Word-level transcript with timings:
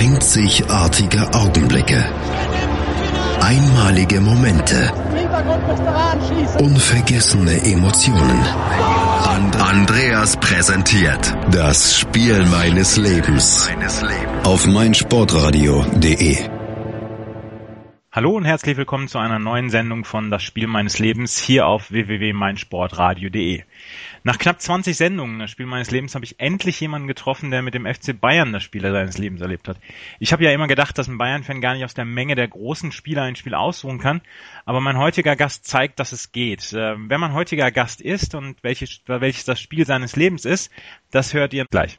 Einzigartige 0.00 1.28
Augenblicke. 1.34 2.02
Einmalige 3.38 4.22
Momente. 4.22 4.90
Unvergessene 6.58 7.62
Emotionen. 7.70 8.40
And 9.28 9.54
Andreas 9.60 10.38
präsentiert 10.38 11.36
das 11.50 11.98
Spiel 11.98 12.46
meines 12.46 12.96
Lebens 12.96 13.68
auf 14.44 14.66
meinsportradio.de. 14.66 16.48
Hallo 18.12 18.30
und 18.30 18.44
herzlich 18.44 18.76
willkommen 18.78 19.06
zu 19.06 19.18
einer 19.18 19.38
neuen 19.38 19.68
Sendung 19.68 20.04
von 20.04 20.30
Das 20.30 20.42
Spiel 20.42 20.66
meines 20.66 20.98
Lebens 20.98 21.38
hier 21.38 21.66
auf 21.66 21.92
www.meinsportradio.de. 21.92 23.64
Nach 24.22 24.38
knapp 24.38 24.60
20 24.60 24.96
Sendungen 24.96 25.38
Das 25.38 25.50
Spiel 25.50 25.66
meines 25.66 25.90
Lebens 25.90 26.14
habe 26.14 26.24
ich 26.24 26.38
endlich 26.40 26.78
jemanden 26.80 27.08
getroffen, 27.08 27.50
der 27.50 27.62
mit 27.62 27.74
dem 27.74 27.86
FC 27.86 28.18
Bayern 28.18 28.52
das 28.52 28.62
Spiel 28.62 28.82
seines 28.82 29.16
Lebens 29.16 29.40
erlebt 29.40 29.68
hat. 29.68 29.78
Ich 30.18 30.32
habe 30.32 30.44
ja 30.44 30.52
immer 30.52 30.66
gedacht, 30.66 30.98
dass 30.98 31.08
ein 31.08 31.18
Bayern-Fan 31.18 31.60
gar 31.60 31.74
nicht 31.74 31.84
aus 31.84 31.94
der 31.94 32.04
Menge 32.04 32.34
der 32.34 32.48
großen 32.48 32.92
Spieler 32.92 33.22
ein 33.22 33.36
Spiel 33.36 33.54
aussuchen 33.54 33.98
kann, 33.98 34.20
aber 34.66 34.80
mein 34.80 34.98
heutiger 34.98 35.36
Gast 35.36 35.64
zeigt, 35.66 35.98
dass 36.00 36.12
es 36.12 36.32
geht. 36.32 36.74
Ähm, 36.76 37.06
wer 37.08 37.18
mein 37.18 37.32
heutiger 37.32 37.70
Gast 37.70 38.00
ist 38.00 38.34
und 38.34 38.62
welches, 38.62 39.00
welches 39.06 39.44
das 39.44 39.60
Spiel 39.60 39.86
seines 39.86 40.16
Lebens 40.16 40.44
ist, 40.44 40.70
das 41.10 41.32
hört 41.32 41.54
ihr 41.54 41.64
gleich. 41.70 41.96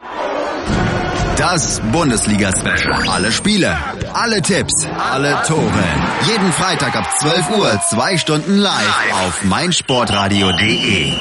Das 1.38 1.80
Bundesliga-Special. 1.92 3.10
Alle 3.10 3.32
Spiele, 3.32 3.76
alle 4.14 4.42
Tipps, 4.44 4.86
alle 4.86 5.42
Tore. 5.48 5.84
Jeden 6.28 6.52
Freitag 6.52 6.96
ab 6.96 7.10
12 7.20 7.58
Uhr, 7.58 7.82
zwei 7.90 8.18
Stunden 8.18 8.58
live 8.58 9.14
auf 9.14 9.44
meinsportradio.de. 9.46 11.14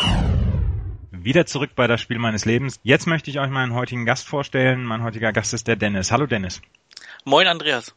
Wieder 1.23 1.45
zurück 1.45 1.73
bei 1.75 1.87
das 1.87 2.01
Spiel 2.01 2.19
meines 2.19 2.47
Lebens. 2.47 2.81
Jetzt 2.83 3.07
möchte 3.07 3.31
ich 3.31 3.39
euch 3.41 3.51
meinen 3.51 3.75
heutigen 3.75 4.07
Gast 4.07 4.27
vorstellen. 4.27 4.85
Mein 4.85 5.03
heutiger 5.03 5.35
Gast 5.35 5.53
ist 5.53 5.69
der 5.69 5.77
Dennis. 5.77 6.11
Hallo 6.11 6.25
Dennis. 6.25 6.63
Moin 7.27 7.47
Andreas. 7.47 7.95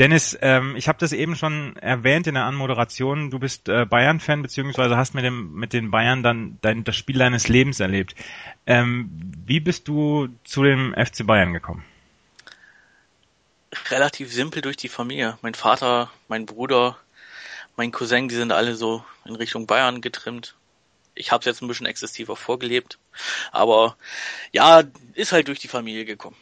Dennis, 0.00 0.36
ähm, 0.40 0.74
ich 0.74 0.88
habe 0.88 0.98
das 0.98 1.12
eben 1.12 1.36
schon 1.36 1.76
erwähnt 1.76 2.26
in 2.26 2.34
der 2.34 2.46
Anmoderation. 2.46 3.30
Du 3.30 3.38
bist 3.38 3.68
äh, 3.68 3.84
Bayern-Fan 3.84 4.42
beziehungsweise 4.42 4.96
hast 4.96 5.14
mit 5.14 5.24
dem 5.24 5.52
mit 5.54 5.72
den 5.72 5.92
Bayern 5.92 6.24
dann 6.24 6.58
dein, 6.60 6.82
das 6.82 6.96
Spiel 6.96 7.18
deines 7.18 7.46
Lebens 7.46 7.78
erlebt. 7.78 8.16
Ähm, 8.66 9.10
wie 9.46 9.60
bist 9.60 9.86
du 9.86 10.28
zu 10.42 10.64
dem 10.64 10.92
FC 10.92 11.24
Bayern 11.24 11.52
gekommen? 11.52 11.84
Relativ 13.90 14.32
simpel 14.32 14.60
durch 14.60 14.76
die 14.76 14.88
Familie. 14.88 15.38
Mein 15.42 15.54
Vater, 15.54 16.10
mein 16.26 16.46
Bruder, 16.46 16.98
mein 17.76 17.92
Cousin, 17.92 18.26
die 18.26 18.34
sind 18.34 18.50
alle 18.50 18.74
so 18.74 19.04
in 19.24 19.36
Richtung 19.36 19.68
Bayern 19.68 20.00
getrimmt 20.00 20.56
ich 21.14 21.32
habe 21.32 21.40
es 21.40 21.46
jetzt 21.46 21.62
ein 21.62 21.68
bisschen 21.68 21.86
exzessiver 21.86 22.36
vorgelebt. 22.36 22.98
Aber 23.52 23.96
ja, 24.52 24.82
ist 25.14 25.32
halt 25.32 25.48
durch 25.48 25.58
die 25.58 25.68
Familie 25.68 26.04
gekommen. 26.04 26.36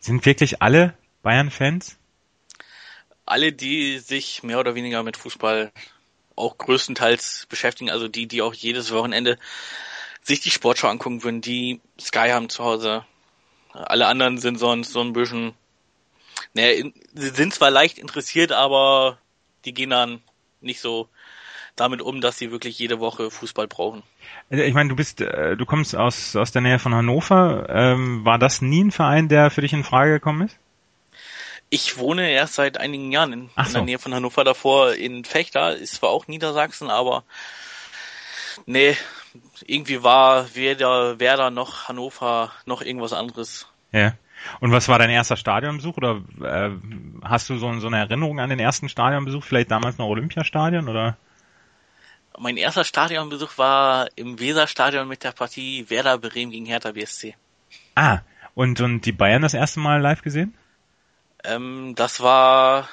Sind 0.00 0.24
wirklich 0.26 0.62
alle 0.62 0.96
Bayern-Fans? 1.22 1.96
Alle, 3.26 3.52
die 3.52 3.98
sich 3.98 4.42
mehr 4.42 4.58
oder 4.60 4.74
weniger 4.74 5.02
mit 5.02 5.16
Fußball 5.16 5.72
auch 6.36 6.56
größtenteils 6.56 7.46
beschäftigen, 7.48 7.90
also 7.90 8.08
die, 8.08 8.26
die 8.26 8.42
auch 8.42 8.54
jedes 8.54 8.92
Wochenende 8.92 9.38
sich 10.22 10.40
die 10.40 10.50
Sportschau 10.50 10.88
angucken 10.88 11.24
würden, 11.24 11.40
die 11.40 11.80
Sky 12.00 12.28
haben 12.30 12.48
zu 12.48 12.64
Hause. 12.64 13.04
Alle 13.72 14.06
anderen 14.06 14.38
sind 14.38 14.58
sonst 14.58 14.92
so 14.92 15.00
ein 15.00 15.12
bisschen, 15.12 15.54
naja, 16.54 16.90
sie 17.14 17.28
sind 17.30 17.52
zwar 17.52 17.70
leicht 17.70 17.98
interessiert, 17.98 18.52
aber 18.52 19.18
die 19.64 19.74
gehen 19.74 19.90
dann 19.90 20.22
nicht 20.60 20.80
so 20.80 21.08
damit 21.80 22.02
um, 22.02 22.20
dass 22.20 22.38
sie 22.38 22.50
wirklich 22.50 22.78
jede 22.78 23.00
Woche 23.00 23.30
Fußball 23.30 23.66
brauchen. 23.66 24.02
Also 24.50 24.64
ich 24.64 24.74
meine, 24.74 24.88
du 24.88 24.96
bist, 24.96 25.20
äh, 25.20 25.56
du 25.56 25.66
kommst 25.66 25.96
aus 25.96 26.36
aus 26.36 26.52
der 26.52 26.62
Nähe 26.62 26.78
von 26.78 26.94
Hannover. 26.94 27.66
Ähm, 27.68 28.24
war 28.24 28.38
das 28.38 28.60
nie 28.62 28.84
ein 28.84 28.90
Verein, 28.90 29.28
der 29.28 29.50
für 29.50 29.60
dich 29.60 29.72
in 29.72 29.84
Frage 29.84 30.12
gekommen 30.12 30.46
ist? 30.46 30.58
Ich 31.70 31.98
wohne 31.98 32.30
erst 32.30 32.54
seit 32.54 32.78
einigen 32.78 33.12
Jahren 33.12 33.32
in, 33.32 33.50
Ach 33.54 33.66
in 33.66 33.72
so. 33.72 33.78
der 33.78 33.84
Nähe 33.84 33.98
von 33.98 34.14
Hannover 34.14 34.44
davor 34.44 34.94
in 34.94 35.24
Fechter, 35.24 35.76
ist 35.76 35.96
zwar 35.96 36.10
auch 36.10 36.26
Niedersachsen, 36.26 36.88
aber 36.88 37.24
nee, 38.64 38.96
irgendwie 39.66 40.02
war 40.02 40.54
weder 40.54 41.20
Werder 41.20 41.50
noch 41.50 41.88
Hannover 41.88 42.52
noch 42.64 42.80
irgendwas 42.80 43.12
anderes. 43.12 43.66
Ja. 43.92 44.14
Und 44.60 44.72
was 44.72 44.88
war 44.88 44.98
dein 44.98 45.10
erster 45.10 45.36
Stadionbesuch 45.36 45.96
oder 45.96 46.22
äh, 46.42 46.70
hast 47.22 47.50
du 47.50 47.58
so, 47.58 47.72
so 47.80 47.88
eine 47.88 47.98
Erinnerung 47.98 48.40
an 48.40 48.50
den 48.50 48.60
ersten 48.60 48.88
Stadionbesuch? 48.88 49.44
Vielleicht 49.44 49.70
damals 49.70 49.98
noch 49.98 50.06
Olympiastadion 50.06 50.88
oder? 50.88 51.16
Mein 52.40 52.56
erster 52.56 52.84
Stadionbesuch 52.84 53.58
war 53.58 54.08
im 54.16 54.38
Weserstadion 54.38 55.08
mit 55.08 55.24
der 55.24 55.32
Partie 55.32 55.88
Werder 55.88 56.18
Bremen 56.18 56.52
gegen 56.52 56.66
Hertha 56.66 56.92
BSC. 56.92 57.34
Ah, 57.94 58.20
und, 58.54 58.80
und 58.80 59.02
die 59.02 59.12
Bayern 59.12 59.42
das 59.42 59.54
erste 59.54 59.80
Mal 59.80 60.00
live 60.00 60.22
gesehen? 60.22 60.54
Ähm, 61.44 61.94
das 61.96 62.20
war 62.20 62.88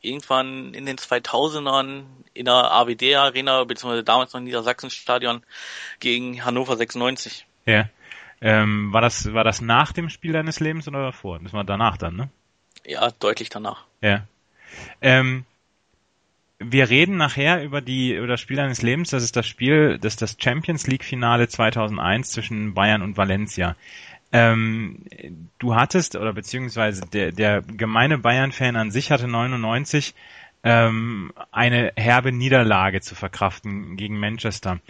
irgendwann 0.00 0.74
in 0.74 0.86
den 0.86 0.96
2000ern 0.96 2.04
in 2.34 2.44
der 2.44 2.70
AWD 2.72 3.14
Arena, 3.16 3.64
beziehungsweise 3.64 4.04
damals 4.04 4.32
noch 4.32 4.40
Niedersachsenstadion 4.40 5.42
gegen 5.98 6.44
Hannover 6.44 6.76
96. 6.76 7.46
Ja. 7.66 7.88
Ähm, 8.40 8.92
war 8.92 9.02
das, 9.02 9.32
war 9.34 9.44
das 9.44 9.60
nach 9.60 9.92
dem 9.92 10.08
Spiel 10.08 10.32
deines 10.32 10.60
Lebens 10.60 10.88
oder 10.88 11.02
davor? 11.02 11.38
Das 11.40 11.52
war 11.52 11.64
danach 11.64 11.98
dann, 11.98 12.16
ne? 12.16 12.30
Ja, 12.86 13.10
deutlich 13.10 13.50
danach. 13.50 13.84
Ja. 14.00 14.26
Ähm, 15.02 15.44
wir 16.60 16.90
reden 16.90 17.16
nachher 17.16 17.64
über 17.64 17.80
die 17.80 18.14
über 18.14 18.26
das 18.26 18.40
Spiel 18.40 18.56
deines 18.56 18.82
Lebens. 18.82 19.10
Das 19.10 19.22
ist 19.22 19.34
das 19.34 19.46
Spiel, 19.46 19.98
das 19.98 20.14
ist 20.14 20.22
das 20.22 20.36
Champions 20.38 20.86
League 20.86 21.04
Finale 21.04 21.48
2001 21.48 22.30
zwischen 22.30 22.74
Bayern 22.74 23.02
und 23.02 23.16
Valencia. 23.16 23.76
Ähm, 24.32 25.04
du 25.58 25.74
hattest 25.74 26.16
oder 26.16 26.32
beziehungsweise 26.34 27.02
der 27.12 27.32
der 27.32 27.62
gemeine 27.62 28.18
Bayern-Fan 28.18 28.76
an 28.76 28.90
sich 28.90 29.10
hatte 29.10 29.26
99 29.26 30.14
ähm, 30.62 31.32
eine 31.50 31.92
herbe 31.96 32.30
Niederlage 32.30 33.00
zu 33.00 33.14
verkraften 33.14 33.96
gegen 33.96 34.20
Manchester. 34.20 34.80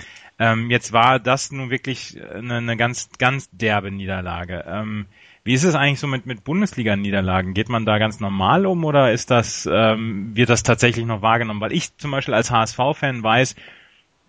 Ähm, 0.40 0.70
jetzt 0.70 0.92
war 0.92 1.20
das 1.20 1.52
nun 1.52 1.70
wirklich 1.70 2.20
eine, 2.20 2.56
eine 2.56 2.76
ganz 2.76 3.10
ganz 3.18 3.48
derbe 3.52 3.92
Niederlage. 3.92 4.64
Ähm, 4.66 5.06
wie 5.50 5.54
ist 5.54 5.64
es 5.64 5.74
eigentlich 5.74 5.98
so 5.98 6.06
mit, 6.06 6.26
mit 6.26 6.44
Bundesliga-Niederlagen? 6.44 7.54
Geht 7.54 7.68
man 7.68 7.84
da 7.84 7.98
ganz 7.98 8.20
normal 8.20 8.66
um 8.66 8.84
oder 8.84 9.10
ist 9.10 9.32
das, 9.32 9.68
ähm, 9.68 10.30
wird 10.36 10.48
das 10.48 10.62
tatsächlich 10.62 11.04
noch 11.04 11.22
wahrgenommen? 11.22 11.60
Weil 11.60 11.72
ich 11.72 11.96
zum 11.96 12.12
Beispiel 12.12 12.34
als 12.34 12.52
HSV-Fan 12.52 13.20
weiß, 13.20 13.56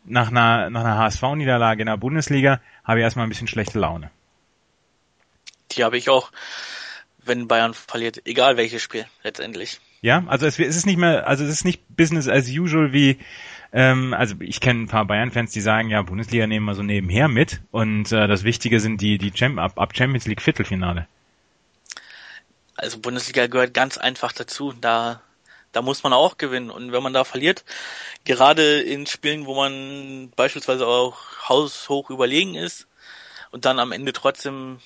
nach 0.06 0.30
einer, 0.30 0.72
nach 0.72 0.84
einer 0.84 0.98
HSV-Niederlage 0.98 1.82
in 1.82 1.86
der 1.86 1.98
Bundesliga 1.98 2.60
habe 2.84 2.98
ich 2.98 3.04
erstmal 3.04 3.28
ein 3.28 3.30
bisschen 3.30 3.48
schlechte 3.48 3.78
Laune. 3.78 4.10
Die 5.74 5.84
habe 5.84 5.96
ich 5.96 6.10
auch, 6.10 6.32
wenn 7.20 7.48
Bayern 7.48 7.76
verliert, 7.76 8.26
egal 8.26 8.58
welches 8.58 8.82
Spiel 8.82 9.06
letztendlich. 9.22 9.80
Ja, 10.02 10.24
also 10.26 10.48
es, 10.48 10.58
es 10.58 10.76
ist 10.76 10.88
nicht 10.88 10.98
mehr, 10.98 11.28
also 11.28 11.44
es 11.44 11.52
ist 11.52 11.66
nicht 11.66 11.84
Business 11.96 12.28
as 12.28 12.50
usual 12.50 12.94
wie, 12.94 13.20
ähm, 13.74 14.14
also 14.14 14.36
ich 14.40 14.60
kenne 14.60 14.84
ein 14.84 14.88
paar 14.88 15.06
Bayern-Fans, 15.06 15.52
die 15.52 15.62
sagen, 15.62 15.90
ja, 15.90 16.02
Bundesliga 16.02 16.48
nehmen 16.48 16.66
wir 16.66 16.76
so 16.76 16.84
nebenher 16.84 17.28
mit 17.28 17.62
und 17.72 18.12
äh, 18.12 18.28
das 18.28 18.44
Wichtige 18.44 18.80
sind 18.80 19.02
die, 19.02 19.18
die 19.18 19.32
Champ 19.32 19.60
ab, 19.60 19.80
ab 19.80 19.96
Champions 19.96 20.28
League 20.28 20.42
Viertelfinale. 20.42 21.08
Also 22.76 23.00
Bundesliga 23.00 23.48
gehört 23.48 23.74
ganz 23.74 23.98
einfach 23.98 24.32
dazu. 24.34 24.74
Da, 24.74 25.22
da 25.72 25.82
muss 25.82 26.04
man 26.04 26.14
auch 26.14 26.38
gewinnen. 26.38 26.72
Und 26.72 26.92
wenn 26.92 27.04
man 27.04 27.14
da 27.14 27.24
verliert, 27.24 27.64
gerade 28.26 28.82
in 28.82 29.06
Spielen, 29.06 29.46
wo 29.46 29.56
man 29.56 30.32
beispielsweise 30.36 30.88
auch 30.88 31.18
haushoch 31.48 32.10
überlegen 32.10 32.56
ist 32.56 32.88
und 33.52 33.66
dann 33.66 33.80
am 33.80 33.92
Ende 33.92 34.14
trotzdem 34.14 34.80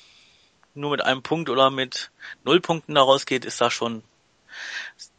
nur 0.74 0.92
mit 0.92 1.02
einem 1.02 1.24
Punkt 1.24 1.50
oder 1.50 1.72
mit 1.72 2.12
null 2.44 2.60
Punkten 2.60 2.96
da 2.96 3.02
rausgeht, 3.02 3.46
ist 3.46 3.62
das 3.62 3.74
schon 3.74 4.04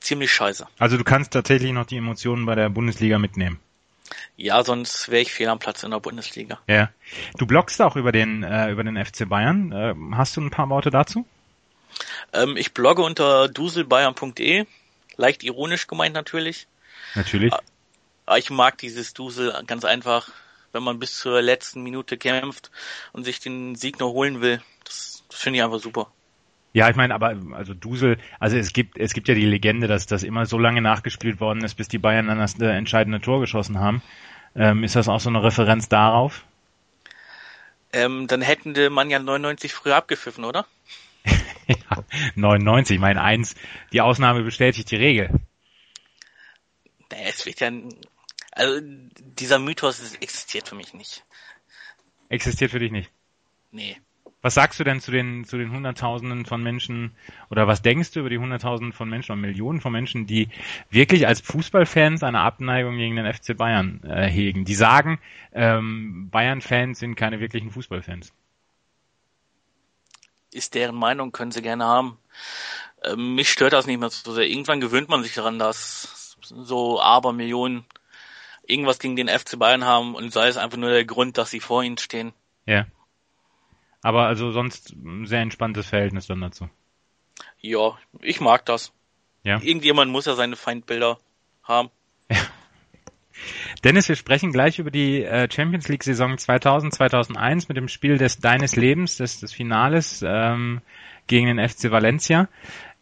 ziemlich 0.00 0.32
scheiße. 0.32 0.66
Also 0.78 0.96
du 0.96 1.04
kannst 1.04 1.32
tatsächlich 1.32 1.72
noch 1.72 1.86
die 1.86 1.96
Emotionen 1.96 2.46
bei 2.46 2.54
der 2.54 2.68
Bundesliga 2.68 3.18
mitnehmen. 3.18 3.60
Ja, 4.36 4.62
sonst 4.62 5.08
wäre 5.08 5.22
ich 5.22 5.32
fehl 5.32 5.48
am 5.48 5.58
Platz 5.58 5.82
in 5.82 5.90
der 5.90 6.00
Bundesliga. 6.00 6.60
Ja. 6.68 6.90
Du 7.38 7.46
bloggst 7.46 7.80
auch 7.80 7.96
über 7.96 8.12
den 8.12 8.42
äh, 8.42 8.70
über 8.70 8.84
den 8.84 9.02
FC 9.02 9.28
Bayern. 9.28 9.72
Äh, 9.72 9.94
hast 10.14 10.36
du 10.36 10.40
ein 10.40 10.50
paar 10.50 10.68
Worte 10.68 10.90
dazu? 10.90 11.26
Ähm, 12.32 12.56
ich 12.56 12.74
blogge 12.74 13.02
unter 13.02 13.48
duselbayern.de, 13.48 14.66
leicht 15.16 15.42
ironisch 15.42 15.86
gemeint 15.86 16.14
natürlich. 16.14 16.66
Natürlich. 17.14 17.52
Aber 18.26 18.38
ich 18.38 18.50
mag 18.50 18.78
dieses 18.78 19.14
Dusel 19.14 19.54
ganz 19.66 19.84
einfach, 19.84 20.28
wenn 20.72 20.82
man 20.82 20.98
bis 20.98 21.16
zur 21.18 21.40
letzten 21.40 21.82
Minute 21.82 22.18
kämpft 22.18 22.70
und 23.12 23.24
sich 23.24 23.40
den 23.40 23.76
Sieg 23.76 23.98
noch 24.00 24.10
holen 24.10 24.40
will. 24.40 24.60
Das, 24.84 25.24
das 25.28 25.40
finde 25.40 25.58
ich 25.58 25.64
einfach 25.64 25.80
super. 25.80 26.10
Ja, 26.76 26.90
ich 26.90 26.96
meine, 26.96 27.14
aber 27.14 27.34
also 27.52 27.72
Dusel, 27.72 28.18
also 28.38 28.58
es 28.58 28.74
gibt 28.74 28.98
es 28.98 29.14
gibt 29.14 29.28
ja 29.28 29.34
die 29.34 29.46
Legende, 29.46 29.88
dass 29.88 30.04
das 30.04 30.22
immer 30.22 30.44
so 30.44 30.58
lange 30.58 30.82
nachgespielt 30.82 31.40
worden 31.40 31.64
ist, 31.64 31.76
bis 31.76 31.88
die 31.88 31.96
Bayern 31.96 32.26
dann 32.26 32.36
das 32.36 32.60
äh, 32.60 32.66
entscheidende 32.66 33.18
Tor 33.18 33.40
geschossen 33.40 33.80
haben. 33.80 34.02
Ähm, 34.54 34.84
ist 34.84 34.94
das 34.94 35.08
auch 35.08 35.18
so 35.18 35.30
eine 35.30 35.42
Referenz 35.42 35.88
darauf? 35.88 36.44
Ähm, 37.94 38.26
dann 38.26 38.42
hätten 38.42 38.74
die 38.74 38.90
man 38.90 39.08
ja 39.08 39.18
99 39.18 39.72
früher 39.72 39.96
abgepfiffen, 39.96 40.44
oder? 40.44 40.66
ja, 41.66 42.04
99, 42.34 42.98
mein 42.98 43.16
eins, 43.16 43.54
die 43.94 44.02
Ausnahme 44.02 44.42
bestätigt 44.42 44.90
die 44.90 44.96
Regel. 44.96 45.30
Es 47.08 47.46
wird 47.46 47.60
ja, 47.60 47.70
also 48.52 48.80
dieser 48.82 49.58
Mythos 49.58 50.14
existiert 50.16 50.68
für 50.68 50.74
mich 50.74 50.92
nicht. 50.92 51.24
Existiert 52.28 52.70
für 52.70 52.80
dich 52.80 52.92
nicht? 52.92 53.10
Nee. 53.70 53.96
Was 54.42 54.54
sagst 54.54 54.78
du 54.78 54.84
denn 54.84 55.00
zu 55.00 55.10
den, 55.10 55.44
zu 55.44 55.58
den 55.58 55.72
Hunderttausenden 55.72 56.46
von 56.46 56.62
Menschen 56.62 57.16
oder 57.50 57.66
was 57.66 57.82
denkst 57.82 58.12
du 58.12 58.20
über 58.20 58.30
die 58.30 58.38
Hunderttausenden 58.38 58.92
von 58.92 59.08
Menschen 59.08 59.32
oder 59.32 59.40
Millionen 59.40 59.80
von 59.80 59.92
Menschen, 59.92 60.26
die 60.26 60.48
wirklich 60.90 61.26
als 61.26 61.40
Fußballfans 61.40 62.22
eine 62.22 62.40
Abneigung 62.40 62.96
gegen 62.96 63.16
den 63.16 63.32
FC 63.32 63.56
Bayern 63.56 64.02
äh, 64.04 64.28
hegen? 64.28 64.64
Die 64.64 64.74
sagen, 64.74 65.18
ähm, 65.52 66.28
Bayern-Fans 66.30 66.98
sind 66.98 67.16
keine 67.16 67.40
wirklichen 67.40 67.70
Fußballfans. 67.70 68.32
Ist 70.52 70.74
deren 70.74 70.96
Meinung, 70.96 71.32
können 71.32 71.50
sie 71.50 71.62
gerne 71.62 71.84
haben. 71.84 72.18
Ähm, 73.04 73.34
mich 73.34 73.50
stört 73.50 73.72
das 73.72 73.86
nicht 73.86 73.98
mehr 73.98 74.10
so 74.10 74.32
sehr. 74.32 74.48
Irgendwann 74.48 74.80
gewöhnt 74.80 75.08
man 75.08 75.22
sich 75.22 75.34
daran, 75.34 75.58
dass 75.58 76.36
so 76.40 77.00
Abermillionen 77.00 77.84
irgendwas 78.66 78.98
gegen 78.98 79.16
den 79.16 79.28
FC 79.28 79.58
Bayern 79.58 79.84
haben 79.84 80.14
und 80.14 80.32
sei 80.32 80.48
es 80.48 80.56
einfach 80.56 80.78
nur 80.78 80.90
der 80.90 81.04
Grund, 81.04 81.38
dass 81.38 81.50
sie 81.50 81.60
vor 81.60 81.82
ihnen 81.82 81.98
stehen. 81.98 82.32
Ja. 82.66 82.86
Aber 84.06 84.28
also 84.28 84.52
sonst 84.52 84.92
ein 84.92 85.26
sehr 85.26 85.40
entspanntes 85.40 85.88
Verhältnis 85.88 86.28
dann 86.28 86.40
dazu. 86.40 86.70
Ja, 87.60 87.98
ich 88.22 88.40
mag 88.40 88.64
das. 88.64 88.92
Ja. 89.42 89.60
Irgendjemand 89.60 90.12
muss 90.12 90.26
ja 90.26 90.36
seine 90.36 90.54
Feindbilder 90.54 91.18
haben. 91.64 91.90
Ja. 92.30 92.36
Dennis, 93.82 94.08
wir 94.08 94.14
sprechen 94.14 94.52
gleich 94.52 94.78
über 94.78 94.92
die 94.92 95.24
äh, 95.24 95.50
Champions 95.50 95.88
League 95.88 96.04
Saison 96.04 96.38
2000, 96.38 96.94
2001 96.94 97.68
mit 97.68 97.76
dem 97.76 97.88
Spiel 97.88 98.16
des 98.16 98.38
deines 98.38 98.76
Lebens, 98.76 99.16
des, 99.16 99.40
des 99.40 99.52
Finales 99.52 100.24
ähm, 100.24 100.82
gegen 101.26 101.48
den 101.48 101.68
FC 101.68 101.90
Valencia. 101.90 102.48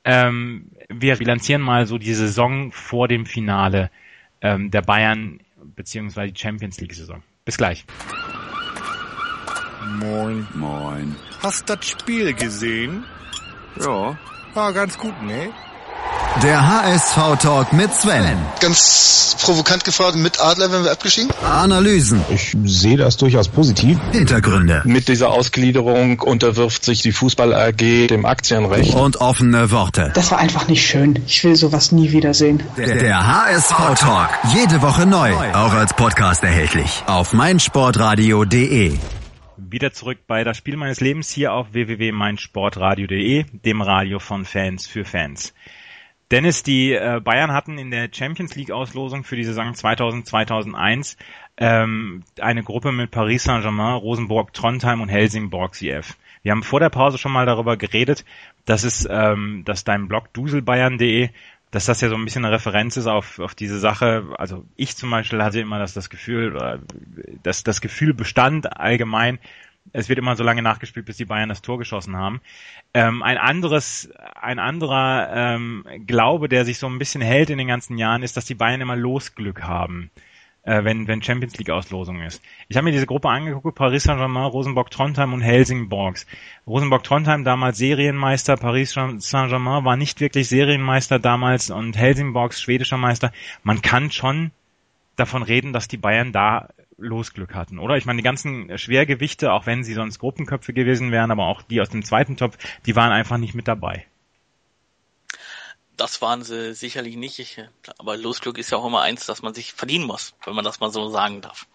Ähm, 0.05 0.71
wir 0.89 1.17
bilanzieren 1.17 1.61
mal 1.61 1.85
so 1.85 1.99
die 1.99 2.15
Saison 2.15 2.73
vor 2.73 3.09
dem 3.09 3.27
Finale 3.27 3.91
ähm, 4.41 4.71
der 4.71 4.81
Bayern 4.81 5.41
beziehungsweise 5.63 6.33
die 6.33 6.41
Champions 6.41 6.81
League 6.81 6.95
Saison. 6.95 7.23
Bis 7.45 7.59
gleich. 7.59 7.85
Moin. 9.85 10.47
Moin. 10.55 11.15
Hast 11.43 11.69
das 11.69 11.85
Spiel 11.87 12.33
gesehen? 12.33 13.05
Ja. 13.81 14.17
War 14.55 14.73
ganz 14.73 14.97
gut, 14.97 15.21
ne? 15.23 15.51
Der 16.43 16.67
HSV-Talk 16.67 17.73
mit 17.73 17.93
Sven. 17.95 18.37
Ganz 18.61 19.37
provokant 19.41 19.85
gefragt, 19.85 20.17
mit 20.17 20.41
Adler 20.41 20.71
werden 20.73 20.85
wir 20.85 20.91
abgeschieden? 20.91 21.31
Analysen. 21.45 22.25
Ich 22.29 22.57
sehe 22.65 22.97
das 22.97 23.17
durchaus 23.17 23.49
positiv. 23.49 23.99
Hintergründe. 24.11 24.83
Mit 24.85 25.09
dieser 25.09 25.31
Ausgliederung 25.31 26.19
unterwirft 26.21 26.85
sich 26.85 27.03
die 27.03 27.13
Fußball 27.13 27.55
AG 27.55 28.09
dem 28.09 28.27
Aktienrecht. 28.27 28.95
Und 28.95 29.21
offene 29.21 29.71
Worte. 29.71 30.11
Das 30.15 30.31
war 30.33 30.39
einfach 30.39 30.67
nicht 30.67 30.85
schön. 30.85 31.23
Ich 31.27 31.45
will 31.45 31.57
sowas 31.57 31.93
nie 31.93 32.11
wiedersehen. 32.11 32.63
Der, 32.77 32.97
der 32.97 33.27
HSV-Talk. 33.27 34.31
Jede 34.55 34.83
Woche 34.83 35.07
neu. 35.07 35.33
Auch 35.53 35.73
als 35.73 35.95
Podcast 35.95 36.43
erhältlich. 36.43 37.05
Auf 37.07 37.33
meinsportradio.de 37.33 38.99
wieder 39.75 39.93
zurück 39.93 40.21
bei 40.29 40.45
das 40.45 40.57
Spiel 40.57 40.77
meines 40.77 41.01
Lebens 41.01 41.33
hier 41.33 41.53
auf 41.53 41.73
www.meinsportradio.de, 41.73 43.45
dem 43.53 43.83
Radio 43.83 44.21
von 44.21 44.45
Fans 44.45 44.87
für 44.87 45.05
Fans. 45.05 45.53
Dennis, 46.31 46.63
die 46.63 46.93
äh, 46.93 47.21
Bayern 47.23 47.53
hatten 47.53 47.77
in 47.77 47.91
der 47.91 48.09
Champions 48.13 48.55
League 48.55 48.71
Auslosung 48.71 49.25
für 49.25 49.35
die 49.35 49.43
Saison 49.43 49.73
2000-2001 49.73 51.17
ähm, 51.57 52.23
eine 52.41 52.63
Gruppe 52.63 52.93
mit 52.93 53.11
Paris 53.11 53.43
Saint-Germain, 53.43 53.97
Rosenborg, 53.97 54.53
Trondheim 54.55 55.01
und 55.01 55.09
Helsingborg 55.09 55.75
CF. 55.75 56.17
Wir 56.43 56.53
haben 56.53 56.63
vor 56.63 56.79
der 56.79 56.91
Pause 56.91 57.19
schon 57.19 57.33
mal 57.33 57.47
darüber 57.47 57.77
geredet, 57.77 58.25
dass 58.67 58.85
es, 58.85 59.09
ähm, 59.11 59.63
dass 59.65 59.83
dein 59.83 60.07
Blog 60.07 60.33
duselbayern.de 60.35 61.31
dass 61.75 61.87
das 61.87 62.01
ja 62.01 62.09
so 62.09 62.15
ein 62.15 62.25
bisschen 62.25 62.45
eine 62.45 62.55
Referenz 62.55 62.97
ist 62.97 63.09
auf, 63.09 63.41
auf 63.41 63.57
diese 63.57 63.81
Sache. 63.81 64.33
Also 64.39 64.65
ich 64.77 64.97
zum 64.97 65.11
Beispiel 65.11 65.43
hatte 65.43 65.61
immer 65.61 65.81
das, 65.81 65.93
das 65.93 66.09
Gefühl, 66.09 66.81
dass 67.43 67.65
das 67.65 67.81
Gefühl 67.81 68.15
bestand 68.15 68.79
allgemein, 68.79 69.41
es 69.93 70.09
wird 70.09 70.21
immer 70.21 70.37
so 70.37 70.45
lange 70.45 70.63
nachgespielt, 70.63 71.05
bis 71.05 71.17
die 71.17 71.25
Bayern 71.25 71.49
das 71.49 71.63
Tor 71.63 71.79
geschossen 71.79 72.17
haben. 72.17 72.41
Ähm, 72.95 73.23
ein 73.25 73.39
anderes, 73.39 74.09
ein 74.41 74.61
anderer 74.61 75.29
ähm, 75.35 75.85
Glaube, 76.07 76.49
der 76.49 76.65
sich 76.65 76.79
so 76.79 76.87
ein 76.87 76.99
bisschen 76.99 77.21
hält 77.21 77.51
in 77.51 77.59
den 77.59 77.67
ganzen 77.67 77.99
Jahren, 77.99 78.23
ist, 78.23 78.37
dass 78.37 78.45
die 78.45 78.55
Bayern 78.55 78.81
immer 78.81 78.97
Losglück 78.97 79.63
haben 79.63 80.11
äh, 80.65 80.85
wenn, 80.85 81.07
wenn 81.07 81.23
Champions 81.23 81.57
League 81.57 81.71
Auslosung 81.71 82.23
ist. 82.23 82.43
Ich 82.69 82.77
habe 82.77 82.85
mir 82.85 82.93
diese 82.93 83.07
Gruppe 83.07 83.29
angeguckt, 83.29 83.77
Paris 83.77 84.05
Saint-Germain, 84.05 84.47
Rosenborg 84.47 84.91
Trondheim 84.91 85.33
und 85.33 85.43
Helsingborgs. 85.43 86.27
Rosenborg 86.67 87.05
Trondheim 87.05 87.45
damals 87.45 87.79
Serienmeister, 87.79 88.57
Paris 88.57 88.93
Saint-Germain 88.93 89.85
war 89.85 89.97
nicht 89.97 90.21
wirklich 90.21 90.49
Serienmeister 90.49 91.19
damals 91.19 91.71
und 91.71 91.97
Helsingborgs 91.97 92.61
schwedischer 92.61 92.97
Meister. 92.97 93.33
Man 93.63 93.83
kann 93.83 94.11
schon 94.11 94.51
davon 95.17 95.43
reden, 95.43 95.73
dass 95.73 95.89
die 95.89 95.97
Bayern 95.97 96.33
da 96.33 96.69
Losglück 96.97 97.55
hatten, 97.55 97.79
oder? 97.79 97.97
Ich 97.97 98.07
meine, 98.07 98.19
die 98.19 98.25
ganzen 98.25 98.79
Schwergewichte, 98.79 99.53
auch 99.53 99.67
wenn 99.67 99.85
sie 99.85 99.95
sonst 99.95 100.19
Gruppenköpfe 100.19 100.73
gewesen 100.73 101.11
wären, 101.11 101.31
aber 101.31 101.47
auch 101.47 101.63
die 101.63 101.81
aus 101.81 101.91
dem 101.91 102.05
zweiten 102.05 102.37
Topf, 102.37 102.57
die 102.87 102.97
waren 102.97 103.13
einfach 103.13 103.37
nicht 103.37 103.55
mit 103.55 103.69
dabei 103.69 104.07
das 105.97 106.21
waren 106.23 106.43
sie 106.43 106.75
sicherlich 106.75 107.17
nicht. 107.17 107.63
Aber 107.99 108.17
Losglück 108.17 108.59
ist 108.59 108.71
ja 108.71 108.79
auch 108.79 108.87
immer 108.87 109.03
eins, 109.03 109.27
dass 109.27 109.43
man 109.43 109.55
sich 109.55 109.73
verdienen 109.73 110.07
muss, 110.07 110.35
wenn 110.45 110.55
man 110.55 110.65
das 110.65 110.81
mal 110.81 110.91
so 110.91 111.09
sagen 111.09 111.41
darf. 111.41 111.67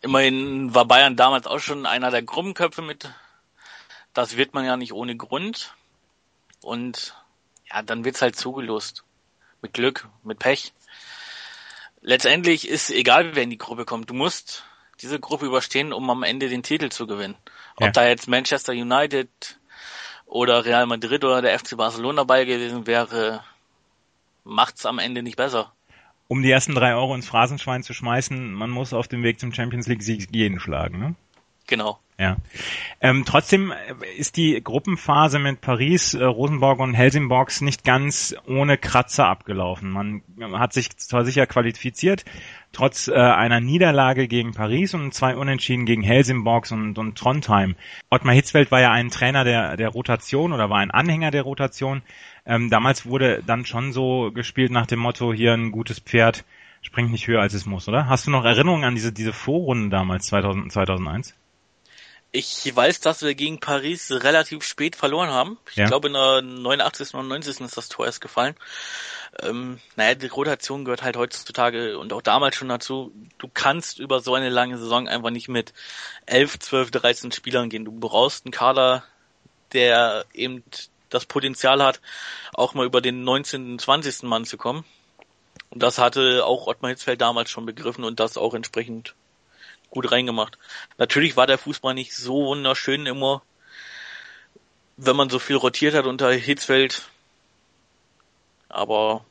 Immerhin 0.00 0.74
war 0.74 0.84
Bayern 0.84 1.16
damals 1.16 1.46
auch 1.46 1.60
schon 1.60 1.86
einer 1.86 2.10
der 2.10 2.22
Gruppenköpfe 2.22 2.82
mit. 2.82 3.10
Das 4.12 4.36
wird 4.36 4.54
man 4.54 4.64
ja 4.64 4.76
nicht 4.76 4.92
ohne 4.92 5.16
Grund. 5.16 5.74
Und 6.60 7.14
ja, 7.70 7.82
dann 7.82 8.04
wird's 8.04 8.22
halt 8.22 8.36
zugelost. 8.36 9.04
Mit 9.62 9.72
Glück, 9.72 10.08
mit 10.22 10.38
Pech. 10.38 10.72
Letztendlich 12.02 12.68
ist 12.68 12.90
egal, 12.90 13.34
wer 13.34 13.42
in 13.42 13.50
die 13.50 13.58
Gruppe 13.58 13.86
kommt. 13.86 14.10
Du 14.10 14.14
musst 14.14 14.64
diese 15.00 15.18
Gruppe 15.18 15.46
überstehen, 15.46 15.92
um 15.92 16.08
am 16.10 16.22
Ende 16.22 16.48
den 16.48 16.62
Titel 16.62 16.90
zu 16.90 17.06
gewinnen. 17.06 17.36
Ob 17.76 17.86
ja. 17.86 17.90
da 17.90 18.06
jetzt 18.06 18.28
Manchester 18.28 18.72
United, 18.72 19.28
oder 20.26 20.64
Real 20.64 20.86
Madrid 20.86 21.24
oder 21.24 21.42
der 21.42 21.58
FC 21.58 21.76
Barcelona 21.76 22.22
dabei 22.22 22.44
gewesen 22.44 22.86
wäre, 22.86 23.42
macht's 24.44 24.86
am 24.86 24.98
Ende 24.98 25.22
nicht 25.22 25.36
besser. 25.36 25.72
Um 26.26 26.42
die 26.42 26.50
ersten 26.50 26.74
drei 26.74 26.94
Euro 26.94 27.14
ins 27.14 27.28
Phrasenschwein 27.28 27.82
zu 27.82 27.92
schmeißen, 27.92 28.52
man 28.52 28.70
muss 28.70 28.92
auf 28.94 29.08
dem 29.08 29.22
Weg 29.22 29.38
zum 29.38 29.52
Champions 29.52 29.86
League 29.86 30.02
Sieg 30.02 30.28
jeden 30.34 30.58
schlagen, 30.58 30.98
ne? 30.98 31.14
Genau. 31.66 31.98
Ja. 32.16 32.36
Ähm, 33.00 33.24
trotzdem 33.26 33.72
ist 34.16 34.36
die 34.36 34.62
Gruppenphase 34.62 35.40
mit 35.40 35.60
Paris, 35.60 36.14
äh, 36.14 36.22
Rosenborg 36.22 36.78
und 36.78 36.94
Helsingborgs 36.94 37.60
nicht 37.60 37.82
ganz 37.82 38.36
ohne 38.46 38.78
Kratzer 38.78 39.26
abgelaufen. 39.26 39.90
Man 39.90 40.22
hat 40.52 40.72
sich 40.72 40.96
zwar 40.96 41.24
sicher 41.24 41.46
qualifiziert, 41.46 42.24
trotz 42.70 43.08
äh, 43.08 43.14
einer 43.14 43.60
Niederlage 43.60 44.28
gegen 44.28 44.54
Paris 44.54 44.94
und 44.94 45.12
zwei 45.12 45.34
Unentschieden 45.34 45.86
gegen 45.86 46.02
Helsingborgs 46.02 46.70
und, 46.70 46.98
und 46.98 47.18
Trondheim. 47.18 47.74
Ottmar 48.10 48.34
Hitzfeld 48.34 48.70
war 48.70 48.80
ja 48.80 48.92
ein 48.92 49.10
Trainer 49.10 49.42
der, 49.42 49.76
der 49.76 49.88
Rotation 49.88 50.52
oder 50.52 50.70
war 50.70 50.78
ein 50.78 50.92
Anhänger 50.92 51.32
der 51.32 51.42
Rotation. 51.42 52.02
Ähm, 52.46 52.70
damals 52.70 53.06
wurde 53.06 53.42
dann 53.44 53.66
schon 53.66 53.92
so 53.92 54.30
gespielt 54.32 54.70
nach 54.70 54.86
dem 54.86 55.00
Motto, 55.00 55.32
hier 55.32 55.52
ein 55.52 55.72
gutes 55.72 55.98
Pferd 55.98 56.44
springt 56.80 57.10
nicht 57.10 57.26
höher 57.26 57.40
als 57.40 57.54
es 57.54 57.66
muss, 57.66 57.88
oder? 57.88 58.08
Hast 58.08 58.26
du 58.26 58.30
noch 58.30 58.44
Erinnerungen 58.44 58.84
an 58.84 58.94
diese, 58.94 59.10
diese 59.10 59.32
Vorrunden 59.32 59.88
damals, 59.90 60.26
2000, 60.26 60.70
2001? 60.70 61.34
Ich 62.36 62.74
weiß, 62.74 62.98
dass 62.98 63.22
wir 63.22 63.36
gegen 63.36 63.60
Paris 63.60 64.10
relativ 64.10 64.64
spät 64.64 64.96
verloren 64.96 65.30
haben. 65.30 65.56
Ich 65.70 65.76
ja. 65.76 65.86
glaube, 65.86 66.08
in 66.08 66.14
der 66.14 66.42
89. 66.42 67.14
und 67.14 67.28
90. 67.28 67.60
ist 67.60 67.76
das 67.76 67.88
Tor 67.88 68.06
erst 68.06 68.20
gefallen. 68.20 68.56
Ähm, 69.40 69.78
naja, 69.94 70.16
die 70.16 70.26
Rotation 70.26 70.84
gehört 70.84 71.04
halt 71.04 71.16
heutzutage 71.16 71.96
und 71.96 72.12
auch 72.12 72.22
damals 72.22 72.56
schon 72.56 72.68
dazu. 72.68 73.12
Du 73.38 73.46
kannst 73.46 74.00
über 74.00 74.18
so 74.18 74.34
eine 74.34 74.48
lange 74.48 74.78
Saison 74.78 75.06
einfach 75.06 75.30
nicht 75.30 75.46
mit 75.46 75.72
11, 76.26 76.58
12, 76.58 76.90
13 76.90 77.30
Spielern 77.30 77.68
gehen. 77.68 77.84
Du 77.84 77.92
brauchst 77.92 78.46
einen 78.46 78.52
Kader, 78.52 79.04
der 79.72 80.24
eben 80.34 80.64
das 81.10 81.26
Potenzial 81.26 81.84
hat, 81.84 82.00
auch 82.52 82.74
mal 82.74 82.84
über 82.84 83.00
den 83.00 83.22
19., 83.22 83.78
20. 83.78 84.24
Mann 84.24 84.44
zu 84.44 84.56
kommen. 84.56 84.84
Und 85.70 85.84
das 85.84 85.98
hatte 85.98 86.44
auch 86.44 86.66
Ottmar 86.66 86.90
Hitzfeld 86.90 87.20
damals 87.20 87.48
schon 87.48 87.64
begriffen 87.64 88.02
und 88.02 88.18
das 88.18 88.36
auch 88.36 88.54
entsprechend 88.54 89.14
gut 89.94 90.10
reingemacht. 90.10 90.58
Natürlich 90.98 91.36
war 91.36 91.46
der 91.46 91.56
Fußball 91.56 91.94
nicht 91.94 92.14
so 92.14 92.46
wunderschön 92.46 93.06
immer, 93.06 93.42
wenn 94.96 95.16
man 95.16 95.30
so 95.30 95.38
viel 95.38 95.56
rotiert 95.56 95.94
hat 95.94 96.04
unter 96.04 96.30
Hitzfeld. 96.32 97.08
Aber 98.68 99.24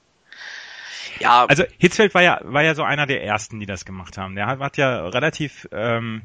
ja. 1.19 1.45
Also 1.45 1.65
Hitzfeld 1.77 2.15
war 2.15 2.23
ja 2.23 2.39
war 2.43 2.63
ja 2.63 2.75
so 2.75 2.83
einer 2.83 3.05
der 3.05 3.23
ersten, 3.23 3.59
die 3.59 3.65
das 3.65 3.83
gemacht 3.83 4.17
haben. 4.17 4.35
Der 4.35 4.47
hat, 4.47 4.59
hat 4.59 4.77
ja 4.77 5.05
relativ 5.07 5.67
ähm, 5.71 6.23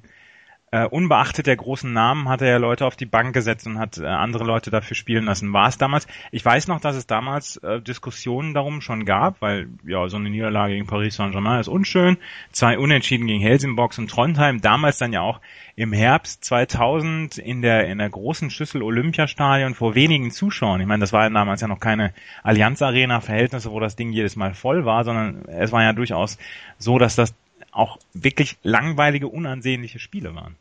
äh, 0.70 0.84
unbeachtet 0.84 1.46
der 1.46 1.56
großen 1.56 1.92
Namen 1.92 2.28
hat 2.28 2.42
er 2.42 2.48
ja 2.48 2.56
Leute 2.58 2.86
auf 2.86 2.96
die 2.96 3.06
Bank 3.06 3.32
gesetzt 3.32 3.66
und 3.66 3.78
hat 3.78 3.98
äh, 3.98 4.06
andere 4.06 4.44
Leute 4.44 4.70
dafür 4.70 4.96
spielen 4.96 5.24
lassen. 5.24 5.52
War 5.52 5.68
es 5.68 5.78
damals? 5.78 6.06
Ich 6.30 6.44
weiß 6.44 6.68
noch, 6.68 6.80
dass 6.80 6.96
es 6.96 7.06
damals 7.06 7.56
äh, 7.58 7.80
Diskussionen 7.80 8.54
darum 8.54 8.80
schon 8.80 9.04
gab, 9.04 9.40
weil 9.40 9.68
ja 9.86 10.08
so 10.08 10.16
eine 10.16 10.30
Niederlage 10.30 10.74
gegen 10.74 10.86
Paris 10.86 11.16
Saint-Germain 11.16 11.60
ist 11.60 11.68
unschön. 11.68 12.18
Zwei 12.52 12.78
Unentschieden 12.78 13.26
gegen 13.26 13.40
Helsingborgs 13.40 13.98
und 13.98 14.10
Trondheim. 14.10 14.60
Damals 14.60 14.98
dann 14.98 15.12
ja 15.12 15.22
auch 15.22 15.40
im 15.74 15.92
Herbst 15.92 16.44
2000 16.44 17.38
in 17.38 17.62
der 17.62 17.88
in 17.88 17.98
der 17.98 18.10
großen 18.10 18.50
Schüssel 18.50 18.82
Olympiastadion 18.82 19.74
vor 19.74 19.94
wenigen 19.94 20.30
Zuschauern. 20.30 20.80
Ich 20.80 20.86
meine, 20.86 21.00
das 21.00 21.12
war 21.12 21.22
ja 21.24 21.30
damals 21.30 21.60
ja 21.60 21.68
noch 21.68 21.80
keine 21.80 22.12
Allianz 22.42 22.82
Arena 22.82 23.20
Verhältnisse, 23.20 23.70
wo 23.70 23.80
das 23.80 23.96
Ding 23.96 24.10
jedes 24.10 24.36
Mal 24.36 24.54
voll 24.54 24.84
war, 24.84 25.04
sondern 25.04 25.44
es 25.46 25.72
war 25.72 25.82
ja 25.82 25.92
durchaus 25.92 26.36
so, 26.78 26.98
dass 26.98 27.16
das 27.16 27.34
auch 27.78 27.98
wirklich 28.12 28.56
langweilige, 28.62 29.28
unansehnliche 29.28 29.98
Spiele 29.98 30.34
waren. 30.34 30.56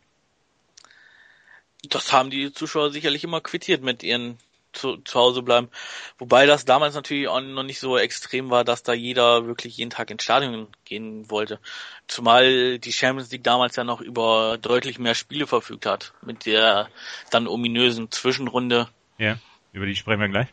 Das 1.89 2.11
haben 2.11 2.29
die 2.29 2.51
Zuschauer 2.53 2.91
sicherlich 2.91 3.23
immer 3.23 3.41
quittiert 3.41 3.81
mit 3.81 4.03
ihren 4.03 4.37
zu, 4.73 4.97
zu 4.97 5.19
Hause 5.19 5.41
bleiben. 5.41 5.69
Wobei 6.17 6.45
das 6.45 6.65
damals 6.65 6.95
natürlich 6.95 7.27
auch 7.27 7.41
noch 7.41 7.63
nicht 7.63 7.79
so 7.79 7.97
extrem 7.97 8.49
war, 8.49 8.63
dass 8.63 8.83
da 8.83 8.93
jeder 8.93 9.47
wirklich 9.47 9.77
jeden 9.77 9.89
Tag 9.89 10.11
ins 10.11 10.23
Stadion 10.23 10.67
gehen 10.85 11.29
wollte. 11.29 11.59
Zumal 12.07 12.77
die 12.79 12.93
Champions 12.93 13.31
League 13.31 13.43
damals 13.43 13.75
ja 13.75 13.83
noch 13.83 14.01
über 14.01 14.57
deutlich 14.61 14.99
mehr 14.99 15.15
Spiele 15.15 15.47
verfügt 15.47 15.85
hat. 15.85 16.13
Mit 16.21 16.45
der 16.45 16.89
dann 17.31 17.47
ominösen 17.47 18.11
Zwischenrunde. 18.11 18.87
Ja, 19.17 19.37
über 19.73 19.85
die 19.85 19.95
sprechen 19.95 20.21
wir 20.21 20.29
gleich. 20.29 20.47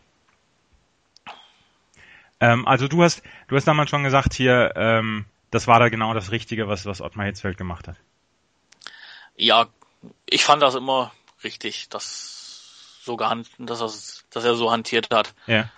Ähm, 2.40 2.66
also 2.66 2.88
du 2.88 3.02
hast, 3.02 3.22
du 3.48 3.56
hast 3.56 3.66
damals 3.66 3.90
schon 3.90 4.04
gesagt 4.04 4.34
hier, 4.34 4.72
ähm, 4.76 5.26
das 5.54 5.68
war 5.68 5.78
da 5.78 5.88
genau 5.88 6.14
das 6.14 6.32
Richtige, 6.32 6.66
was, 6.66 6.84
was 6.84 7.00
Ottmar 7.00 7.26
Hitzfeld 7.26 7.56
gemacht 7.56 7.86
hat. 7.86 7.96
Ja, 9.36 9.68
ich 10.28 10.44
fand 10.44 10.62
das 10.62 10.74
immer 10.74 11.12
richtig, 11.44 11.88
dass 11.88 13.00
so 13.02 13.16
gehandelt, 13.16 13.50
dass, 13.58 13.78
das, 13.78 14.24
dass 14.30 14.44
er 14.44 14.54
so 14.54 14.72
hantiert 14.72 15.08
hat. 15.12 15.32
Ja. 15.46 15.70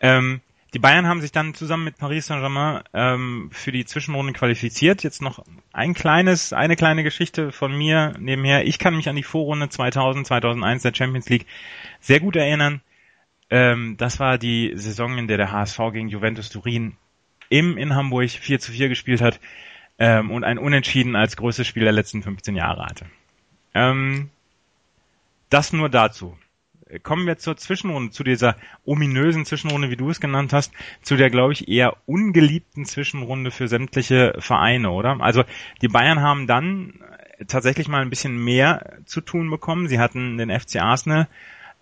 Ähm, 0.00 0.40
die 0.72 0.78
Bayern 0.78 1.06
haben 1.06 1.20
sich 1.20 1.32
dann 1.32 1.54
zusammen 1.54 1.84
mit 1.84 1.98
Paris 1.98 2.26
Saint-Germain 2.26 2.84
ähm, 2.94 3.50
für 3.52 3.70
die 3.70 3.84
Zwischenrunde 3.84 4.32
qualifiziert. 4.32 5.02
Jetzt 5.02 5.20
noch 5.20 5.44
ein 5.72 5.92
kleines, 5.92 6.52
eine 6.52 6.76
kleine 6.76 7.02
Geschichte 7.02 7.52
von 7.52 7.76
mir 7.76 8.14
nebenher. 8.18 8.66
Ich 8.66 8.78
kann 8.78 8.96
mich 8.96 9.08
an 9.10 9.16
die 9.16 9.22
Vorrunde 9.22 9.68
2000, 9.68 10.26
2001 10.26 10.82
der 10.82 10.94
Champions 10.94 11.28
League 11.28 11.46
sehr 12.00 12.20
gut 12.20 12.36
erinnern. 12.36 12.80
Ähm, 13.50 13.96
das 13.98 14.20
war 14.20 14.38
die 14.38 14.72
Saison, 14.74 15.18
in 15.18 15.28
der 15.28 15.36
der 15.36 15.52
HSV 15.52 15.78
gegen 15.92 16.08
Juventus 16.08 16.48
Turin 16.48 16.96
im 17.48 17.76
in 17.76 17.94
Hamburg 17.94 18.30
4 18.30 18.60
zu 18.60 18.72
4 18.72 18.88
gespielt 18.88 19.20
hat 19.20 19.40
ähm, 19.98 20.30
und 20.30 20.44
ein 20.44 20.58
Unentschieden 20.58 21.16
als 21.16 21.36
größtes 21.36 21.66
Spiel 21.66 21.84
der 21.84 21.92
letzten 21.92 22.22
15 22.22 22.56
Jahre 22.56 22.84
hatte. 22.84 23.06
Ähm, 23.74 24.30
das 25.50 25.72
nur 25.72 25.88
dazu. 25.88 26.36
Kommen 27.02 27.26
wir 27.26 27.36
zur 27.36 27.56
Zwischenrunde, 27.56 28.12
zu 28.12 28.22
dieser 28.22 28.56
ominösen 28.84 29.44
Zwischenrunde, 29.44 29.90
wie 29.90 29.96
du 29.96 30.08
es 30.08 30.20
genannt 30.20 30.52
hast, 30.52 30.72
zu 31.02 31.16
der, 31.16 31.30
glaube 31.30 31.52
ich, 31.52 31.66
eher 31.66 31.96
ungeliebten 32.06 32.84
Zwischenrunde 32.84 33.50
für 33.50 33.66
sämtliche 33.66 34.36
Vereine, 34.38 34.90
oder? 34.90 35.20
Also 35.20 35.42
die 35.82 35.88
Bayern 35.88 36.20
haben 36.20 36.46
dann 36.46 37.00
tatsächlich 37.48 37.88
mal 37.88 38.02
ein 38.02 38.10
bisschen 38.10 38.36
mehr 38.42 38.98
zu 39.04 39.20
tun 39.20 39.50
bekommen. 39.50 39.88
Sie 39.88 39.98
hatten 39.98 40.38
den 40.38 40.48
FC 40.48 40.76
Arsenal 40.76 41.26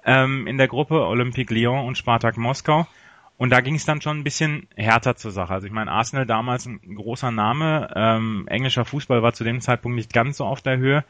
ähm, 0.05 0.47
in 0.47 0.57
der 0.57 0.69
Gruppe, 0.69 1.07
Olympique 1.07 1.55
Lyon 1.55 1.87
und 1.87 1.99
Spartak 1.99 2.37
Moskau. 2.37 2.87
Und 3.37 3.51
da 3.51 3.61
ging 3.61 3.75
es 3.75 3.85
dann 3.85 4.01
schon 4.01 4.19
ein 4.19 4.25
bisschen 4.25 4.69
härter 4.77 5.17
zur 5.17 5.33
Sache. 5.33 5.53
Also 5.53 5.67
ich 5.67 5.73
meine, 5.73 5.91
Arsenal 5.91 6.25
damals 6.25 6.67
ein 6.67 6.81
großer 6.95 7.31
Name, 7.31 7.91
ähm, 7.95 8.47
englischer 8.49 8.85
Fußball 8.85 9.23
war 9.23 9.33
zu 9.33 9.43
dem 9.43 9.61
Zeitpunkt 9.61 9.97
nicht 9.97 10.13
ganz 10.13 10.37
so 10.37 10.45
auf 10.45 10.63
der 10.63 10.77
Höhe. 10.77 11.05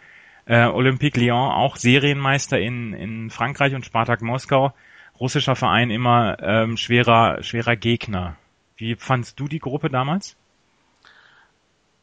Äh, 0.46 0.66
Olympique 0.66 1.18
Lyon 1.20 1.50
auch 1.50 1.76
Serienmeister 1.76 2.58
in, 2.58 2.94
in 2.94 3.30
Frankreich 3.30 3.74
und 3.74 3.84
Spartak 3.84 4.22
Moskau, 4.22 4.72
russischer 5.20 5.56
Verein 5.56 5.90
immer 5.90 6.38
ähm, 6.40 6.76
schwerer, 6.76 7.42
schwerer 7.42 7.76
Gegner. 7.76 8.36
Wie 8.76 8.96
fandst 8.96 9.38
du 9.38 9.46
die 9.46 9.60
Gruppe 9.60 9.90
damals? 9.90 10.36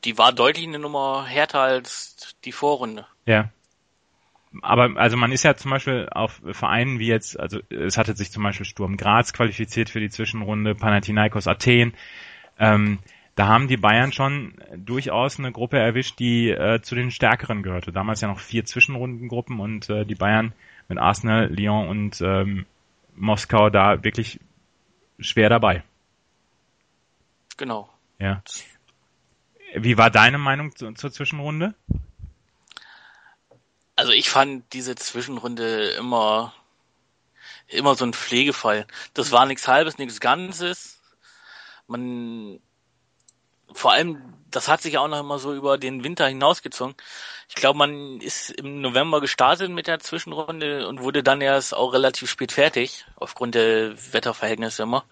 Die 0.04 0.18
war 0.18 0.34
deutlich 0.34 0.68
eine 0.68 0.80
Nummer 0.80 1.26
härter 1.26 1.62
als 1.62 2.36
die 2.44 2.52
Vorrunde. 2.52 3.06
Ja 3.26 3.50
aber 4.62 4.98
also 4.98 5.16
man 5.18 5.32
ist 5.32 5.44
ja 5.44 5.56
zum 5.56 5.72
Beispiel 5.72 6.10
auf 6.12 6.42
Vereinen 6.52 7.00
wie 7.00 7.08
jetzt, 7.08 7.40
also 7.40 7.60
es 7.70 7.98
hatte 7.98 8.16
sich 8.16 8.32
zum 8.32 8.44
Beispiel 8.44 8.66
Sturm 8.66 8.98
Graz 8.98 9.34
qualifiziert 9.34 9.90
für 9.90 10.00
die 10.00 10.10
Zwischenrunde, 10.10 10.76
Panathinaikos 10.76 11.48
Athen. 11.48 11.94
Ähm, 12.60 13.00
da 13.36 13.48
haben 13.48 13.68
die 13.68 13.78
Bayern 13.78 14.12
schon 14.12 14.56
durchaus 14.76 15.40
eine 15.40 15.54
Gruppe 15.54 15.80
erwischt, 15.80 16.20
die 16.20 16.50
äh, 16.50 16.82
zu 16.82 16.96
den 16.96 17.12
stärkeren 17.12 17.64
gehörte. 17.64 17.94
Damals 17.94 18.20
ja 18.22 18.28
noch 18.28 18.40
vier 18.40 18.66
Zwischenrundengruppen 18.66 19.60
und 19.60 19.90
äh, 19.90 20.06
die 20.06 20.16
Bayern 20.16 20.54
mit 20.90 20.98
Arsenal, 20.98 21.48
Lyon 21.48 21.88
und 21.88 22.22
ähm, 22.22 22.66
Moskau 23.16 23.70
da 23.70 24.04
wirklich 24.04 24.40
schwer 25.20 25.50
dabei. 25.50 25.84
Genau. 27.58 27.90
Ja. 28.20 28.44
Wie 29.76 29.98
war 29.98 30.10
deine 30.10 30.38
Meinung 30.38 30.76
zu, 30.76 30.92
zur 30.92 31.12
Zwischenrunde? 31.12 31.74
Also 34.02 34.14
ich 34.14 34.32
fand 34.32 34.74
diese 34.74 34.96
Zwischenrunde 34.96 35.92
immer 35.92 36.56
immer 37.68 37.94
so 37.94 38.04
ein 38.04 38.14
Pflegefall. 38.14 38.88
Das 39.14 39.32
war 39.32 39.46
nichts 39.46 39.68
Halbes, 39.68 40.00
nichts 40.00 40.20
Ganzes. 40.20 41.00
Man 41.86 42.60
vor 43.72 43.92
allem, 43.92 44.34
das 44.50 44.68
hat 44.68 44.82
sich 44.82 44.98
auch 44.98 45.08
noch 45.08 45.20
immer 45.20 45.38
so 45.38 45.54
über 45.54 45.78
den 45.78 46.04
Winter 46.04 46.26
hinausgezogen. 46.26 46.96
Ich 47.48 47.54
glaube, 47.54 47.78
man 47.78 48.20
ist 48.22 48.50
im 48.50 48.82
November 48.82 49.22
gestartet 49.22 49.70
mit 49.70 49.86
der 49.86 50.00
Zwischenrunde 50.00 50.88
und 50.88 51.02
wurde 51.02 51.22
dann 51.22 51.40
erst 51.40 51.76
auch 51.76 51.94
relativ 51.94 52.28
spät 52.28 52.52
fertig, 52.52 53.06
aufgrund 53.18 53.54
der 53.54 53.94
Wetterverhältnisse 54.14 54.82
immer. 54.82 55.06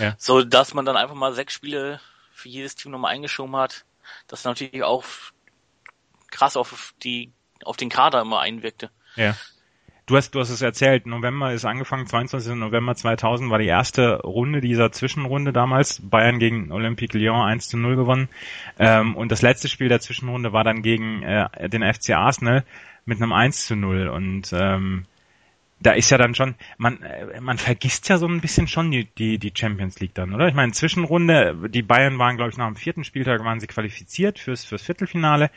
Ja. 0.00 0.16
So 0.18 0.42
dass 0.42 0.74
man 0.74 0.84
dann 0.84 0.96
einfach 0.96 1.14
mal 1.14 1.34
sechs 1.34 1.54
Spiele 1.54 2.00
für 2.32 2.48
jedes 2.48 2.74
Team 2.74 2.90
nochmal 2.90 3.12
eingeschoben 3.12 3.54
hat. 3.54 3.84
Das 4.26 4.42
natürlich 4.42 4.82
auch 4.82 5.04
krass 6.32 6.56
auf 6.56 6.94
die 7.04 7.32
auf 7.64 7.76
den 7.76 7.88
Kader 7.88 8.20
immer 8.22 8.40
einwirkte. 8.40 8.90
Ja. 9.16 9.34
Du 10.06 10.18
hast, 10.18 10.34
du 10.34 10.40
hast 10.40 10.50
es 10.50 10.60
erzählt, 10.60 11.06
November 11.06 11.54
ist 11.54 11.64
angefangen, 11.64 12.06
22. 12.06 12.56
November 12.56 12.94
2000 12.94 13.50
war 13.50 13.58
die 13.58 13.66
erste 13.66 14.20
Runde 14.20 14.60
dieser 14.60 14.92
Zwischenrunde 14.92 15.54
damals. 15.54 16.02
Bayern 16.02 16.38
gegen 16.38 16.70
Olympique 16.72 17.16
Lyon 17.16 17.40
1 17.40 17.68
zu 17.68 17.78
0 17.78 17.96
gewonnen. 17.96 18.28
Ähm, 18.78 19.16
und 19.16 19.32
das 19.32 19.40
letzte 19.40 19.68
Spiel 19.68 19.88
der 19.88 20.00
Zwischenrunde 20.00 20.52
war 20.52 20.62
dann 20.62 20.82
gegen 20.82 21.22
äh, 21.22 21.70
den 21.70 21.82
FC 21.82 22.10
Arsenal 22.10 22.64
mit 23.06 23.16
einem 23.16 23.32
1 23.32 23.66
zu 23.66 23.76
0. 23.76 24.08
Und 24.08 24.52
ähm, 24.52 25.06
da 25.80 25.92
ist 25.92 26.10
ja 26.10 26.18
dann 26.18 26.34
schon, 26.34 26.54
man, 26.76 27.02
äh, 27.02 27.40
man 27.40 27.56
vergisst 27.56 28.08
ja 28.10 28.18
so 28.18 28.26
ein 28.26 28.42
bisschen 28.42 28.68
schon 28.68 28.90
die, 28.90 29.06
die, 29.06 29.38
die 29.38 29.52
Champions 29.54 30.00
League 30.00 30.14
dann, 30.14 30.34
oder? 30.34 30.48
Ich 30.48 30.54
meine, 30.54 30.72
Zwischenrunde, 30.72 31.70
die 31.70 31.82
Bayern 31.82 32.18
waren, 32.18 32.36
glaube 32.36 32.50
ich, 32.50 32.58
nach 32.58 32.66
dem 32.66 32.76
vierten 32.76 33.04
Spieltag 33.04 33.42
waren 33.42 33.60
sie 33.60 33.66
qualifiziert 33.66 34.38
fürs, 34.38 34.66
fürs 34.66 34.82
Viertelfinale 34.82 35.50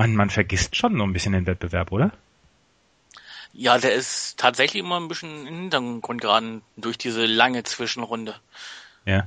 man, 0.00 0.16
man 0.16 0.30
vergisst 0.30 0.76
schon 0.76 0.96
so 0.96 1.02
ein 1.02 1.12
bisschen 1.12 1.34
den 1.34 1.46
Wettbewerb, 1.46 1.92
oder? 1.92 2.10
Ja, 3.52 3.76
der 3.76 3.92
ist 3.92 4.38
tatsächlich 4.38 4.82
immer 4.82 4.98
ein 4.98 5.08
bisschen 5.08 5.46
im 5.46 5.54
Hintergrund 5.54 6.22
geraten 6.22 6.62
durch 6.78 6.96
diese 6.96 7.26
lange 7.26 7.64
Zwischenrunde. 7.64 8.34
Ja. 9.04 9.26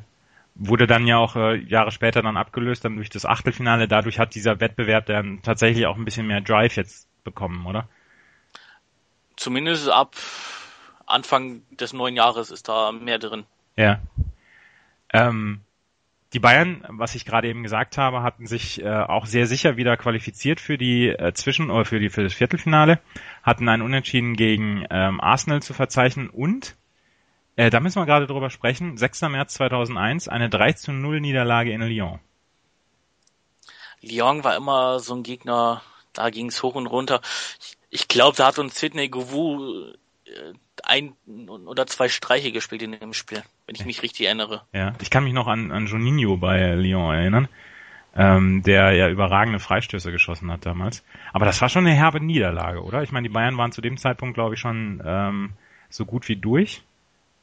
Wurde 0.56 0.88
dann 0.88 1.06
ja 1.06 1.18
auch 1.18 1.36
äh, 1.36 1.58
Jahre 1.58 1.92
später 1.92 2.24
dann 2.24 2.38
abgelöst, 2.38 2.86
dann 2.86 2.96
durch 2.96 3.12
das 3.12 3.24
Achtelfinale. 3.24 3.88
Dadurch 3.88 4.18
hat 4.18 4.34
dieser 4.34 4.60
Wettbewerb 4.60 5.06
dann 5.06 5.44
tatsächlich 5.44 5.86
auch 5.86 5.96
ein 5.96 6.06
bisschen 6.06 6.26
mehr 6.26 6.42
Drive 6.42 6.76
jetzt 6.76 7.08
bekommen, 7.24 7.68
oder? 7.68 7.88
Zumindest 9.36 9.90
ab 9.90 10.16
Anfang 11.06 11.62
des 11.70 11.94
neuen 11.94 12.16
Jahres 12.16 12.50
ist 12.50 12.68
da 12.68 12.92
mehr 12.92 13.20
drin. 13.20 13.44
Ja. 13.76 14.00
Ähm, 15.12 15.62
die 16.34 16.40
Bayern, 16.40 16.84
was 16.90 17.14
ich 17.14 17.26
gerade 17.26 17.48
eben 17.48 17.62
gesagt 17.62 17.98
habe, 17.98 18.24
hatten 18.24 18.48
sich 18.48 18.82
äh, 18.82 18.90
auch 18.90 19.28
sehr 19.28 19.46
sicher 19.46 19.78
wieder 19.78 19.98
qualifiziert 19.98 20.60
für 20.60 20.78
die 20.78 21.10
äh, 21.10 21.34
Zwischen- 21.34 21.70
oder 21.70 21.86
für 21.86 22.00
die 22.00 22.10
für 22.10 22.24
das 22.24 22.34
Viertelfinale, 22.34 23.00
hatten 23.44 23.70
einen 23.70 23.84
Unentschieden 23.84 24.36
gegen 24.36 24.86
ähm, 24.90 25.22
Arsenal 25.22 25.62
zu 25.62 25.74
verzeichnen 25.74 26.30
und 26.30 26.76
äh, 27.56 27.70
da 27.70 27.80
müssen 27.80 28.02
wir 28.02 28.08
gerade 28.08 28.26
drüber 28.26 28.50
sprechen. 28.50 28.98
6. 28.98 29.22
März 29.24 29.54
2001, 29.54 30.28
eine 30.28 30.50
3 30.50 30.74
zu 30.74 30.92
0 30.92 31.22
Niederlage 31.22 31.72
in 31.72 31.82
Lyon. 31.82 32.20
Lyon 34.02 34.44
war 34.44 34.56
immer 34.56 35.00
so 35.00 35.14
ein 35.14 35.24
Gegner, 35.24 35.84
da 36.14 36.32
ging 36.32 36.48
es 36.48 36.64
hoch 36.64 36.76
und 36.76 36.88
runter. 36.88 37.22
Ich, 37.60 37.78
ich 37.92 38.08
glaube, 38.08 38.36
da 38.36 38.48
hat 38.48 38.58
uns 38.58 38.80
Sidney 38.80 39.08
Govou 39.08 39.92
äh, 39.92 39.94
ein 40.84 41.14
oder 41.48 41.86
zwei 41.88 42.10
Streiche 42.10 42.52
gespielt 42.52 42.82
in 42.82 42.92
dem 42.92 43.14
Spiel, 43.14 43.42
wenn 43.66 43.76
ich 43.76 43.86
mich 43.86 44.04
richtig 44.04 44.26
erinnere. 44.26 44.64
Ja, 44.74 44.94
ich 45.02 45.10
kann 45.10 45.24
mich 45.24 45.34
noch 45.34 45.48
an, 45.48 45.72
an 45.72 45.88
Juninho 45.88 46.38
bei 46.38 46.74
Lyon 46.76 47.16
erinnern, 47.16 47.48
ähm, 48.16 48.64
der 48.64 48.92
ja 48.94 49.10
überragende 49.10 49.60
Freistöße 49.60 50.12
geschossen 50.12 50.52
hat 50.52 50.66
damals. 50.66 51.04
Aber 51.32 51.46
das 51.46 51.62
war 51.62 51.70
schon 51.70 51.86
eine 51.86 51.96
herbe 51.96 52.20
Niederlage, 52.20 52.84
oder? 52.84 53.04
Ich 53.04 53.12
meine, 53.12 53.28
die 53.28 53.34
Bayern 53.34 53.58
waren 53.58 53.72
zu 53.72 53.82
dem 53.82 53.98
Zeitpunkt, 53.98 54.36
glaube 54.36 54.56
ich, 54.56 54.60
schon 54.60 55.02
ähm, 55.06 55.54
so 55.90 56.06
gut 56.06 56.28
wie 56.28 56.36
durch. 56.36 56.84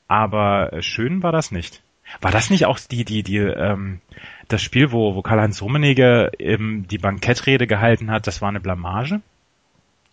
Aber 0.08 0.82
schön 0.82 1.22
war 1.22 1.32
das 1.32 1.52
nicht. 1.52 1.82
War 2.20 2.32
das 2.32 2.50
nicht 2.50 2.66
auch 2.66 2.78
die, 2.80 3.04
die, 3.04 3.22
die, 3.22 3.38
ähm, 3.38 4.00
das 4.48 4.62
Spiel, 4.62 4.90
wo, 4.90 5.14
wo 5.14 5.22
Karl-Heinz 5.22 5.62
Rummenigge 5.62 6.32
ähm, 6.38 6.86
die 6.88 6.98
Bankettrede 6.98 7.66
gehalten 7.66 8.10
hat, 8.10 8.26
das 8.26 8.42
war 8.42 8.48
eine 8.48 8.60
Blamage? 8.60 9.20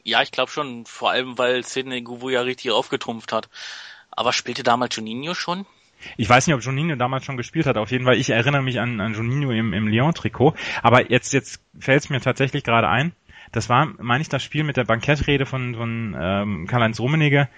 Ja, 0.08 0.22
ich 0.22 0.32
glaube 0.32 0.50
schon, 0.50 0.86
vor 0.86 1.12
allem 1.12 1.38
weil 1.38 1.66
Sidney 1.66 2.02
Guvu 2.02 2.30
ja 2.30 2.40
richtig 2.40 2.72
aufgetrumpft 2.72 3.34
hat. 3.34 3.50
Aber 4.10 4.32
spielte 4.32 4.64
damals 4.64 4.96
Juninho 4.96 5.34
schon? 5.34 5.66
Ich 6.16 6.30
weiß 6.30 6.48
nicht, 6.48 6.56
ob 6.56 6.62
Juninho 6.62 6.96
damals 6.96 7.26
schon 7.26 7.36
gespielt 7.36 7.66
hat. 7.66 7.76
Auf 7.76 7.92
jeden 7.92 8.06
Fall, 8.06 8.16
ich 8.16 8.30
erinnere 8.30 8.62
mich 8.62 8.80
an, 8.80 9.02
an 9.02 9.16
Juninho 9.16 9.52
im, 9.52 9.74
im 9.74 9.90
Lyon-Trikot. 9.90 10.56
Aber 10.82 11.12
jetzt, 11.12 11.34
jetzt 11.34 11.60
fällt 11.78 12.04
es 12.04 12.10
mir 12.10 12.22
tatsächlich 12.22 12.64
gerade 12.64 12.88
ein. 12.88 13.12
Das 13.52 13.68
war, 13.68 13.96
meine 13.98 14.22
ich, 14.22 14.30
das 14.30 14.42
Spiel 14.44 14.64
mit 14.64 14.78
der 14.78 14.86
Bankettrede 14.86 15.46
von, 15.46 15.76
von 15.76 16.16
ähm, 16.18 16.68
Karl-Heinz 16.68 17.02
Rummenigge. 17.02 17.50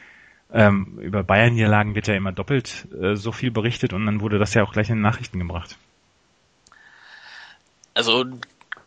Ähm, 0.51 0.97
über 0.99 1.21
Bayern-Niederlagen 1.21 1.93
wird 1.93 2.07
ja 2.07 2.15
immer 2.15 2.31
doppelt 2.31 2.87
äh, 2.99 3.15
so 3.15 3.31
viel 3.31 3.51
berichtet 3.51 3.93
und 3.93 4.07
dann 4.07 4.21
wurde 4.21 4.39
das 4.39 4.55
ja 4.55 4.63
auch 4.63 4.73
gleich 4.73 4.89
in 4.89 4.95
den 4.95 5.03
Nachrichten 5.03 5.37
gebracht. 5.37 5.77
Also 7.93 8.25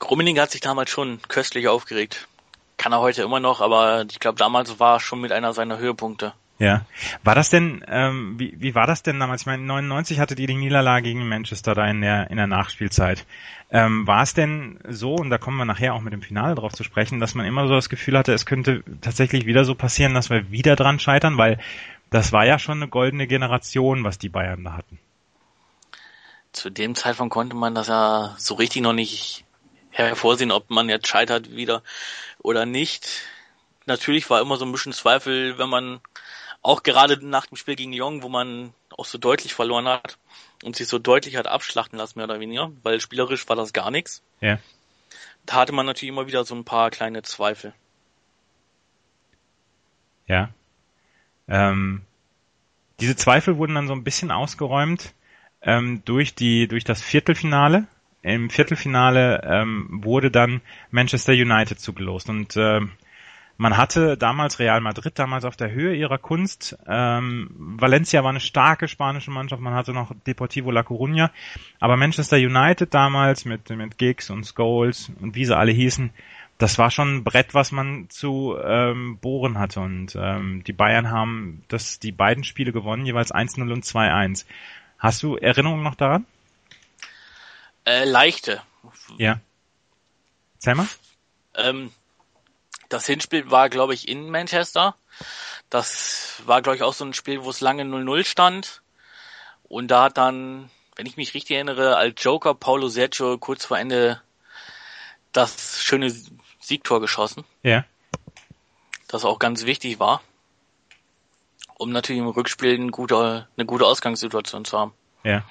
Rummenigge 0.03 0.43
hat 0.43 0.51
sich 0.51 0.63
damals 0.63 0.91
schon 0.91 1.21
köstlich 1.29 1.69
aufgeregt 1.69 2.27
kann 2.83 2.93
er 2.93 3.01
heute 3.01 3.23
immer 3.23 3.39
noch, 3.39 3.61
aber 3.61 4.05
ich 4.11 4.19
glaube, 4.19 4.39
damals 4.39 4.81
war 4.81 4.99
schon 4.99 5.21
mit 5.21 5.31
einer 5.31 5.53
seiner 5.53 5.79
Höhepunkte. 5.79 6.33
Ja. 6.59 6.85
War 7.23 7.37
das 7.37 7.49
denn, 7.49 7.85
ähm, 7.87 8.41
wie, 8.41 8.57
wie 8.59 8.75
war 8.75 8.89
das 8.89 9.05
denn 9.05 9.21
damals? 9.21 9.43
Ich 9.43 9.47
meine, 9.47 9.63
99 9.63 10.19
hattet 10.19 10.41
ihr 10.41 10.49
die 10.49 10.57
Niederlage 10.57 11.05
gegen 11.05 11.29
Manchester 11.29 11.75
da 11.75 11.87
in 11.87 12.01
der, 12.01 12.29
in 12.31 12.39
der 12.39 12.49
Nachspielzeit. 12.49 13.25
Ähm, 13.71 14.05
war 14.09 14.25
es 14.25 14.35
denn 14.35 14.81
so, 14.89 15.15
und 15.15 15.31
da 15.31 15.39
kommen 15.39 15.59
wir 15.59 15.65
nachher 15.65 15.95
auch 15.95 16.01
mit 16.01 16.13
dem 16.13 16.23
Finale 16.23 16.57
drauf 16.57 16.73
zu 16.73 16.83
sprechen, 16.83 17.21
dass 17.21 17.37
man 17.37 17.47
immer 17.47 17.69
so 17.69 17.75
das 17.75 17.89
Gefühl 17.89 18.19
hatte, 18.19 18.33
es 18.33 18.47
könnte 18.47 18.83
tatsächlich 19.01 19.47
wieder 19.47 19.65
so 19.65 19.77
passieren, 19.77 20.15
dass 20.15 20.29
wir 20.29 20.51
wieder 20.51 20.75
dran 20.75 20.99
scheitern, 20.99 21.39
weil 21.39 21.59
das 22.11 22.33
war 22.33 22.47
ja 22.47 22.59
schon 22.59 22.79
eine 22.79 22.89
goldene 22.89 23.29
Generation, 23.29 24.03
was 24.03 24.19
die 24.19 24.29
Bayern 24.29 24.65
da 24.65 24.73
hatten. 24.73 24.99
Zu 26.51 26.69
dem 26.69 26.97
Zeitpunkt 26.97 27.33
konnte 27.33 27.55
man 27.55 27.77
das 27.77 27.87
ja 27.87 28.35
so 28.39 28.55
richtig 28.55 28.83
noch 28.83 28.93
nicht 28.93 29.45
hervorsehen, 29.93 30.51
ob 30.51 30.71
man 30.71 30.89
jetzt 30.89 31.07
scheitert 31.07 31.55
wieder 31.55 31.83
oder 32.43 32.67
nicht. 32.67 33.09
Natürlich 33.87 34.29
war 34.31 34.41
immer 34.41 34.57
so 34.57 34.65
ein 34.65 34.73
bisschen 34.73 34.93
Zweifel, 34.93 35.59
wenn 35.59 35.69
man 35.69 36.01
auch 36.63 36.83
gerade 36.83 37.25
nach 37.27 37.47
dem 37.47 37.57
Spiel 37.57 37.77
gegen 37.77 37.93
Lyon, 37.93 38.23
wo 38.23 38.29
man 38.29 38.73
auch 38.97 39.05
so 39.05 39.19
deutlich 39.19 39.55
verloren 39.55 39.89
hat 39.89 40.19
und 40.63 40.77
sich 40.77 40.87
so 40.87 40.99
deutlich 40.99 41.37
hat 41.37 41.47
abschlachten 41.47 41.99
lassen, 41.99 42.19
mehr 42.19 42.27
oder 42.27 42.41
weniger, 42.41 42.71
weil 42.83 43.01
spielerisch 43.01 43.49
war 43.49 43.57
das 43.57 43.73
gar 43.73 43.91
nichts. 43.91 44.23
Ja. 44.41 44.59
Da 45.45 45.55
hatte 45.55 45.73
man 45.73 45.87
natürlich 45.87 46.11
immer 46.11 46.29
wieder 46.29 46.45
so 46.45 46.55
ein 46.55 46.65
paar 46.65 46.91
kleine 46.91 47.23
Zweifel. 47.23 47.73
Ja. 50.29 50.51
Ähm, 51.49 52.03
diese 53.01 53.17
Zweifel 53.17 53.57
wurden 53.57 53.75
dann 53.75 53.89
so 53.89 53.95
ein 53.95 54.05
bisschen 54.05 54.31
ausgeräumt 54.31 55.13
ähm, 55.63 56.03
durch 56.05 56.35
die 56.35 56.69
durch 56.69 56.85
das 56.85 57.03
Viertelfinale. 57.03 57.87
Im 58.23 58.51
Viertelfinale 58.51 59.43
ähm, 59.45 59.89
wurde 60.03 60.31
dann 60.31 60.61
Manchester 60.91 61.33
United 61.33 61.81
zugelost 61.81 62.29
und 62.29 62.57
ähm, 62.57 62.93
man 63.59 63.77
hatte 63.77 64.17
damals 64.17 64.59
Real 64.59 64.81
Madrid 64.81 65.19
damals 65.19 65.45
auf 65.45 65.57
der 65.57 65.71
Höhe 65.71 65.95
ihrer 65.95 66.19
Kunst. 66.19 66.77
Ähm, 66.87 67.49
Valencia 67.79 68.25
war 68.25 68.31
eine 68.31 68.41
starke 68.41 68.89
spanische 68.89 69.31
Mannschaft. 69.31 69.63
Man 69.63 69.75
hatte 69.75 69.93
noch 69.93 70.13
Deportivo 70.27 70.71
La 70.71 70.81
Coruña. 70.81 71.31
Aber 71.79 71.97
Manchester 71.97 72.39
United 72.39 72.93
damals 72.93 73.45
mit, 73.45 73.71
mit 73.71 73.99
Giggs 73.99 74.31
und 74.31 74.47
Scholes 74.47 75.13
und 75.21 75.37
wie 75.37 75.45
sie 75.45 75.57
alle 75.57 75.71
hießen, 75.71 76.11
das 76.59 76.79
war 76.79 76.91
schon 76.91 77.17
ein 77.17 77.25
Brett, 77.25 77.55
was 77.55 77.73
man 77.73 78.07
zu 78.09 78.57
ähm, 78.63 79.19
bohren 79.19 79.59
hatte. 79.59 79.81
Und 79.81 80.17
ähm, 80.19 80.65
die 80.65 80.73
Bayern 80.73 81.11
haben 81.11 81.63
das, 81.69 81.99
die 81.99 82.13
beiden 82.13 82.45
Spiele 82.45 82.73
gewonnen, 82.73 83.07
jeweils 83.07 83.33
1-0 83.33 83.61
und 83.73 83.85
2-1. 83.85 84.47
Hast 84.99 85.23
du 85.23 85.37
Erinnerungen 85.37 85.83
noch 85.83 85.95
daran? 85.95 86.25
Äh, 87.85 88.05
leichte. 88.05 88.63
Ja. 89.19 89.41
Erzähl 90.55 90.75
mal. 90.75 90.89
Ähm, 91.55 91.93
das 92.89 93.07
Hinspiel 93.07 93.51
war, 93.51 93.69
glaube 93.69 93.95
ich, 93.95 94.09
in 94.09 94.31
Manchester. 94.31 94.97
Das 95.71 96.43
war, 96.45 96.63
glaube 96.63 96.77
ich, 96.77 96.83
auch 96.83 96.93
so 96.93 97.05
ein 97.05 97.15
Spiel, 97.15 97.43
wo 97.45 97.51
es 97.51 97.61
lange 97.61 97.85
0-0 97.85 98.25
stand. 98.25 98.83
Und 99.65 99.89
da 99.89 100.05
hat 100.05 100.19
dann, 100.19 100.71
wenn 100.97 101.07
ich 101.07 101.17
mich 101.17 101.35
richtig 101.35 101.57
erinnere, 101.57 101.97
als 101.97 102.23
Joker 102.23 102.55
Paulo 102.55 102.89
Sergio 102.89 103.39
kurz 103.39 103.65
vor 103.65 103.79
Ende 103.79 104.21
das 105.33 105.83
schöne 105.83 106.15
Siegtor 106.61 107.01
geschossen. 107.01 107.45
Ja. 107.63 107.85
Das 109.09 109.25
auch 109.25 109.39
ganz 109.39 109.65
wichtig 109.65 109.99
war. 109.99 110.23
Um 111.79 111.91
natürlich 111.91 112.21
im 112.21 112.29
Rückspiel 112.29 112.75
eine 112.75 112.91
gute, 112.91 113.49
eine 113.57 113.67
gute 113.67 113.87
Ausgangssituation 113.87 114.65
zu 114.65 114.79
haben. 114.79 114.93
Ja. 115.25 115.43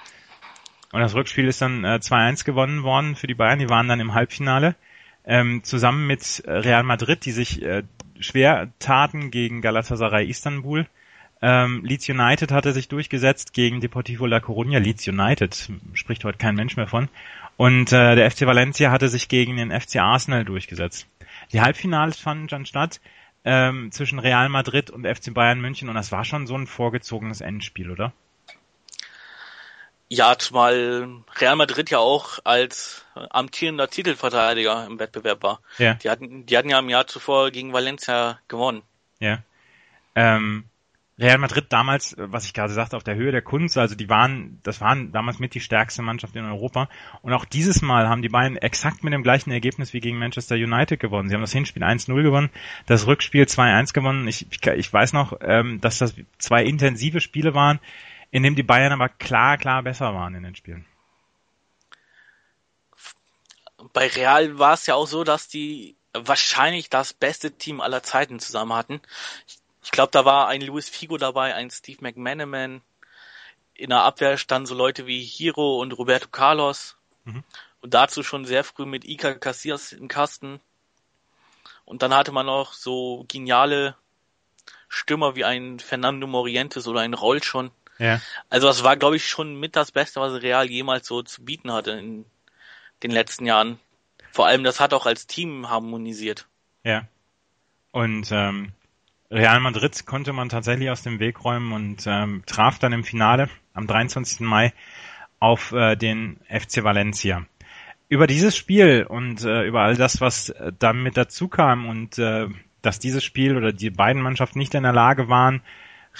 Und 0.92 1.00
das 1.00 1.14
Rückspiel 1.14 1.48
ist 1.48 1.62
dann 1.62 1.84
äh, 1.84 1.98
2-1 2.00 2.44
gewonnen 2.44 2.82
worden 2.82 3.16
für 3.16 3.26
die 3.26 3.34
Bayern. 3.34 3.58
Die 3.58 3.68
waren 3.68 3.88
dann 3.88 4.00
im 4.00 4.14
Halbfinale 4.14 4.76
ähm, 5.24 5.64
zusammen 5.64 6.06
mit 6.06 6.42
Real 6.46 6.82
Madrid, 6.82 7.24
die 7.24 7.32
sich 7.32 7.62
äh, 7.62 7.82
schwer 8.20 8.68
taten 8.78 9.30
gegen 9.30 9.62
Galatasaray 9.62 10.26
Istanbul. 10.26 10.86
Ähm, 11.40 11.84
Leeds 11.84 12.08
United 12.08 12.52
hatte 12.52 12.72
sich 12.72 12.88
durchgesetzt 12.88 13.52
gegen 13.52 13.80
Deportivo 13.80 14.26
La 14.26 14.38
Coruña. 14.38 14.78
Leeds 14.78 15.08
United 15.08 15.70
spricht 15.94 16.24
heute 16.24 16.38
kein 16.38 16.54
Mensch 16.54 16.76
mehr 16.76 16.86
von. 16.86 17.08
Und 17.56 17.92
äh, 17.92 18.14
der 18.14 18.30
FC 18.30 18.46
Valencia 18.46 18.90
hatte 18.90 19.08
sich 19.08 19.28
gegen 19.28 19.56
den 19.56 19.70
FC 19.72 19.96
Arsenal 19.96 20.44
durchgesetzt. 20.44 21.08
Die 21.52 21.60
Halbfinals 21.60 22.18
fanden 22.18 22.46
dann 22.46 22.66
statt 22.66 23.00
ähm, 23.44 23.90
zwischen 23.90 24.18
Real 24.18 24.48
Madrid 24.48 24.90
und 24.90 25.06
FC 25.06 25.34
Bayern 25.34 25.60
München 25.60 25.88
und 25.88 25.96
das 25.96 26.12
war 26.12 26.24
schon 26.24 26.46
so 26.46 26.54
ein 26.54 26.66
vorgezogenes 26.66 27.40
Endspiel, 27.40 27.90
oder? 27.90 28.12
Ja, 30.14 30.36
zumal 30.36 31.08
Real 31.40 31.56
Madrid 31.56 31.88
ja 31.88 31.96
auch 31.96 32.38
als 32.44 33.06
amtierender 33.14 33.88
Titelverteidiger 33.88 34.86
im 34.86 34.98
Wettbewerb 34.98 35.42
war. 35.42 35.60
Ja. 35.78 35.94
Die 35.94 36.10
hatten, 36.10 36.44
die 36.44 36.58
hatten 36.58 36.68
ja 36.68 36.80
im 36.80 36.90
Jahr 36.90 37.06
zuvor 37.06 37.50
gegen 37.50 37.72
Valencia 37.72 38.38
gewonnen. 38.46 38.82
Ja. 39.20 39.38
Ähm, 40.14 40.64
Real 41.18 41.38
Madrid 41.38 41.64
damals, 41.70 42.14
was 42.18 42.44
ich 42.44 42.52
gerade 42.52 42.74
sagte, 42.74 42.98
auf 42.98 43.04
der 43.04 43.14
Höhe 43.14 43.32
der 43.32 43.40
Kunst, 43.40 43.78
also 43.78 43.94
die 43.94 44.10
waren, 44.10 44.60
das 44.64 44.82
waren 44.82 45.12
damals 45.12 45.38
mit 45.38 45.54
die 45.54 45.60
stärkste 45.60 46.02
Mannschaft 46.02 46.36
in 46.36 46.44
Europa. 46.44 46.90
Und 47.22 47.32
auch 47.32 47.46
dieses 47.46 47.80
Mal 47.80 48.06
haben 48.06 48.20
die 48.20 48.28
beiden 48.28 48.58
exakt 48.58 49.04
mit 49.04 49.14
dem 49.14 49.22
gleichen 49.22 49.50
Ergebnis 49.50 49.94
wie 49.94 50.00
gegen 50.00 50.18
Manchester 50.18 50.56
United 50.56 51.00
gewonnen. 51.00 51.30
Sie 51.30 51.34
haben 51.34 51.40
das 51.40 51.52
Hinspiel 51.52 51.84
1-0 51.84 52.22
gewonnen, 52.22 52.50
das 52.84 53.06
Rückspiel 53.06 53.44
2-1 53.44 53.94
gewonnen. 53.94 54.28
Ich, 54.28 54.46
ich, 54.76 54.92
weiß 54.92 55.14
noch, 55.14 55.38
ähm, 55.40 55.80
dass 55.80 55.96
das 55.96 56.14
zwei 56.36 56.64
intensive 56.64 57.22
Spiele 57.22 57.54
waren 57.54 57.80
in 58.32 58.42
dem 58.42 58.56
die 58.56 58.62
Bayern 58.62 58.92
aber 58.92 59.10
klar, 59.10 59.58
klar 59.58 59.82
besser 59.82 60.14
waren 60.14 60.34
in 60.34 60.42
den 60.42 60.56
Spielen. 60.56 60.86
Bei 63.92 64.08
Real 64.08 64.58
war 64.58 64.72
es 64.72 64.86
ja 64.86 64.94
auch 64.94 65.06
so, 65.06 65.22
dass 65.22 65.48
die 65.48 65.96
wahrscheinlich 66.14 66.88
das 66.88 67.12
beste 67.12 67.52
Team 67.52 67.80
aller 67.80 68.02
Zeiten 68.02 68.40
zusammen 68.40 68.72
hatten. 68.72 69.00
Ich, 69.46 69.58
ich 69.84 69.90
glaube, 69.90 70.12
da 70.12 70.24
war 70.24 70.48
ein 70.48 70.62
Luis 70.62 70.88
Figo 70.88 71.18
dabei, 71.18 71.54
ein 71.54 71.70
Steve 71.70 71.98
McManaman. 72.00 72.80
In 73.74 73.90
der 73.90 74.02
Abwehr 74.02 74.38
standen 74.38 74.66
so 74.66 74.74
Leute 74.74 75.06
wie 75.06 75.22
Hiro 75.22 75.80
und 75.80 75.92
Roberto 75.92 76.28
Carlos. 76.28 76.96
Mhm. 77.24 77.44
Und 77.82 77.92
dazu 77.92 78.22
schon 78.22 78.46
sehr 78.46 78.64
früh 78.64 78.86
mit 78.86 79.04
Iker 79.04 79.34
Casillas 79.34 79.92
im 79.92 80.08
Kasten. 80.08 80.58
Und 81.84 82.02
dann 82.02 82.14
hatte 82.14 82.32
man 82.32 82.46
noch 82.46 82.72
so 82.72 83.26
geniale 83.28 83.94
Stürmer 84.88 85.34
wie 85.34 85.44
ein 85.44 85.80
Fernando 85.80 86.26
Morientes 86.26 86.86
oder 86.86 87.00
ein 87.00 87.12
Roll 87.12 87.42
schon. 87.42 87.70
Ja. 87.98 88.20
Also 88.48 88.66
das 88.66 88.84
war, 88.84 88.96
glaube 88.96 89.16
ich, 89.16 89.26
schon 89.26 89.58
mit 89.58 89.76
das 89.76 89.92
Beste, 89.92 90.20
was 90.20 90.42
Real 90.42 90.68
jemals 90.68 91.06
so 91.06 91.22
zu 91.22 91.44
bieten 91.44 91.72
hatte 91.72 91.92
in 91.92 92.24
den 93.02 93.10
letzten 93.10 93.46
Jahren. 93.46 93.78
Vor 94.32 94.46
allem, 94.46 94.64
das 94.64 94.80
hat 94.80 94.94
auch 94.94 95.06
als 95.06 95.26
Team 95.26 95.68
harmonisiert. 95.68 96.46
Ja. 96.84 97.06
Und 97.90 98.30
ähm, 98.32 98.72
Real 99.30 99.60
Madrid 99.60 100.06
konnte 100.06 100.32
man 100.32 100.48
tatsächlich 100.48 100.90
aus 100.90 101.02
dem 101.02 101.20
Weg 101.20 101.44
räumen 101.44 101.72
und 101.72 102.06
ähm, 102.06 102.42
traf 102.46 102.78
dann 102.78 102.92
im 102.92 103.04
Finale 103.04 103.48
am 103.74 103.86
23. 103.86 104.40
Mai 104.40 104.72
auf 105.38 105.72
äh, 105.72 105.96
den 105.96 106.38
FC 106.48 106.84
Valencia. 106.84 107.46
Über 108.08 108.26
dieses 108.26 108.56
Spiel 108.56 109.06
und 109.08 109.44
äh, 109.44 109.64
über 109.64 109.82
all 109.82 109.96
das, 109.96 110.20
was 110.20 110.50
äh, 110.50 110.72
damit 110.78 111.16
dazu 111.16 111.48
kam 111.48 111.88
und 111.88 112.18
äh, 112.18 112.48
dass 112.82 112.98
dieses 112.98 113.24
Spiel 113.24 113.56
oder 113.56 113.72
die 113.72 113.90
beiden 113.90 114.22
Mannschaften 114.22 114.58
nicht 114.58 114.74
in 114.74 114.82
der 114.82 114.92
Lage 114.92 115.28
waren, 115.28 115.62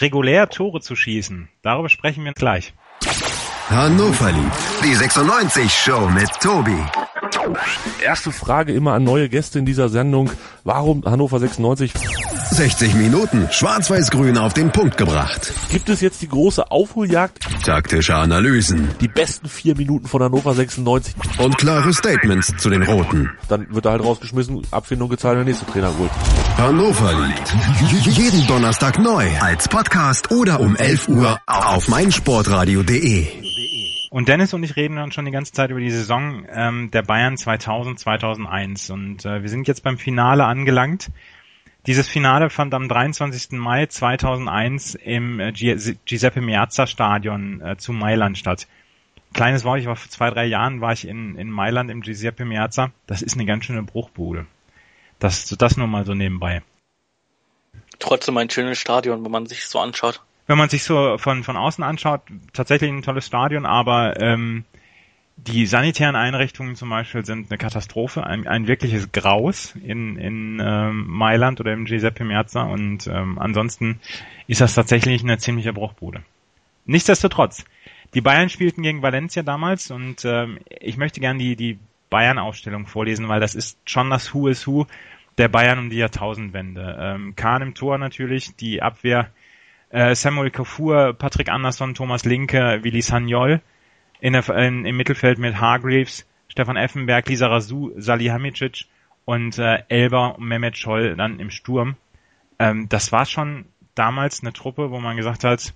regulär 0.01 0.49
Tore 0.49 0.81
zu 0.81 0.97
schießen. 0.97 1.49
Darüber 1.63 1.89
sprechen 1.89 2.25
wir 2.25 2.33
gleich. 2.33 2.75
Hannover 3.69 4.33
liebt 4.33 4.53
die 4.85 4.95
96 4.95 5.73
Show 5.73 6.09
mit 6.09 6.31
Tobi. 6.41 6.77
Erste 8.05 8.33
Frage 8.33 8.73
immer 8.73 8.93
an 8.95 9.05
neue 9.05 9.29
Gäste 9.29 9.59
in 9.59 9.67
dieser 9.67 9.89
Sendung. 9.89 10.31
Warum 10.65 11.05
Hannover 11.05 11.39
96? 11.39 11.93
60 12.53 12.95
Minuten 12.95 13.49
schwarz-weiß-grün 13.51 14.37
auf 14.37 14.53
den 14.53 14.71
Punkt 14.71 14.99
gebracht. 14.99 15.53
Gibt 15.71 15.89
es 15.89 16.03
jetzt 16.03 16.21
die 16.21 16.29
große 16.29 16.71
Aufholjagd? 16.71 17.65
Taktische 17.65 18.15
Analysen. 18.15 18.91
Die 19.01 19.09
besten 19.09 19.49
vier 19.49 19.75
Minuten 19.75 20.07
von 20.07 20.23
Hannover 20.23 20.55
96. 20.55 21.15
Und 21.39 21.57
klare 21.57 21.95
Statements 21.95 22.55
zu 22.59 22.69
den 22.69 22.83
Roten. 22.83 23.31
Dann 23.49 23.75
wird 23.75 23.87
er 23.87 23.93
halt 23.93 24.05
rausgeschmissen, 24.05 24.67
Abfindung 24.71 25.09
gezahlt, 25.09 25.39
der 25.39 25.45
nächste 25.45 25.65
Trainer 25.65 25.97
holt. 25.97 26.11
Hannover 26.59 27.27
liebt. 27.27 28.17
Jeden 28.19 28.47
Donnerstag 28.47 28.99
neu. 28.99 29.27
Als 29.41 29.67
Podcast 29.69 30.31
oder 30.31 30.61
um 30.61 30.77
11 30.77 31.09
Uhr 31.09 31.41
auf 31.47 31.89
meinsportradio.de. 31.89 33.29
Und 34.11 34.29
Dennis 34.29 34.53
und 34.53 34.63
ich 34.63 34.77
reden 34.77 34.97
dann 34.97 35.11
schon 35.11 35.25
die 35.25 35.31
ganze 35.31 35.53
Zeit 35.53 35.71
über 35.71 35.81
die 35.81 35.91
Saison 35.91 36.45
ähm, 36.53 36.91
der 36.91 37.03
Bayern 37.03 37.39
2000, 37.39 37.99
2001. 37.99 38.91
Und 38.91 39.25
äh, 39.25 39.41
wir 39.41 39.49
sind 39.49 39.67
jetzt 39.67 39.83
beim 39.83 39.97
Finale 39.97 40.45
angelangt. 40.45 41.09
Dieses 41.87 42.09
Finale 42.09 42.49
fand 42.49 42.75
am 42.75 42.89
23. 42.89 43.53
Mai 43.53 43.87
2001 43.87 44.95
im 44.95 45.41
äh, 45.41 45.53
Giuseppe 45.53 46.41
Meazza 46.41 46.87
Stadion 46.87 47.61
äh, 47.61 47.77
zu 47.77 47.93
Mailand 47.93 48.39
statt. 48.39 48.69
Kleines 49.35 49.65
Wort, 49.65 49.81
ich 49.81 49.87
war 49.87 49.97
vor 49.97 50.11
zwei, 50.11 50.31
drei 50.31 50.45
Jahren 50.45 50.81
war 50.81 50.93
ich 50.93 51.09
in, 51.09 51.37
in 51.37 51.51
Mailand 51.51 51.91
im 51.91 52.03
Giuseppe 52.03 52.45
Meazza. 52.45 52.93
Das 53.07 53.23
ist 53.23 53.35
eine 53.35 53.47
ganz 53.47 53.65
schöne 53.65 53.83
Bruchbude. 53.83 54.47
Das, 55.19 55.47
das 55.47 55.77
nur 55.77 55.89
mal 55.89 56.05
so 56.05 56.15
nebenbei. 56.15 56.63
Trotzdem 57.99 58.37
ein 58.37 58.51
schönes 58.51 58.79
Stadion, 58.79 59.25
wenn 59.25 59.31
man 59.31 59.47
sich 59.47 59.67
so 59.67 59.81
anschaut. 59.81 60.23
Wenn 60.47 60.59
man 60.59 60.69
sich 60.69 60.85
so 60.85 61.19
von, 61.19 61.43
von 61.45 61.57
außen 61.57 61.83
anschaut, 61.83 62.23
tatsächlich 62.53 62.91
ein 62.91 63.03
tolles 63.03 63.27
Stadion, 63.27 63.65
aber 63.65 64.21
ähm, 64.21 64.65
die 65.37 65.67
sanitären 65.67 66.15
Einrichtungen 66.15 66.77
zum 66.77 66.91
Beispiel 66.91 67.25
sind 67.25 67.51
eine 67.51 67.59
Katastrophe, 67.59 68.25
ein, 68.25 68.47
ein 68.47 68.69
wirkliches 68.69 69.13
Graus 69.13 69.75
in, 69.83 70.17
in 70.17 70.61
ähm, 70.63 71.07
Mailand 71.09 71.61
oder 71.61 71.73
im 71.73 71.85
Giuseppe 71.85 72.25
Meazza 72.25 72.63
und 72.63 73.07
ähm, 73.07 73.39
ansonsten 73.39 74.01
ist 74.47 74.61
das 74.61 74.75
tatsächlich 74.75 75.23
eine 75.23 75.39
ziemliche 75.39 75.73
Bruchbude. 75.73 76.23
Nichtsdestotrotz, 76.85 77.65
die 78.15 78.21
Bayern 78.21 78.51
spielten 78.51 78.83
gegen 78.83 79.03
Valencia 79.03 79.43
damals 79.43 79.91
und 79.91 80.25
ähm, 80.25 80.59
ich 80.69 80.97
möchte 80.97 81.21
gerne 81.21 81.39
die, 81.39 81.57
die 81.57 81.79
Bayern-Aufstellung 82.11 82.87
vorlesen, 82.87 83.29
weil 83.29 83.41
das 83.41 83.55
ist 83.55 83.79
schon 83.87 84.11
das 84.11 84.35
Who 84.35 84.49
is 84.49 84.67
Who 84.67 84.87
der 85.39 85.49
Bayern 85.49 85.79
um 85.79 85.91
die 85.91 85.97
Jahrtausendwende. 85.97 86.97
Ähm, 87.01 87.35
Kahn 87.37 87.63
im 87.63 87.75
Tor 87.75 87.97
natürlich, 87.97 88.55
die 88.57 88.83
Abwehr 88.83 89.31
äh, 89.89 90.15
Samuel 90.15 90.51
Kafur, 90.51 91.15
Patrick 91.15 91.49
Andersson, 91.49 91.95
Thomas 91.95 92.25
Linke, 92.25 92.81
Willi 92.83 93.01
Sagnol, 93.01 93.63
in 94.23 94.35
der, 94.35 94.49
in, 94.51 94.87
im 94.87 94.97
Mittelfeld 94.97 95.39
mit 95.39 95.57
Hargreaves, 95.57 96.25
Stefan 96.47 96.77
Effenberg, 96.77 97.29
Lisa 97.29 97.49
Rasu, 97.49 97.91
Salihamidzic 97.97 98.87
und 99.25 99.59
äh, 99.59 99.83
Elber 99.89 100.39
und 100.39 100.47
Mehmet 100.47 100.79
Scholl 100.79 101.17
dann 101.17 101.41
im 101.41 101.51
Sturm. 101.51 101.97
Ähm, 102.61 102.89
das 102.89 103.11
war 103.11 103.27
schon 103.27 103.67
damals 103.97 104.41
eine 104.41 104.53
Truppe, 104.53 104.93
wo 104.93 105.01
man 105.01 105.17
gesagt 105.17 105.43
hat, 105.43 105.75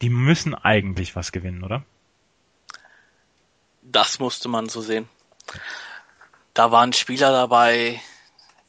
die 0.00 0.08
müssen 0.08 0.54
eigentlich 0.54 1.14
was 1.14 1.30
gewinnen, 1.30 1.62
oder? 1.62 1.84
Das 3.82 4.18
musste 4.18 4.48
man 4.48 4.70
so 4.70 4.80
sehen. 4.80 5.06
Da 6.54 6.72
waren 6.72 6.94
Spieler 6.94 7.32
dabei, 7.32 8.00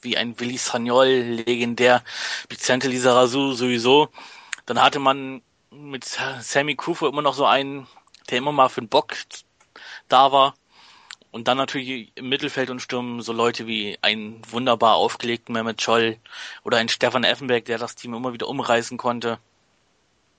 wie 0.01 0.17
ein 0.17 0.37
Willi 0.41 0.57
Sagnol, 0.57 1.07
legendär, 1.07 2.03
Vicente 2.49 2.89
Lizarazu 2.89 3.53
sowieso. 3.53 4.09
Dann 4.65 4.81
hatte 4.81 4.99
man 4.99 5.41
mit 5.71 6.03
Sammy 6.03 6.75
Kufo 6.75 7.07
immer 7.07 7.21
noch 7.21 7.33
so 7.33 7.45
einen, 7.45 7.87
der 8.29 8.39
immer 8.39 8.51
mal 8.51 8.69
für 8.69 8.81
den 8.81 8.89
Bock 8.89 9.15
da 10.07 10.31
war. 10.31 10.55
Und 11.31 11.49
dann 11.49 11.57
natürlich 11.57 12.13
im 12.15 12.29
Mittelfeld 12.29 12.69
und 12.69 12.81
Sturm 12.81 13.21
so 13.21 13.33
Leute 13.33 13.67
wie 13.67 13.97
ein 14.01 14.41
wunderbar 14.49 14.95
aufgelegten 14.95 15.53
Mehmet 15.53 15.81
Scholl 15.81 16.17
oder 16.63 16.77
ein 16.77 16.87
Stefan 16.87 17.25
Effenberg, 17.25 17.65
der 17.65 17.77
das 17.77 17.95
Team 17.95 18.13
immer 18.13 18.31
wieder 18.31 18.47
umreißen 18.47 18.97
konnte. 18.97 19.37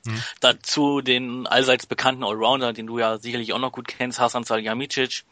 Mhm. 0.06 0.22
Dazu 0.40 1.02
den 1.02 1.46
allseits 1.46 1.86
bekannten 1.86 2.24
Allrounder, 2.24 2.72
den 2.72 2.86
du 2.86 2.98
ja 2.98 3.18
sicherlich 3.18 3.52
auch 3.52 3.58
noch 3.58 3.72
gut 3.72 3.88
kennst, 3.88 4.18
Hasan 4.18 4.44
Salihamidzic. 4.44 5.24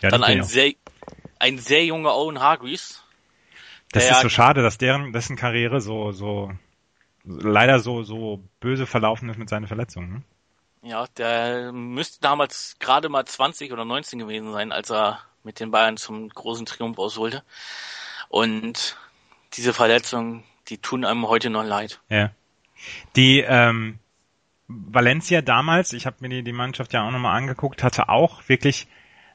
Ja, 0.00 0.10
dann 0.10 0.22
ein 0.22 0.44
sehr, 0.44 0.74
ein 1.40 1.58
sehr 1.58 1.84
junger 1.84 2.14
Owen 2.14 2.38
Hargreaves. 2.38 3.02
Das 3.90 4.08
ist 4.08 4.20
so 4.20 4.28
schade, 4.28 4.62
dass 4.62 4.78
deren, 4.78 5.12
dessen 5.12 5.36
Karriere 5.36 5.80
so, 5.80 6.12
so, 6.12 6.52
leider 7.24 7.80
so, 7.80 8.02
so 8.02 8.44
böse 8.60 8.86
verlaufen 8.86 9.28
ist 9.28 9.38
mit 9.38 9.48
seinen 9.48 9.66
Verletzungen. 9.66 10.24
Ja, 10.82 11.06
der 11.16 11.72
müsste 11.72 12.20
damals 12.20 12.76
gerade 12.78 13.08
mal 13.08 13.24
20 13.24 13.72
oder 13.72 13.84
19 13.84 14.18
gewesen 14.18 14.52
sein, 14.52 14.72
als 14.72 14.90
er 14.90 15.20
mit 15.42 15.60
den 15.60 15.70
Bayern 15.70 15.96
zum 15.96 16.28
großen 16.28 16.66
Triumph 16.66 16.98
ausholte. 16.98 17.42
Und 18.28 18.96
diese 19.54 19.72
Verletzungen, 19.72 20.44
die 20.68 20.78
tun 20.78 21.04
einem 21.04 21.26
heute 21.26 21.50
noch 21.50 21.64
leid. 21.64 22.00
Ja. 22.08 22.30
Die 23.16 23.40
ähm, 23.40 23.98
Valencia 24.68 25.40
damals, 25.40 25.92
ich 25.92 26.06
habe 26.06 26.16
mir 26.20 26.28
die, 26.28 26.42
die 26.42 26.52
Mannschaft 26.52 26.92
ja 26.92 27.06
auch 27.06 27.10
nochmal 27.10 27.36
angeguckt, 27.36 27.82
hatte 27.82 28.08
auch 28.08 28.48
wirklich 28.48 28.86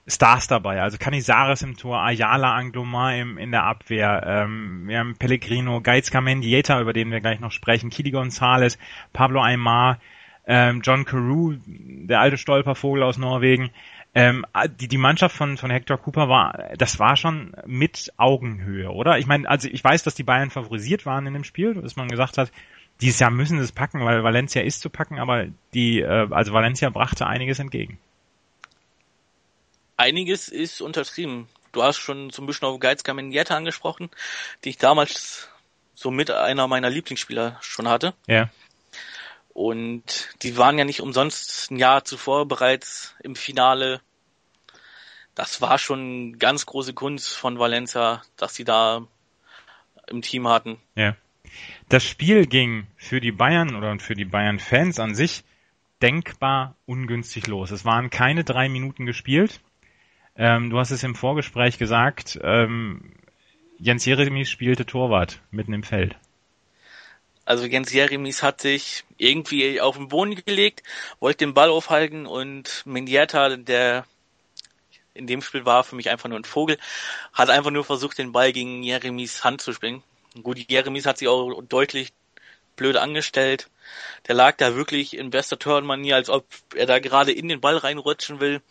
Stars 0.05 0.47
dabei. 0.47 0.81
Also 0.81 0.97
Canizares 0.97 1.61
im 1.61 1.77
Tor, 1.77 2.01
Ayala 2.01 2.53
Anglomar 2.53 3.15
im, 3.15 3.37
in 3.37 3.51
der 3.51 3.63
Abwehr, 3.63 4.23
ähm, 4.25 4.87
wir 4.87 4.99
haben 4.99 5.15
Pellegrino, 5.17 5.81
Geizka 5.81 6.21
Mendieta, 6.21 6.79
über 6.79 6.93
den 6.93 7.09
wir 7.11 7.21
gleich 7.21 7.39
noch 7.39 7.51
sprechen, 7.51 7.89
Kili 7.89 8.11
Gonzalez, 8.11 8.77
Pablo 9.13 9.41
Aymar, 9.41 9.99
ähm, 10.45 10.81
John 10.83 11.05
Carew, 11.05 11.55
der 11.65 12.19
alte 12.19 12.37
Stolpervogel 12.37 13.03
aus 13.03 13.17
Norwegen. 13.17 13.71
Ähm, 14.15 14.45
die, 14.79 14.87
die 14.87 14.97
Mannschaft 14.97 15.35
von, 15.35 15.57
von 15.57 15.71
Hector 15.71 15.97
Cooper 15.97 16.29
war, 16.29 16.71
das 16.77 16.99
war 16.99 17.15
schon 17.15 17.55
mit 17.65 18.13
Augenhöhe, 18.17 18.91
oder? 18.91 19.17
Ich 19.17 19.25
meine, 19.25 19.49
also 19.49 19.67
ich 19.67 19.83
weiß, 19.83 20.03
dass 20.03 20.13
die 20.13 20.23
Bayern 20.23 20.51
favorisiert 20.51 21.05
waren 21.05 21.25
in 21.25 21.33
dem 21.33 21.43
Spiel, 21.43 21.73
dass 21.73 21.95
man 21.95 22.09
gesagt 22.09 22.37
hat, 22.37 22.51
dieses 23.01 23.19
Jahr 23.19 23.31
müssen 23.31 23.57
sie 23.57 23.63
es 23.63 23.71
packen, 23.71 24.05
weil 24.05 24.23
Valencia 24.23 24.61
ist 24.61 24.81
zu 24.81 24.89
packen, 24.89 25.17
aber 25.17 25.47
die, 25.73 26.01
äh, 26.01 26.27
also 26.29 26.53
Valencia 26.53 26.89
brachte 26.91 27.25
einiges 27.25 27.57
entgegen. 27.57 27.97
Einiges 29.97 30.47
ist 30.47 30.81
untertrieben. 30.81 31.47
Du 31.71 31.81
hast 31.81 31.97
schon 31.97 32.29
zum 32.29 32.45
Beispiel 32.45 32.69
auf 32.69 32.79
Geizka 32.79 33.13
Mendieta 33.13 33.57
angesprochen, 33.57 34.11
die 34.63 34.69
ich 34.69 34.77
damals 34.77 35.49
so 35.95 36.11
mit 36.11 36.29
einer 36.29 36.67
meiner 36.67 36.89
Lieblingsspieler 36.89 37.57
schon 37.61 37.87
hatte. 37.87 38.13
Ja. 38.27 38.49
Und 39.53 40.29
die 40.41 40.57
waren 40.57 40.77
ja 40.77 40.83
nicht 40.83 41.01
umsonst 41.01 41.69
ein 41.71 41.77
Jahr 41.77 42.03
zuvor 42.03 42.47
bereits 42.47 43.15
im 43.21 43.35
Finale. 43.35 44.01
Das 45.35 45.61
war 45.61 45.77
schon 45.77 46.39
ganz 46.39 46.65
große 46.65 46.93
Kunst 46.93 47.35
von 47.35 47.59
Valencia, 47.59 48.23
dass 48.35 48.55
sie 48.55 48.63
da 48.63 49.07
im 50.07 50.21
Team 50.21 50.47
hatten. 50.47 50.77
Ja. 50.95 51.15
Das 51.89 52.03
Spiel 52.03 52.47
ging 52.47 52.87
für 52.97 53.21
die 53.21 53.31
Bayern 53.31 53.75
oder 53.75 53.97
für 53.99 54.15
die 54.15 54.25
Bayern-Fans 54.25 54.99
an 54.99 55.13
sich 55.13 55.43
denkbar 56.01 56.75
ungünstig 56.85 57.47
los. 57.47 57.71
Es 57.71 57.85
waren 57.85 58.09
keine 58.09 58.43
drei 58.43 58.69
Minuten 58.69 59.05
gespielt. 59.05 59.61
Ähm, 60.35 60.71
du 60.71 60.79
hast 60.79 60.91
es 60.91 61.03
im 61.03 61.15
Vorgespräch 61.15 61.77
gesagt, 61.77 62.39
ähm, 62.43 63.13
Jens 63.77 64.05
Jeremies 64.05 64.49
spielte 64.49 64.85
Torwart 64.85 65.41
mitten 65.51 65.73
im 65.73 65.83
Feld. 65.83 66.17
Also 67.45 67.65
Jens 67.65 67.91
Jeremies 67.91 68.41
hat 68.41 68.61
sich 68.61 69.03
irgendwie 69.17 69.81
auf 69.81 69.97
den 69.97 70.07
Boden 70.07 70.35
gelegt, 70.35 70.81
wollte 71.19 71.39
den 71.39 71.53
Ball 71.53 71.69
aufhalten 71.69 72.25
und 72.25 72.83
Mendieta, 72.85 73.57
der 73.57 74.05
in 75.13 75.27
dem 75.27 75.41
Spiel 75.41 75.65
war 75.65 75.83
für 75.83 75.95
mich 75.95 76.09
einfach 76.09 76.29
nur 76.29 76.39
ein 76.39 76.45
Vogel, 76.45 76.77
hat 77.33 77.49
einfach 77.49 77.71
nur 77.71 77.83
versucht, 77.83 78.17
den 78.17 78.31
Ball 78.31 78.53
gegen 78.53 78.81
Jeremies 78.81 79.43
Hand 79.43 79.61
zu 79.61 79.73
springen. 79.73 80.03
Gut, 80.41 80.57
Jeremies 80.69 81.05
hat 81.05 81.17
sich 81.17 81.27
auch 81.27 81.61
deutlich 81.63 82.13
blöd 82.75 82.95
angestellt. 82.95 83.69
Der 84.27 84.35
lag 84.35 84.55
da 84.57 84.75
wirklich 84.75 85.15
in 85.15 85.29
bester 85.29 85.59
Turnmanier, 85.59 86.15
als 86.15 86.29
ob 86.29 86.47
er 86.73 86.85
da 86.85 86.99
gerade 86.99 87.31
in 87.33 87.49
den 87.49 87.61
Ball 87.61 87.77
reinrutschen 87.77 88.39
will, 88.39 88.61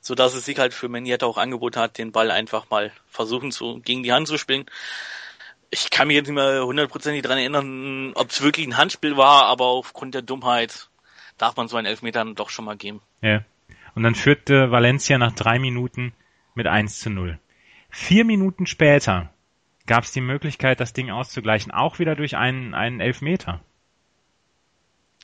so 0.00 0.14
dass 0.14 0.34
es 0.34 0.44
sich 0.44 0.58
halt 0.58 0.74
für 0.74 0.88
Mendieta 0.88 1.26
auch 1.26 1.38
angeboten 1.38 1.80
hat, 1.80 1.98
den 1.98 2.12
Ball 2.12 2.30
einfach 2.30 2.68
mal 2.70 2.92
versuchen 3.08 3.50
zu, 3.50 3.80
gegen 3.80 4.02
die 4.02 4.12
Hand 4.12 4.28
zu 4.28 4.36
spielen 4.36 4.66
ich 5.70 5.90
kann 5.90 6.08
mich 6.08 6.16
jetzt 6.16 6.26
nicht 6.26 6.34
mehr 6.34 6.64
hundertprozentig 6.64 7.22
dran 7.22 7.38
erinnern, 7.38 8.12
ob 8.14 8.30
es 8.30 8.42
wirklich 8.42 8.66
ein 8.66 8.76
Handspiel 8.76 9.16
war, 9.16 9.44
aber 9.44 9.66
aufgrund 9.66 10.14
der 10.14 10.22
Dummheit 10.22 10.88
darf 11.38 11.56
man 11.56 11.68
so 11.68 11.76
einen 11.76 11.86
Elfmeter 11.86 12.20
dann 12.20 12.34
doch 12.34 12.50
schon 12.50 12.64
mal 12.64 12.76
geben. 12.76 13.00
Ja. 13.22 13.44
Und 13.94 14.02
dann 14.02 14.14
führte 14.14 14.70
Valencia 14.70 15.18
nach 15.18 15.32
drei 15.32 15.58
Minuten 15.58 16.12
mit 16.54 16.66
1 16.66 17.00
zu 17.00 17.10
0. 17.10 17.38
Vier 17.88 18.24
Minuten 18.24 18.66
später 18.66 19.30
gab 19.86 20.04
es 20.04 20.12
die 20.12 20.20
Möglichkeit, 20.20 20.80
das 20.80 20.92
Ding 20.92 21.10
auszugleichen, 21.10 21.72
auch 21.72 21.98
wieder 21.98 22.14
durch 22.14 22.36
einen, 22.36 22.74
einen 22.74 23.00
Elfmeter. 23.00 23.60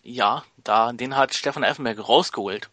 Ja, 0.02 0.44
da, 0.62 0.92
den 0.92 1.16
hat 1.16 1.34
Stefan 1.34 1.62
Effenberg 1.62 2.08
rausgeholt. 2.08 2.70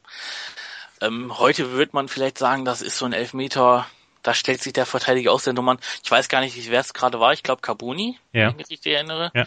Ähm, 1.01 1.37
heute 1.37 1.73
wird 1.73 1.93
man 1.93 2.07
vielleicht 2.07 2.37
sagen, 2.37 2.65
das 2.65 2.81
ist 2.81 2.97
so 2.97 3.05
ein 3.05 3.13
Elfmeter, 3.13 3.87
da 4.23 4.33
stellt 4.33 4.63
sich 4.63 4.73
der 4.73 4.85
Verteidiger 4.85 5.31
aus 5.31 5.43
der 5.43 5.53
Nummern. 5.53 5.77
Ich 6.03 6.09
weiß 6.09 6.29
gar 6.29 6.41
nicht, 6.41 6.69
wer 6.69 6.79
es 6.79 6.93
gerade 6.93 7.19
war. 7.19 7.33
Ich 7.33 7.43
glaube 7.43 7.61
Carboni, 7.61 8.17
ja. 8.31 8.43
wenn 8.43 8.49
ich 8.51 8.57
mich 8.57 8.69
richtig 8.71 8.93
erinnere. 8.93 9.31
Ja. 9.35 9.45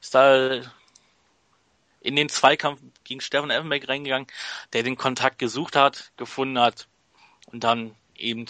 Ist 0.00 0.14
da 0.14 0.60
in 2.00 2.16
den 2.16 2.28
Zweikampf 2.28 2.80
gegen 3.04 3.20
Stefan 3.20 3.50
Effenberg 3.50 3.88
reingegangen, 3.88 4.26
der 4.72 4.82
den 4.82 4.96
Kontakt 4.96 5.38
gesucht 5.38 5.76
hat, 5.76 6.12
gefunden 6.16 6.58
hat 6.58 6.88
und 7.46 7.64
dann 7.64 7.94
eben 8.16 8.46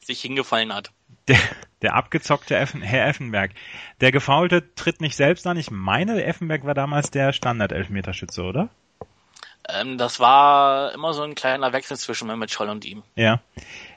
sich 0.00 0.20
hingefallen 0.20 0.72
hat. 0.72 0.90
Der, 1.26 1.38
der 1.82 1.94
abgezockte 1.94 2.56
Effen, 2.56 2.80
Herr 2.80 3.06
Effenberg. 3.06 3.52
Der 4.00 4.12
Gefaulte 4.12 4.74
tritt 4.74 5.00
nicht 5.00 5.16
selbst 5.16 5.46
an. 5.46 5.56
Ich 5.56 5.70
meine, 5.70 6.22
Effenberg 6.24 6.64
war 6.64 6.74
damals 6.74 7.10
der 7.10 7.32
Standard-Elfmeterschütze, 7.32 8.42
oder? 8.42 8.70
Ähm, 9.68 9.98
das 9.98 10.18
war 10.18 10.92
immer 10.94 11.12
so 11.12 11.22
ein 11.22 11.34
kleiner 11.34 11.72
Wechsel 11.72 11.96
zwischen 11.96 12.28
Mehmet 12.28 12.50
Scholl 12.50 12.70
und 12.70 12.84
ihm. 12.84 13.02
Ja. 13.16 13.40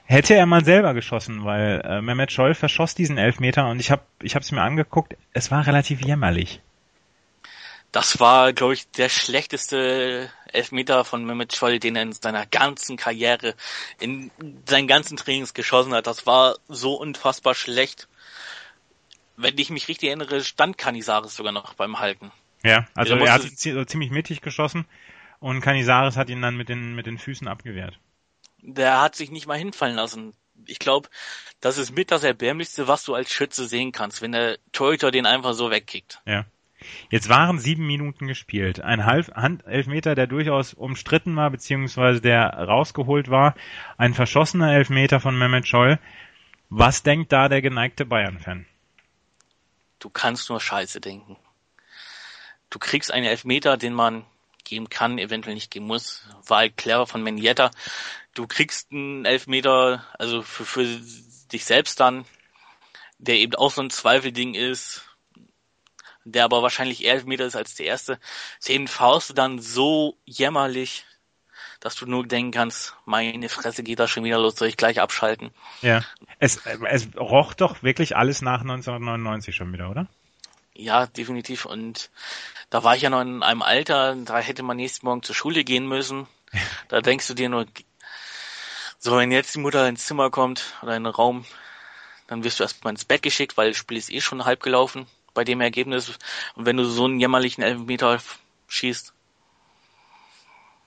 Hätte 0.04 0.34
er 0.34 0.46
mal 0.46 0.64
selber 0.64 0.94
geschossen, 0.94 1.44
weil 1.44 1.80
äh, 1.84 2.02
Mehmet 2.02 2.30
Scholl 2.30 2.54
verschoss 2.54 2.94
diesen 2.94 3.16
Elfmeter 3.16 3.68
und 3.68 3.80
ich 3.80 3.90
habe 3.90 4.02
ich 4.20 4.34
es 4.34 4.52
mir 4.52 4.62
angeguckt, 4.62 5.16
es 5.32 5.50
war 5.50 5.66
relativ 5.66 6.02
jämmerlich. 6.02 6.60
Das 7.92 8.20
war, 8.20 8.52
glaube 8.52 8.74
ich, 8.74 8.90
der 8.90 9.08
schlechteste 9.08 10.30
Elfmeter 10.50 11.04
von 11.04 11.24
Mehmet 11.24 11.54
Scholl, 11.54 11.78
den 11.78 11.96
er 11.96 12.02
in 12.02 12.12
seiner 12.12 12.46
ganzen 12.46 12.96
Karriere, 12.96 13.54
in 14.00 14.30
seinen 14.66 14.88
ganzen 14.88 15.16
Trainings 15.16 15.54
geschossen 15.54 15.94
hat. 15.94 16.06
Das 16.06 16.26
war 16.26 16.56
so 16.68 16.94
unfassbar 16.94 17.54
schlecht. 17.54 18.08
Wenn 19.36 19.58
ich 19.58 19.70
mich 19.70 19.88
richtig 19.88 20.08
erinnere, 20.08 20.42
stand 20.42 20.78
Canizares 20.78 21.34
sogar 21.34 21.52
noch 21.52 21.74
beim 21.74 21.98
Halten. 21.98 22.30
Ja, 22.64 22.86
also 22.94 23.16
er 23.16 23.32
hat 23.32 23.42
ziemlich 23.42 24.10
mittig 24.10 24.40
geschossen 24.40 24.86
und 25.42 25.60
Canizares 25.60 26.16
hat 26.16 26.30
ihn 26.30 26.40
dann 26.40 26.56
mit 26.56 26.70
den, 26.70 26.94
mit 26.94 27.04
den 27.04 27.18
Füßen 27.18 27.46
abgewehrt 27.46 27.98
der 28.62 29.00
hat 29.00 29.14
sich 29.16 29.30
nicht 29.30 29.46
mal 29.46 29.58
hinfallen 29.58 29.96
lassen. 29.96 30.34
Ich 30.66 30.78
glaube, 30.78 31.08
das 31.60 31.78
ist 31.78 31.94
mit 31.94 32.10
das 32.10 32.22
Erbärmlichste, 32.22 32.88
was 32.88 33.04
du 33.04 33.14
als 33.14 33.30
Schütze 33.30 33.66
sehen 33.66 33.92
kannst, 33.92 34.22
wenn 34.22 34.32
der 34.32 34.58
Torhüter 34.70 35.10
den 35.10 35.26
einfach 35.26 35.54
so 35.54 35.70
wegkickt. 35.70 36.22
Ja. 36.24 36.46
Jetzt 37.10 37.28
waren 37.28 37.58
sieben 37.58 37.86
Minuten 37.86 38.26
gespielt. 38.26 38.80
Ein 38.80 39.04
Halb 39.04 39.32
Handelfmeter, 39.34 40.14
der 40.14 40.26
durchaus 40.26 40.74
umstritten 40.74 41.36
war, 41.36 41.50
beziehungsweise 41.50 42.20
der 42.20 42.50
rausgeholt 42.50 43.30
war. 43.30 43.54
Ein 43.98 44.14
verschossener 44.14 44.72
Elfmeter 44.72 45.20
von 45.20 45.38
Mehmet 45.38 45.66
Scholl. 45.66 45.98
Was 46.70 47.02
denkt 47.02 47.32
da 47.32 47.48
der 47.48 47.62
geneigte 47.62 48.04
Bayern-Fan? 48.04 48.66
Du 50.00 50.10
kannst 50.10 50.48
nur 50.48 50.60
Scheiße 50.60 51.00
denken. 51.00 51.36
Du 52.70 52.78
kriegst 52.80 53.12
einen 53.12 53.26
Elfmeter, 53.26 53.76
den 53.76 53.94
man 53.94 54.24
geben 54.64 54.88
kann, 54.88 55.18
eventuell 55.18 55.54
nicht 55.54 55.70
geben 55.70 55.86
muss. 55.86 56.24
War 56.46 56.58
halt 56.58 56.76
clever 56.76 57.06
von 57.06 57.22
Mendieta. 57.22 57.70
Du 58.34 58.46
kriegst 58.46 58.92
einen 58.92 59.24
Elfmeter, 59.24 60.06
also 60.18 60.42
für, 60.42 60.64
für 60.64 60.84
dich 61.52 61.64
selbst 61.64 62.00
dann, 62.00 62.24
der 63.18 63.36
eben 63.36 63.54
auch 63.54 63.70
so 63.70 63.82
ein 63.82 63.90
Zweifelding 63.90 64.54
ist, 64.54 65.04
der 66.24 66.44
aber 66.44 66.62
wahrscheinlich 66.62 67.04
eher 67.04 67.14
Elfmeter 67.14 67.46
ist 67.46 67.56
als 67.56 67.74
der 67.74 67.86
erste. 67.86 68.18
Den 68.66 68.88
faust 68.88 69.30
du 69.30 69.34
dann 69.34 69.58
so 69.60 70.16
jämmerlich, 70.24 71.04
dass 71.80 71.96
du 71.96 72.06
nur 72.06 72.26
denken 72.26 72.52
kannst, 72.52 72.94
meine 73.04 73.48
Fresse 73.48 73.82
geht 73.82 73.98
da 73.98 74.06
schon 74.06 74.24
wieder 74.24 74.38
los, 74.38 74.56
soll 74.56 74.68
ich 74.68 74.76
gleich 74.76 75.00
abschalten. 75.00 75.50
Ja. 75.80 76.02
Es, 76.38 76.60
es 76.64 77.08
roch 77.16 77.54
doch 77.54 77.82
wirklich 77.82 78.16
alles 78.16 78.40
nach 78.40 78.60
1999 78.60 79.54
schon 79.54 79.72
wieder, 79.72 79.90
oder? 79.90 80.08
Ja, 80.74 81.06
definitiv. 81.06 81.66
Und 81.66 82.10
da 82.70 82.84
war 82.84 82.96
ich 82.96 83.02
ja 83.02 83.10
noch 83.10 83.20
in 83.20 83.42
einem 83.42 83.62
Alter, 83.62 84.16
da 84.16 84.38
hätte 84.38 84.62
man 84.62 84.76
nächsten 84.76 85.06
Morgen 85.06 85.22
zur 85.22 85.34
Schule 85.34 85.64
gehen 85.64 85.86
müssen. 85.86 86.26
Da 86.88 87.00
denkst 87.00 87.26
du 87.28 87.34
dir 87.34 87.48
nur, 87.48 87.66
so, 88.98 89.16
wenn 89.16 89.32
jetzt 89.32 89.54
die 89.54 89.58
Mutter 89.58 89.88
ins 89.88 90.06
Zimmer 90.06 90.30
kommt 90.30 90.74
oder 90.82 90.94
in 90.94 91.04
den 91.04 91.12
Raum, 91.12 91.44
dann 92.26 92.44
wirst 92.44 92.60
du 92.60 92.64
erstmal 92.64 92.92
ins 92.92 93.04
Bett 93.04 93.22
geschickt, 93.22 93.56
weil 93.56 93.70
das 93.70 93.76
Spiel 93.76 93.98
ist 93.98 94.12
eh 94.12 94.20
schon 94.20 94.44
halb 94.44 94.62
gelaufen 94.62 95.06
bei 95.34 95.44
dem 95.44 95.60
Ergebnis. 95.60 96.18
Und 96.54 96.66
wenn 96.66 96.76
du 96.76 96.84
so 96.84 97.06
einen 97.06 97.18
jämmerlichen 97.18 97.62
Elfmeter 97.62 98.20
schießt, 98.68 99.12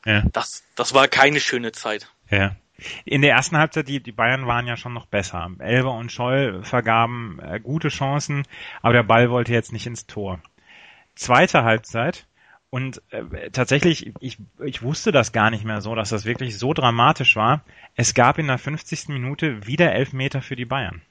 ja. 0.06 0.24
das, 0.32 0.64
das 0.76 0.94
war 0.94 1.08
keine 1.08 1.40
schöne 1.40 1.72
Zeit. 1.72 2.08
Ja. 2.30 2.56
In 3.06 3.22
der 3.22 3.32
ersten 3.32 3.58
Halbzeit, 3.58 3.88
die, 3.88 4.02
die 4.02 4.12
Bayern 4.12 4.48
waren 4.48 4.68
ja 4.68 4.76
schon 4.76 4.94
noch 4.94 5.06
besser. 5.06 5.50
Elber 5.60 5.94
und 5.94 6.12
Scholl 6.12 6.64
vergaben 6.64 7.40
äh, 7.40 7.60
gute 7.60 7.88
Chancen, 7.90 8.44
aber 8.82 8.94
der 8.94 9.04
Ball 9.04 9.30
wollte 9.30 9.54
jetzt 9.54 9.72
nicht 9.72 9.88
ins 9.88 10.08
Tor. 10.08 10.42
Zweite 11.16 11.64
Halbzeit, 11.64 12.28
und 12.76 13.02
äh, 13.12 13.52
tatsächlich, 13.52 14.12
ich, 14.20 14.38
ich 14.62 14.82
wusste 14.82 15.14
das 15.14 15.32
gar 15.32 15.50
nicht 15.50 15.64
mehr 15.64 15.80
so, 15.80 15.96
dass 15.96 16.10
das 16.10 16.26
wirklich 16.26 16.58
so 16.58 16.74
dramatisch 16.74 17.38
war. 17.38 17.64
Es 17.96 18.14
gab 18.14 18.38
in 18.38 18.48
der 18.48 18.58
50. 18.58 19.08
Minute 19.08 19.66
wieder 19.66 19.94
Elfmeter 19.94 20.42
für 20.42 20.58
die 20.58 20.66
Bayern. 20.66 21.02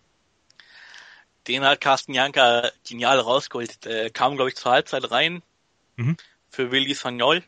Den 1.48 1.64
hat 1.64 1.80
Carsten 1.80 2.12
Janka 2.12 2.70
genial 2.86 3.18
rausgeholt. 3.18 3.86
Äh, 3.86 4.10
kam, 4.10 4.36
glaube 4.36 4.50
ich, 4.50 4.56
zur 4.56 4.72
Halbzeit 4.72 5.10
rein 5.10 5.42
Mhm. 5.96 6.18
für 6.50 6.70
Willi 6.70 6.92
Sagnol. 6.92 7.42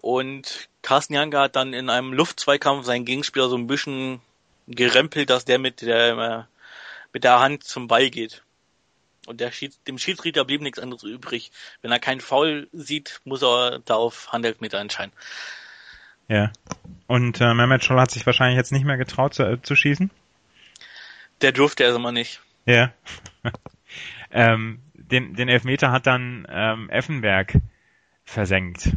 Und 0.00 0.68
Carsten 0.82 1.14
Janka 1.14 1.42
hat 1.42 1.56
dann 1.56 1.72
in 1.72 1.90
einem 1.90 2.12
Luftzweikampf 2.12 2.86
seinen 2.86 3.04
Gegenspieler 3.04 3.48
so 3.48 3.56
ein 3.56 3.66
bisschen 3.66 4.20
gerempelt, 4.68 5.28
dass 5.28 5.44
der 5.44 5.58
mit 5.58 5.82
der, 5.82 6.18
äh, 6.18 6.42
mit 7.12 7.24
der 7.24 7.40
Hand 7.40 7.64
zum 7.64 7.88
Ball 7.88 8.08
geht. 8.08 8.42
Und 9.26 9.40
der 9.40 9.50
Schieds 9.50 9.82
dem 9.84 9.98
Schiedsrichter 9.98 10.44
blieb 10.44 10.62
nichts 10.62 10.78
anderes 10.78 11.02
übrig. 11.02 11.50
Wenn 11.82 11.90
er 11.90 11.98
keinen 11.98 12.20
Foul 12.20 12.68
sieht, 12.72 13.20
muss 13.24 13.42
er 13.42 13.80
da 13.84 13.94
auf 13.94 14.32
Handelfmeter 14.32 14.78
entscheiden. 14.78 15.12
Ja. 16.28 16.52
Und 17.06 17.40
äh, 17.40 17.52
Mehmet 17.52 17.84
Scholl 17.84 18.00
hat 18.00 18.10
sich 18.10 18.24
wahrscheinlich 18.24 18.56
jetzt 18.56 18.72
nicht 18.72 18.84
mehr 18.84 18.96
getraut 18.98 19.34
zu, 19.34 19.42
äh, 19.42 19.60
zu 19.60 19.74
schießen? 19.74 20.10
Der 21.40 21.52
durfte 21.52 21.84
er 21.84 21.94
immer 21.94 22.12
nicht. 22.12 22.40
Ja. 22.66 22.92
ähm, 24.30 24.80
den, 24.94 25.34
den 25.34 25.48
Elfmeter 25.48 25.90
hat 25.90 26.06
dann 26.06 26.46
ähm, 26.48 26.88
Effenberg 26.90 27.54
versenkt. 28.24 28.92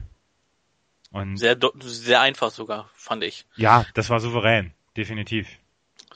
Und 1.12 1.38
Sehr, 1.38 1.58
sehr 1.82 2.21
einfach 2.21 2.52
sogar, 2.52 2.89
fand 2.95 3.24
ich. 3.24 3.45
ja, 3.56 3.86
das 3.93 4.10
war 4.10 4.19
souverän, 4.19 4.74
definitiv. 4.95 5.47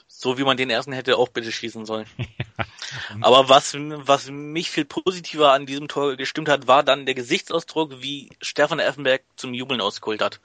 So 0.08 0.38
wie 0.38 0.44
man 0.44 0.56
den 0.56 0.70
ersten 0.70 0.92
hätte 0.92 1.18
auch 1.18 1.28
bitte 1.28 1.52
schießen 1.52 1.84
sollen. 1.84 2.06
Aber 3.20 3.50
was, 3.50 3.74
was 3.76 4.30
mich 4.30 4.70
viel 4.70 4.86
positiver 4.86 5.52
an 5.52 5.66
diesem 5.66 5.88
Tor 5.88 6.16
gestimmt 6.16 6.48
hat, 6.48 6.66
war 6.66 6.82
dann 6.82 7.04
der 7.04 7.14
Gesichtsausdruck, 7.14 8.00
wie 8.00 8.30
Stefan 8.40 8.78
Effenberg 8.78 9.22
zum 9.36 9.52
Jubeln 9.52 9.82
ausgeholt 9.82 10.22
hat. 10.22 10.40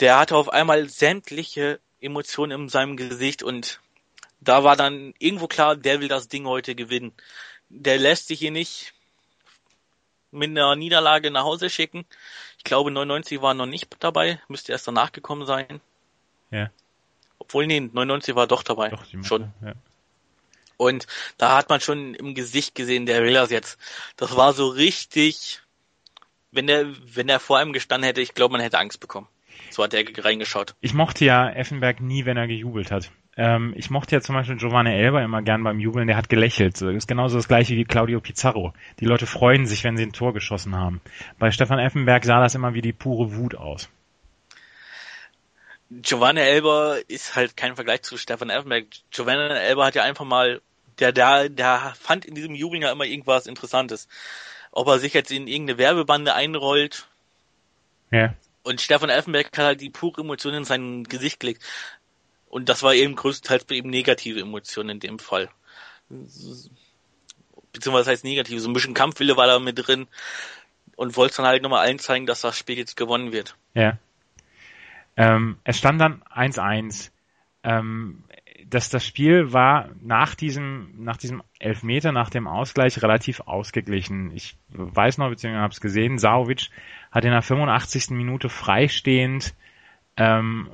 Der 0.00 0.18
hatte 0.18 0.36
auf 0.36 0.48
einmal 0.48 0.88
sämtliche 0.88 1.78
Emotionen 2.00 2.62
in 2.62 2.68
seinem 2.68 2.96
Gesicht 2.96 3.44
und 3.44 3.80
da 4.40 4.64
war 4.64 4.76
dann 4.76 5.14
irgendwo 5.18 5.46
klar, 5.46 5.76
der 5.76 6.00
will 6.00 6.08
das 6.08 6.28
Ding 6.28 6.46
heute 6.46 6.74
gewinnen. 6.74 7.12
Der 7.68 7.98
lässt 7.98 8.28
sich 8.28 8.38
hier 8.40 8.50
nicht 8.50 8.92
mit 10.30 10.50
einer 10.50 10.76
Niederlage 10.76 11.30
nach 11.30 11.44
Hause 11.44 11.70
schicken. 11.70 12.04
Ich 12.58 12.64
glaube, 12.64 12.90
99 12.90 13.40
war 13.40 13.54
noch 13.54 13.66
nicht 13.66 13.88
dabei, 14.00 14.40
müsste 14.48 14.72
erst 14.72 14.86
danach 14.86 15.12
gekommen 15.12 15.46
sein. 15.46 15.80
Ja. 16.50 16.70
Obwohl, 17.38 17.66
nee, 17.66 17.80
99 17.80 18.34
war 18.34 18.46
doch 18.46 18.62
dabei. 18.62 18.90
Doch, 18.90 19.06
die 19.06 19.22
schon. 19.24 19.52
Ja. 19.64 19.74
Und 20.76 21.06
da 21.38 21.56
hat 21.56 21.68
man 21.68 21.80
schon 21.80 22.14
im 22.14 22.34
Gesicht 22.34 22.74
gesehen, 22.74 23.06
der 23.06 23.22
will 23.22 23.34
das 23.34 23.50
jetzt. 23.50 23.78
Das 24.16 24.36
war 24.36 24.52
so 24.52 24.68
richtig, 24.68 25.60
wenn 26.52 26.66
der, 26.66 26.86
wenn 27.14 27.26
der 27.26 27.40
vor 27.40 27.58
einem 27.58 27.72
gestanden 27.72 28.06
hätte, 28.06 28.20
ich 28.20 28.34
glaube, 28.34 28.52
man 28.52 28.60
hätte 28.60 28.78
Angst 28.78 29.00
bekommen. 29.00 29.28
So 29.70 29.82
hat 29.82 29.92
er 29.92 30.04
reingeschaut. 30.24 30.74
Ich 30.80 30.94
mochte 30.94 31.24
ja 31.24 31.50
Effenberg 31.50 32.00
nie, 32.00 32.24
wenn 32.24 32.36
er 32.36 32.46
gejubelt 32.46 32.90
hat. 32.90 33.10
Ähm, 33.38 33.72
ich 33.76 33.88
mochte 33.88 34.16
ja 34.16 34.20
zum 34.20 34.34
Beispiel 34.34 34.56
Giovanni 34.56 34.90
Elber 34.90 35.22
immer 35.22 35.42
gern 35.42 35.62
beim 35.62 35.78
Jubeln, 35.78 36.08
der 36.08 36.16
hat 36.16 36.28
gelächelt. 36.28 36.82
Das 36.82 36.92
ist 36.92 37.06
genauso 37.06 37.36
das 37.36 37.46
gleiche 37.46 37.76
wie 37.76 37.84
Claudio 37.84 38.20
Pizarro. 38.20 38.74
Die 38.98 39.04
Leute 39.04 39.26
freuen 39.26 39.64
sich, 39.64 39.84
wenn 39.84 39.96
sie 39.96 40.02
ein 40.02 40.12
Tor 40.12 40.34
geschossen 40.34 40.74
haben. 40.74 41.00
Bei 41.38 41.52
Stefan 41.52 41.78
Effenberg 41.78 42.24
sah 42.24 42.40
das 42.40 42.56
immer 42.56 42.74
wie 42.74 42.82
die 42.82 42.92
pure 42.92 43.36
Wut 43.36 43.54
aus. 43.54 43.88
Giovanni 45.90 46.40
Elber 46.40 46.98
ist 47.06 47.36
halt 47.36 47.56
kein 47.56 47.76
Vergleich 47.76 48.02
zu 48.02 48.16
Stefan 48.16 48.50
Effenberg. 48.50 48.86
Giovanni 49.12 49.54
Elber 49.54 49.86
hat 49.86 49.94
ja 49.94 50.02
einfach 50.02 50.24
mal, 50.24 50.60
der, 50.98 51.12
der, 51.12 51.48
der 51.48 51.94
fand 51.96 52.24
in 52.24 52.34
diesem 52.34 52.56
Jubeln 52.56 52.82
ja 52.82 52.90
immer 52.90 53.04
irgendwas 53.04 53.46
Interessantes. 53.46 54.08
Ob 54.72 54.88
er 54.88 54.98
sich 54.98 55.14
jetzt 55.14 55.30
in 55.30 55.46
irgendeine 55.46 55.78
Werbebande 55.78 56.34
einrollt, 56.34 57.06
Ja. 58.10 58.34
Und 58.64 58.82
Stefan 58.82 59.08
Effenberg 59.08 59.46
hat 59.46 59.64
halt 59.64 59.80
die 59.80 59.88
pure 59.88 60.20
Emotion 60.20 60.52
in 60.52 60.64
sein 60.64 61.04
Gesicht 61.04 61.40
gelegt. 61.40 61.62
Und 62.48 62.68
das 62.68 62.82
war 62.82 62.94
eben 62.94 63.14
größtenteils 63.14 63.70
ihm 63.70 63.90
negative 63.90 64.40
Emotionen 64.40 64.90
in 64.90 65.00
dem 65.00 65.18
Fall. 65.18 65.50
Beziehungsweise 67.72 68.10
heißt 68.10 68.24
negativ. 68.24 68.60
So 68.60 68.68
ein 68.68 68.72
bisschen 68.72 68.94
Kampfwille 68.94 69.36
war 69.36 69.46
da 69.46 69.58
mit 69.58 69.86
drin 69.86 70.06
und 70.96 71.16
wollte 71.16 71.36
dann 71.36 71.46
halt 71.46 71.62
nochmal 71.62 71.86
allen 71.86 71.98
zeigen, 71.98 72.26
dass 72.26 72.40
das 72.40 72.58
Spiel 72.58 72.78
jetzt 72.78 72.96
gewonnen 72.96 73.32
wird. 73.32 73.54
Ja. 73.74 73.98
Ähm, 75.16 75.58
es 75.64 75.78
stand 75.78 76.00
dann 76.00 76.22
1-1. 76.24 77.10
Ähm, 77.64 78.24
dass 78.66 78.90
das 78.90 79.06
Spiel 79.06 79.52
war 79.52 79.88
nach 80.00 80.34
diesem, 80.34 80.92
nach 80.98 81.16
diesem 81.16 81.42
Elfmeter, 81.58 82.12
nach 82.12 82.30
dem 82.30 82.46
Ausgleich 82.46 83.02
relativ 83.02 83.40
ausgeglichen. 83.40 84.32
Ich 84.34 84.56
weiß 84.68 85.18
noch, 85.18 85.30
beziehungsweise 85.30 85.62
habe 85.62 85.72
es 85.72 85.80
gesehen, 85.80 86.18
Saovic 86.18 86.68
hat 87.10 87.24
in 87.24 87.30
der 87.30 87.42
85. 87.42 88.10
Minute 88.10 88.48
freistehend 88.48 89.54
ähm, 90.16 90.68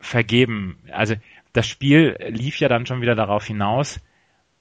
vergeben. 0.00 0.78
Also 0.90 1.14
das 1.52 1.66
Spiel 1.66 2.16
lief 2.28 2.58
ja 2.58 2.68
dann 2.68 2.86
schon 2.86 3.00
wieder 3.00 3.14
darauf 3.14 3.44
hinaus, 3.44 4.00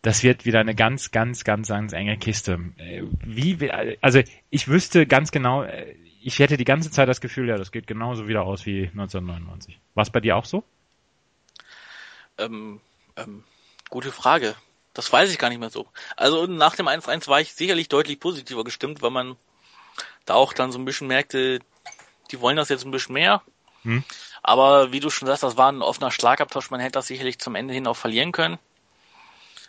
das 0.02 0.24
wird 0.24 0.46
wieder 0.46 0.60
eine 0.60 0.76
ganz, 0.76 1.12
ganz, 1.12 1.44
ganz, 1.44 1.68
ganz 1.68 1.94
enge 1.94 2.18
Kiste. 2.18 2.60
Äh, 2.78 3.04
Wie, 3.26 3.70
also 4.02 4.22
ich 4.50 4.68
wüsste 4.68 5.06
ganz 5.06 5.32
genau, 5.32 5.64
äh, 5.64 5.96
ich 6.22 6.40
hätte 6.40 6.58
die 6.58 6.66
ganze 6.66 6.92
Zeit 6.92 7.10
das 7.10 7.22
Gefühl, 7.22 7.50
ja, 7.50 7.58
das 7.58 7.72
geht 7.72 7.88
genauso 7.88 8.28
wieder 8.28 8.44
aus 8.44 8.66
wie 8.66 8.88
1999. 8.88 9.80
War 9.96 10.04
es 10.04 10.10
bei 10.10 10.20
dir 10.20 10.38
auch 10.38 10.46
so? 10.46 10.64
Ähm, 12.38 12.80
ähm, 13.18 13.44
gute 13.90 14.12
Frage. 14.12 14.56
Das 14.94 15.12
weiß 15.12 15.32
ich 15.32 15.38
gar 15.38 15.50
nicht 15.50 15.60
mehr 15.60 15.70
so. 15.70 15.88
Also 16.16 16.46
nach 16.46 16.76
dem 16.76 16.88
1-1 16.88 17.28
war 17.28 17.42
ich 17.42 17.54
sicherlich 17.54 17.90
deutlich 17.90 18.20
positiver 18.20 18.64
gestimmt, 18.64 19.02
weil 19.02 19.12
man 19.12 19.36
da 20.26 20.34
auch 20.34 20.54
dann 20.54 20.72
so 20.72 20.80
ein 20.80 20.86
bisschen 20.86 21.08
merkte, 21.08 21.60
die 22.32 22.40
wollen 22.42 22.58
das 22.58 22.70
jetzt 22.70 22.86
ein 22.86 22.92
bisschen 22.92 23.14
mehr. 23.14 23.42
Hm. 23.84 24.04
Aber 24.44 24.92
wie 24.92 25.00
du 25.00 25.10
schon 25.10 25.28
sagst, 25.28 25.44
das 25.44 25.58
war 25.58 25.72
ein 25.72 25.82
offener 25.82 26.12
Schlagabtausch. 26.12 26.72
Man 26.72 26.80
hätte 26.80 26.94
das 26.94 27.08
sicherlich 27.08 27.40
zum 27.40 27.56
Ende 27.56 27.74
hin 27.74 27.88
auch 27.88 27.98
verlieren 27.98 28.32
können. 28.32 28.58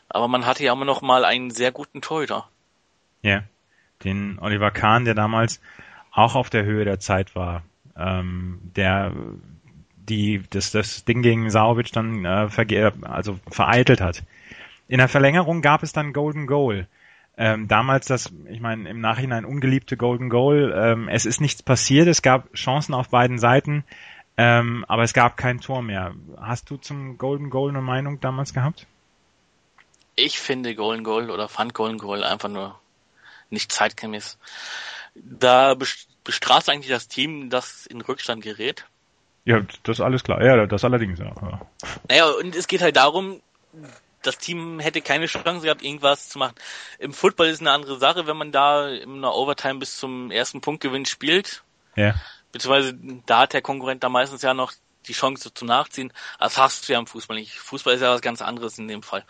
Aber 0.09 0.29
man 0.29 0.47
hatte 0.47 0.65
ja 0.65 0.73
immer 0.73 0.85
noch 0.85 1.03
mal 1.03 1.25
einen 1.25 1.51
sehr 1.51 1.73
guten 1.73 2.01
Torhüter. 2.01 2.49
Ja. 3.23 3.45
Den 4.05 4.39
Oliver 4.41 4.71
Kahn, 4.71 5.05
der 5.05 5.15
damals 5.15 5.61
auch 6.11 6.35
auf 6.35 6.51
der 6.51 6.65
Höhe 6.65 6.85
der 6.85 7.01
Zeit 7.01 7.35
war. 7.35 7.63
Ähm, 7.97 8.61
der 8.75 9.13
die 10.11 10.43
das, 10.51 10.73
das 10.73 11.05
Ding 11.05 11.23
gegen 11.23 11.51
Saubic 11.51 11.93
dann 11.93 12.25
äh, 12.25 12.49
verge 12.49 12.93
also 13.03 13.39
vereitelt 13.51 14.01
hat. 14.01 14.25
In 14.89 14.99
der 14.99 15.09
Verlängerung 15.09 15.63
gab 15.63 15.83
es 15.83 15.93
dann 15.93 16.13
Golden 16.13 16.47
Goal. 16.47 16.89
Ähm, 17.43 17.69
damals 17.69 18.05
das, 18.05 18.31
ich 18.51 18.61
meine, 18.61 18.87
im 18.91 19.01
Nachhinein 19.01 19.47
ungeliebte 19.47 19.97
Golden 19.97 20.29
Goal. 20.29 20.75
Ähm, 20.77 21.09
es 21.09 21.25
ist 21.25 21.41
nichts 21.41 21.63
passiert, 21.63 22.07
es 22.07 22.21
gab 22.21 22.53
Chancen 22.53 22.93
auf 22.93 23.09
beiden 23.09 23.39
Seiten, 23.39 23.83
ähm, 24.37 24.85
aber 24.89 25.05
es 25.05 25.15
gab 25.15 25.39
kein 25.39 25.59
Tor 25.59 25.81
mehr. 25.81 26.15
Hast 26.39 26.69
du 26.69 26.77
zum 26.77 27.17
Golden 27.17 27.49
Goal 27.49 27.71
eine 27.71 27.81
Meinung 27.81 28.21
damals 28.21 28.53
gehabt? 28.53 28.87
Ich 30.17 30.39
finde 30.39 30.75
Golden 30.75 31.03
Goal 31.03 31.31
oder 31.31 31.49
fand 31.49 31.73
Golden 31.73 31.97
Goal 31.97 32.25
einfach 32.25 32.51
nur 32.51 32.79
nicht 33.49 33.73
zeitgemäß. 33.73 34.37
Da 35.15 35.75
bestraft 36.25 36.69
eigentlich 36.69 36.91
das 36.91 37.09
Team, 37.09 37.49
das 37.49 37.87
in 37.87 38.03
Rückstand 38.03 38.43
gerät. 38.43 38.85
Ja, 39.47 39.61
das 39.85 39.97
ist 39.97 40.01
alles 40.03 40.25
klar. 40.25 40.45
Ja, 40.45 40.67
das 40.67 40.85
allerdings, 40.85 41.19
ja. 41.19 41.33
Naja, 42.07 42.29
und 42.39 42.55
es 42.55 42.67
geht 42.67 42.83
halt 42.83 42.97
darum, 42.97 43.41
das 44.23 44.39
Team 44.39 44.81
hätte 44.81 45.01
keine 45.01 45.27
Chance 45.27 45.65
gehabt, 45.65 45.83
irgendwas 45.83 46.29
zu 46.29 46.39
machen. 46.39 46.55
Im 46.99 47.13
Football 47.13 47.47
ist 47.47 47.61
eine 47.61 47.73
andere 47.73 47.99
Sache, 47.99 48.27
wenn 48.27 48.37
man 48.37 48.53
da 48.53 48.89
in 48.89 49.17
einer 49.17 49.35
Overtime 49.35 49.79
bis 49.79 49.99
zum 49.99 50.31
ersten 50.31 50.61
Punktgewinn 50.61 51.07
spielt. 51.07 51.63
Ja. 51.97 52.15
Beziehungsweise 52.53 52.99
da 53.27 53.41
hat 53.41 53.53
der 53.53 53.63
Konkurrent 53.63 54.05
da 54.05 54.09
meistens 54.09 54.43
ja 54.43 54.55
noch 54.55 54.73
die 55.07 55.13
Chance 55.13 55.55
zu 55.55 55.65
nachziehen. 55.65 56.13
Das 56.39 56.59
hast 56.59 56.89
du 56.89 56.93
ja 56.93 56.99
im 56.99 57.07
Fußball 57.07 57.37
nicht. 57.37 57.55
Fußball 57.55 57.95
ist 57.95 58.03
ja 58.03 58.13
was 58.13 58.21
ganz 58.21 58.43
anderes 58.43 58.79
in 58.79 58.89
dem 58.89 59.03
Fall. 59.03 59.25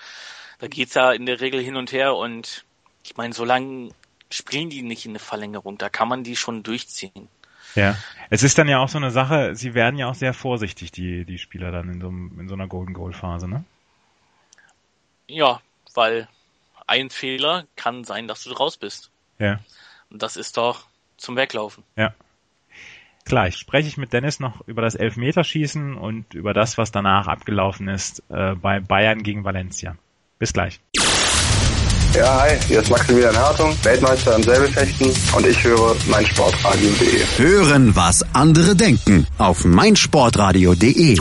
Da 0.59 0.68
geht's 0.68 0.94
ja 0.94 1.12
in 1.12 1.26
der 1.26 1.40
Regel 1.40 1.62
hin 1.62 1.76
und 1.76 1.92
her 1.92 2.14
und 2.14 2.64
ich 3.05 3.16
meine, 3.16 3.33
solange 3.33 3.90
spielen 4.31 4.70
die 4.70 4.83
nicht 4.83 5.07
in 5.07 5.12
eine 5.12 5.18
Verlängerung, 5.18 5.79
da 5.79 5.88
kann 5.88 6.09
man 6.09 6.22
die 6.22 6.37
schon 6.37 6.62
durchziehen. 6.62 7.29
Ja, 7.76 7.96
es 8.31 8.42
ist 8.42 8.59
dann 8.59 8.68
ja 8.68 8.79
auch 8.79 8.88
so 8.88 8.98
eine 8.98 9.11
Sache, 9.11 9.55
sie 9.55 9.74
werden 9.74 9.96
ja 9.96 10.09
auch 10.09 10.14
sehr 10.14 10.35
vorsichtig, 10.35 10.90
die, 10.90 11.24
die 11.24 11.38
Spieler 11.38 11.70
dann 11.70 11.88
in 11.88 12.00
so, 12.00 12.09
in 12.09 12.48
so 12.48 12.55
einer 12.55 12.66
Golden 12.66 12.94
Goal 12.94 13.12
Phase, 13.12 13.48
ne? 13.48 13.64
Ja, 15.31 15.61
weil 15.95 16.29
ein 16.87 17.11
Fehler 17.11 17.64
kann 17.77 18.05
sein, 18.05 18.27
dass 18.27 18.45
du 18.45 18.53
raus 18.53 18.77
bist. 18.77 19.11
Ja. 19.38 19.61
Und 20.11 20.23
das 20.23 20.37
ist 20.37 20.57
doch 20.57 20.87
zum 21.16 21.37
Weglaufen. 21.37 21.85
Ja. 21.97 22.14
Gleich 23.25 23.57
spreche 23.57 23.87
ich 23.87 23.97
mit 23.97 24.12
Dennis 24.12 24.40
noch 24.40 24.66
über 24.66 24.83
das 24.83 24.97
Elfmeterschießen 24.97 25.97
und 25.97 26.35
über 26.35 26.53
das, 26.53 26.79
was 26.79 26.90
danach 26.90 27.29
abgelaufen 27.29 27.88
ist 27.88 28.25
äh, 28.29 28.55
bei 28.55 28.81
Bayern 28.81 29.23
gegen 29.23 29.45
Valencia. 29.45 29.97
Bis 30.38 30.53
gleich. 30.53 30.81
Ja, 32.14 32.40
hi, 32.40 32.59
hier 32.66 32.81
ist 32.81 32.90
Maximilian 32.90 33.37
Hartung, 33.37 33.77
Weltmeister 33.85 34.35
im 34.35 34.43
Säbelfechten 34.43 35.12
und 35.37 35.47
ich 35.47 35.62
höre 35.62 35.95
meinsportradio.de. 36.09 37.25
Hören, 37.37 37.95
was 37.95 38.25
andere 38.35 38.75
denken 38.75 39.29
auf 39.38 39.64
meinsportradio.de. 39.64 41.19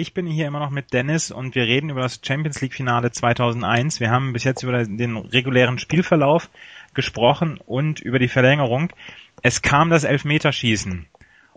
Ich 0.00 0.14
bin 0.14 0.26
hier 0.26 0.46
immer 0.46 0.60
noch 0.60 0.70
mit 0.70 0.94
Dennis 0.94 1.30
und 1.30 1.54
wir 1.54 1.64
reden 1.64 1.90
über 1.90 2.00
das 2.00 2.20
Champions 2.24 2.62
League 2.62 2.72
Finale 2.72 3.12
2001. 3.12 4.00
Wir 4.00 4.10
haben 4.10 4.32
bis 4.32 4.44
jetzt 4.44 4.62
über 4.62 4.82
den 4.82 5.18
regulären 5.18 5.78
Spielverlauf 5.78 6.48
gesprochen 6.94 7.60
und 7.66 8.00
über 8.00 8.18
die 8.18 8.28
Verlängerung. 8.28 8.94
Es 9.42 9.60
kam 9.60 9.90
das 9.90 10.04
Elfmeterschießen. 10.04 11.04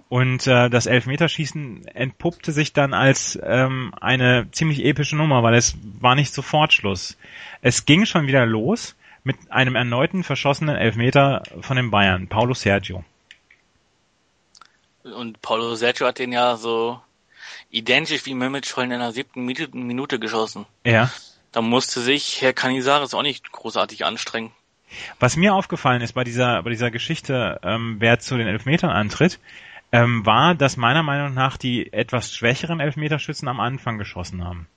Und 0.10 0.46
äh, 0.46 0.70
das 0.70 0.88
Elfmeterschießen 0.88 1.88
entpuppte 1.88 2.52
sich 2.52 2.74
dann 2.74 2.94
als 2.94 3.40
ähm, 3.42 3.94
eine 4.02 4.52
ziemlich 4.52 4.84
epische 4.84 5.16
Nummer, 5.16 5.42
weil 5.42 5.54
es 5.56 5.78
war 6.02 6.16
nicht 6.16 6.34
sofort 6.34 6.74
Schluss. 6.74 7.18
Es 7.62 7.86
ging 7.86 8.06
schon 8.06 8.28
wieder 8.28 8.46
los 8.46 8.98
mit 9.24 9.38
einem 9.54 9.76
erneuten 9.76 10.22
verschossenen 10.22 10.76
Elfmeter 10.76 11.44
von 11.62 11.78
den 11.78 11.92
Bayern, 11.92 12.28
Paulo 12.28 12.54
Sergio. 12.54 13.06
Und 15.04 15.42
Paulo 15.42 15.76
Sergio 15.76 16.08
hat 16.08 16.20
den 16.20 16.34
ja 16.34 16.58
so 16.58 17.00
identisch 17.74 18.26
wie 18.26 18.36
Mehmet 18.36 18.66
Scholl 18.66 18.84
in 18.84 19.00
der 19.00 19.12
siebten 19.12 19.46
Minute 19.46 20.20
geschossen. 20.20 20.66
Ja. 20.86 21.12
Da 21.52 21.62
musste 21.62 22.02
sich 22.02 22.42
Herr 22.42 22.54
Canizares 22.54 23.14
auch 23.14 23.24
nicht 23.24 23.52
großartig 23.52 24.06
anstrengen. 24.06 24.52
Was 25.20 25.36
mir 25.36 25.56
aufgefallen 25.56 26.02
ist 26.02 26.14
bei 26.14 26.24
dieser, 26.24 26.62
bei 26.62 26.70
dieser 26.70 26.92
Geschichte, 26.92 27.60
ähm, 27.64 27.96
wer 28.00 28.20
zu 28.20 28.38
den 28.38 28.48
Elfmetern 28.48 28.92
antritt, 28.92 29.40
ähm, 29.92 30.26
war, 30.26 30.56
dass 30.56 30.78
meiner 30.78 31.04
Meinung 31.04 31.34
nach 31.34 31.58
die 31.58 31.92
etwas 31.92 32.34
schwächeren 32.34 32.80
Elfmeterschützen 32.80 33.48
am 33.48 33.60
Anfang 33.60 33.98
geschossen 33.98 34.44
haben. 34.44 34.68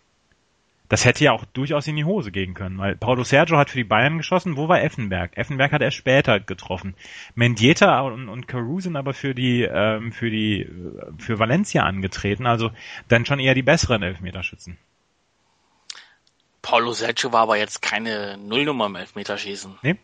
Das 0.88 1.05
hätte 1.05 1.25
ja 1.25 1.33
auch 1.33 1.44
durchaus 1.46 1.87
in 1.88 1.96
die 1.96 2.05
Hose 2.05 2.31
gehen 2.31 2.55
können, 2.55 2.79
weil 2.79 2.96
Paulo 2.96 3.25
Sergio 3.25 3.57
hat 3.57 3.70
für 3.70 3.79
die 3.79 3.85
Bayern 3.85 4.18
geschossen. 4.18 4.57
Wo 4.57 4.68
war 4.68 4.83
Effenberg? 4.83 5.37
Effenberg 5.37 5.72
hat 5.72 5.83
erst 5.83 5.96
später 5.96 6.38
getroffen. 6.38 6.94
Mendieta 7.35 8.01
und, 8.01 8.29
und 8.29 8.46
Carew 8.46 8.81
sind 8.81 8.96
aber 8.96 9.12
für 9.12 9.35
die 9.35 9.62
ähm, 9.62 10.12
für 10.12 10.31
die 10.31 10.68
für 11.18 11.38
Valencia 11.38 11.83
angetreten, 11.83 12.46
also 12.46 12.70
dann 13.09 13.27
schon 13.27 13.40
eher 13.40 13.55
die 13.55 13.62
besseren 13.62 14.03
Elfmeterschützen. 14.03 14.79
Paulo 16.62 16.92
Sergio 16.92 17.33
war 17.33 17.42
aber 17.42 17.57
jetzt 17.57 17.81
keine 17.81 18.37
Nullnummer 18.38 18.87
im 18.87 18.96
Elfmeterschießen. 18.96 19.79
Nee? 19.83 19.96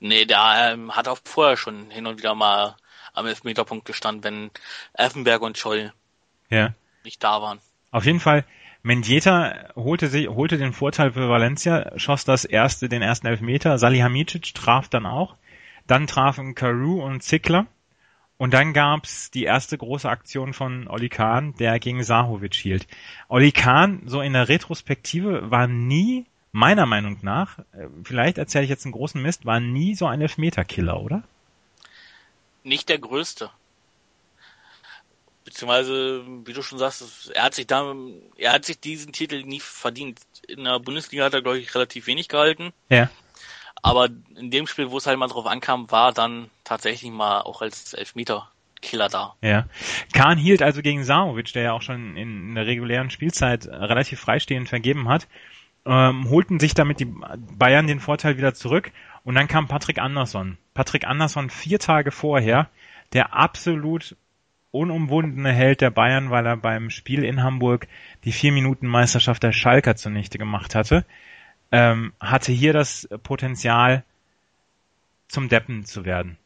Nee, 0.00 0.24
der 0.24 0.72
ähm, 0.72 0.96
hat 0.96 1.06
auch 1.06 1.18
vorher 1.22 1.56
schon 1.56 1.90
hin 1.90 2.06
und 2.06 2.18
wieder 2.18 2.34
mal 2.34 2.76
am 3.12 3.26
Elfmeterpunkt 3.26 3.84
gestanden, 3.84 4.24
wenn 4.24 4.50
Effenberg 4.94 5.42
und 5.42 5.58
Scholl 5.58 5.92
ja. 6.48 6.74
nicht 7.04 7.22
da 7.22 7.42
waren. 7.42 7.60
Auf 7.90 8.06
jeden 8.06 8.20
Fall 8.20 8.44
Mendieta 8.82 9.68
holte, 9.76 10.08
sich, 10.08 10.28
holte 10.28 10.58
den 10.58 10.72
Vorteil 10.72 11.12
für 11.12 11.28
Valencia, 11.28 11.92
schoss 11.96 12.24
das 12.24 12.44
erste, 12.44 12.88
den 12.88 13.02
ersten 13.02 13.28
Elfmeter. 13.28 13.78
Salihamidzic 13.78 14.54
traf 14.54 14.88
dann 14.88 15.06
auch. 15.06 15.36
Dann 15.86 16.06
trafen 16.06 16.54
Carew 16.54 17.02
und 17.02 17.22
Zickler. 17.22 17.66
Und 18.38 18.54
dann 18.54 18.72
gab's 18.72 19.30
die 19.30 19.44
erste 19.44 19.78
große 19.78 20.08
Aktion 20.08 20.52
von 20.52 20.88
Oli 20.88 21.08
Kahn, 21.08 21.54
der 21.60 21.78
gegen 21.78 22.02
Sahovic 22.02 22.54
hielt. 22.54 22.88
Oli 23.28 23.52
Kahn, 23.52 24.02
so 24.06 24.20
in 24.20 24.32
der 24.32 24.48
Retrospektive, 24.48 25.50
war 25.52 25.68
nie, 25.68 26.26
meiner 26.50 26.86
Meinung 26.86 27.18
nach, 27.22 27.60
äh, 27.72 27.86
vielleicht 28.02 28.38
erzähle 28.38 28.64
ich 28.64 28.70
jetzt 28.70 28.84
einen 28.84 28.92
großen 28.92 29.22
Mist, 29.22 29.46
war 29.46 29.60
nie 29.60 29.94
so 29.94 30.06
ein 30.06 30.20
Elfmeterkiller, 30.20 31.00
oder? 31.00 31.22
Nicht 32.64 32.88
der 32.88 32.98
größte 32.98 33.50
beziehungsweise, 35.44 36.24
wie 36.44 36.52
du 36.52 36.62
schon 36.62 36.78
sagst, 36.78 37.30
er 37.34 37.44
hat 37.44 37.54
sich 37.54 37.66
da, 37.66 37.94
er 38.36 38.52
hat 38.52 38.64
sich 38.64 38.80
diesen 38.80 39.12
Titel 39.12 39.42
nie 39.42 39.60
verdient. 39.60 40.20
In 40.48 40.64
der 40.64 40.78
Bundesliga 40.80 41.24
hat 41.24 41.34
er, 41.34 41.42
glaube 41.42 41.58
ich, 41.58 41.74
relativ 41.74 42.06
wenig 42.06 42.28
gehalten. 42.28 42.72
Ja. 42.88 43.10
Aber 43.82 44.08
in 44.36 44.50
dem 44.50 44.66
Spiel, 44.66 44.90
wo 44.90 44.98
es 44.98 45.06
halt 45.06 45.18
mal 45.18 45.26
drauf 45.26 45.46
ankam, 45.46 45.90
war 45.90 46.12
dann 46.12 46.50
tatsächlich 46.62 47.10
mal 47.10 47.40
auch 47.40 47.62
als 47.62 47.94
Elfmeter-Killer 47.94 49.08
da. 49.08 49.34
Ja. 49.42 49.66
Kahn 50.12 50.38
hielt 50.38 50.62
also 50.62 50.82
gegen 50.82 51.04
Samovic, 51.04 51.52
der 51.52 51.62
ja 51.62 51.72
auch 51.72 51.82
schon 51.82 52.16
in, 52.16 52.48
in 52.48 52.54
der 52.54 52.66
regulären 52.66 53.10
Spielzeit 53.10 53.66
relativ 53.66 54.20
freistehend 54.20 54.68
vergeben 54.68 55.08
hat, 55.08 55.26
ähm, 55.84 56.30
holten 56.30 56.60
sich 56.60 56.74
damit 56.74 57.00
die 57.00 57.12
Bayern 57.58 57.88
den 57.88 57.98
Vorteil 57.98 58.36
wieder 58.36 58.54
zurück 58.54 58.92
und 59.24 59.34
dann 59.34 59.48
kam 59.48 59.66
Patrick 59.66 59.98
Andersson. 59.98 60.58
Patrick 60.74 61.06
Andersson 61.06 61.50
vier 61.50 61.80
Tage 61.80 62.12
vorher, 62.12 62.70
der 63.12 63.34
absolut 63.34 64.16
unumwundene 64.72 65.52
Held 65.52 65.80
der 65.80 65.90
Bayern, 65.90 66.30
weil 66.30 66.46
er 66.46 66.56
beim 66.56 66.90
Spiel 66.90 67.22
in 67.22 67.42
Hamburg 67.42 67.86
die 68.24 68.32
vier 68.32 68.52
Minuten 68.52 68.88
Meisterschaft 68.88 69.42
der 69.42 69.52
Schalker 69.52 69.94
zunichte 69.94 70.38
gemacht 70.38 70.74
hatte, 70.74 71.06
ähm, 71.70 72.12
hatte 72.18 72.50
hier 72.50 72.72
das 72.72 73.08
Potenzial, 73.22 74.04
zum 75.28 75.48
Deppen 75.48 75.84
zu 75.84 76.04
werden. 76.04 76.36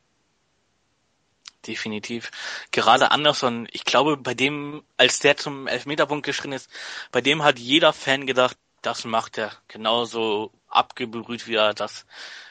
Definitiv. 1.67 2.31
Gerade 2.71 3.11
Anderson, 3.11 3.67
ich 3.73 3.85
glaube, 3.85 4.17
bei 4.17 4.35
dem, 4.35 4.85
als 4.97 5.19
der 5.19 5.37
zum 5.37 5.67
Elfmeterpunkt 5.67 6.25
geschrien 6.25 6.53
ist, 6.53 6.71
bei 7.11 7.21
dem 7.21 7.43
hat 7.43 7.59
jeder 7.59 7.93
Fan 7.93 8.27
gedacht, 8.27 8.57
das 8.83 9.05
macht 9.05 9.39
er 9.39 9.51
genauso 9.67 10.53
abgebrüht, 10.69 11.49
wie 11.49 11.57
er 11.57 11.75
das 11.75 12.07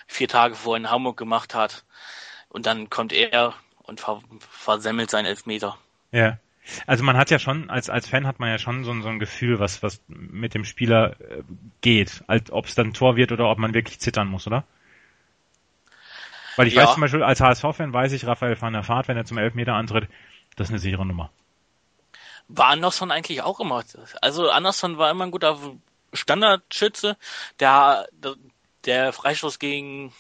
vier 0.08 0.28
Tage 0.28 0.56
vorher 0.56 0.84
in 0.84 0.92
Hamburg 0.92 1.16
gemacht 1.16 1.56
hat. 1.56 1.86
Und 2.50 2.66
dann 2.66 2.90
kommt 2.90 3.14
er 3.14 3.54
und 3.88 4.00
ver 4.00 4.22
versemmelt 4.40 5.10
seinen 5.10 5.26
Elfmeter. 5.26 5.78
Ja. 6.12 6.38
Also 6.88 7.04
man 7.04 7.18
hat 7.18 7.30
ja 7.30 7.38
schon, 7.38 7.70
als, 7.70 7.90
als 7.90 8.08
Fan 8.08 8.26
hat 8.26 8.40
man 8.40 8.50
ja 8.50 8.58
schon 8.58 8.84
so, 8.84 9.02
so 9.02 9.10
ein 9.10 9.20
Gefühl, 9.20 9.60
was, 9.60 9.84
was 9.84 10.02
mit 10.08 10.54
dem 10.56 10.66
Spieler 10.66 11.20
äh, 11.20 11.44
geht. 11.82 12.24
Als, 12.28 12.52
ob 12.52 12.66
es 12.66 12.76
dann 12.76 12.94
Tor 12.94 13.16
wird 13.16 13.32
oder 13.32 13.50
ob 13.50 13.60
man 13.60 13.74
wirklich 13.74 14.00
zittern 14.00 14.28
muss, 14.28 14.48
oder? 14.48 14.64
Weil 16.56 16.68
ich 16.68 16.74
ja. 16.74 16.84
weiß 16.84 16.94
zum 16.94 17.02
Beispiel, 17.02 17.24
als 17.24 17.42
HSV-Fan 17.42 17.94
weiß 17.94 18.14
ich, 18.14 18.26
Raphael 18.26 18.60
van 18.60 18.74
der 18.74 18.88
Vaart, 18.88 19.08
wenn 19.08 19.18
er 19.18 19.26
zum 19.26 19.38
Elfmeter 19.38 19.74
antritt, 19.74 20.08
das 20.56 20.68
ist 20.68 20.72
eine 20.72 20.80
sichere 20.80 21.06
Nummer. 21.06 21.30
War 22.48 22.68
Anderson 22.68 23.12
eigentlich 23.12 23.42
auch 23.42 23.60
immer. 23.60 23.84
Also 24.22 24.50
Anderson 24.50 24.98
war 24.98 25.12
immer 25.12 25.26
ein 25.26 25.32
guter 25.32 25.60
Standardschütze. 26.14 27.18
Der, 27.60 28.08
der 28.86 29.14
Freistoß 29.14 29.60
gegen 29.60 30.14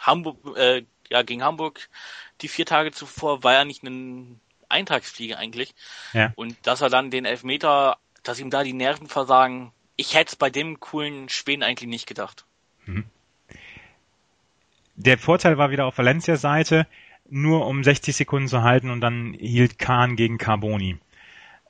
Hamburg, 0.00 0.56
äh, 0.56 0.84
ja, 1.12 1.22
gegen 1.22 1.42
Hamburg 1.42 1.88
die 2.42 2.48
vier 2.48 2.66
Tage 2.66 2.92
zuvor 2.92 3.42
war 3.42 3.52
ja 3.54 3.64
nicht 3.64 3.82
ein 3.82 4.40
Eintagsfliege 4.68 5.38
eigentlich. 5.38 5.74
Ja. 6.12 6.32
Und 6.34 6.56
dass 6.64 6.80
er 6.80 6.90
dann 6.90 7.10
den 7.10 7.24
Elfmeter, 7.24 7.96
dass 8.22 8.40
ihm 8.40 8.50
da 8.50 8.64
die 8.64 8.72
Nerven 8.72 9.06
versagen, 9.06 9.72
ich 9.96 10.14
hätte 10.14 10.30
es 10.30 10.36
bei 10.36 10.50
dem 10.50 10.80
coolen 10.80 11.28
Schweden 11.28 11.62
eigentlich 11.62 11.88
nicht 11.88 12.06
gedacht. 12.06 12.44
Mhm. 12.86 13.04
Der 14.96 15.18
Vorteil 15.18 15.58
war 15.58 15.70
wieder 15.70 15.86
auf 15.86 15.98
Valencia 15.98 16.36
Seite, 16.36 16.86
nur 17.28 17.66
um 17.66 17.82
60 17.82 18.14
Sekunden 18.14 18.48
zu 18.48 18.62
halten 18.62 18.90
und 18.90 19.00
dann 19.00 19.34
hielt 19.38 19.78
Kahn 19.78 20.16
gegen 20.16 20.38
Carboni. 20.38 20.98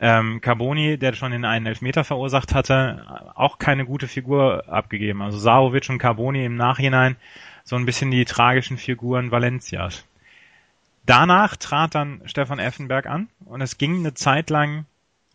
Ähm, 0.00 0.40
Carboni, 0.40 0.98
der 0.98 1.12
schon 1.12 1.32
in 1.32 1.44
einen 1.44 1.66
Elfmeter 1.66 2.02
verursacht 2.02 2.52
hatte, 2.52 3.32
auch 3.36 3.58
keine 3.58 3.84
gute 3.84 4.08
Figur 4.08 4.68
abgegeben. 4.68 5.22
Also 5.22 5.38
Sarovic 5.38 5.88
und 5.88 5.98
Carboni 5.98 6.44
im 6.44 6.56
Nachhinein 6.56 7.16
so 7.64 7.76
ein 7.76 7.86
bisschen 7.86 8.10
die 8.10 8.24
tragischen 8.24 8.76
Figuren 8.78 9.30
Valencias. 9.30 10.04
Danach 11.06 11.56
trat 11.56 11.94
dann 11.94 12.22
Stefan 12.26 12.58
Effenberg 12.58 13.06
an 13.06 13.28
und 13.44 13.60
es 13.60 13.78
ging 13.78 13.96
eine 13.98 14.14
Zeit 14.14 14.50
lang, 14.50 14.86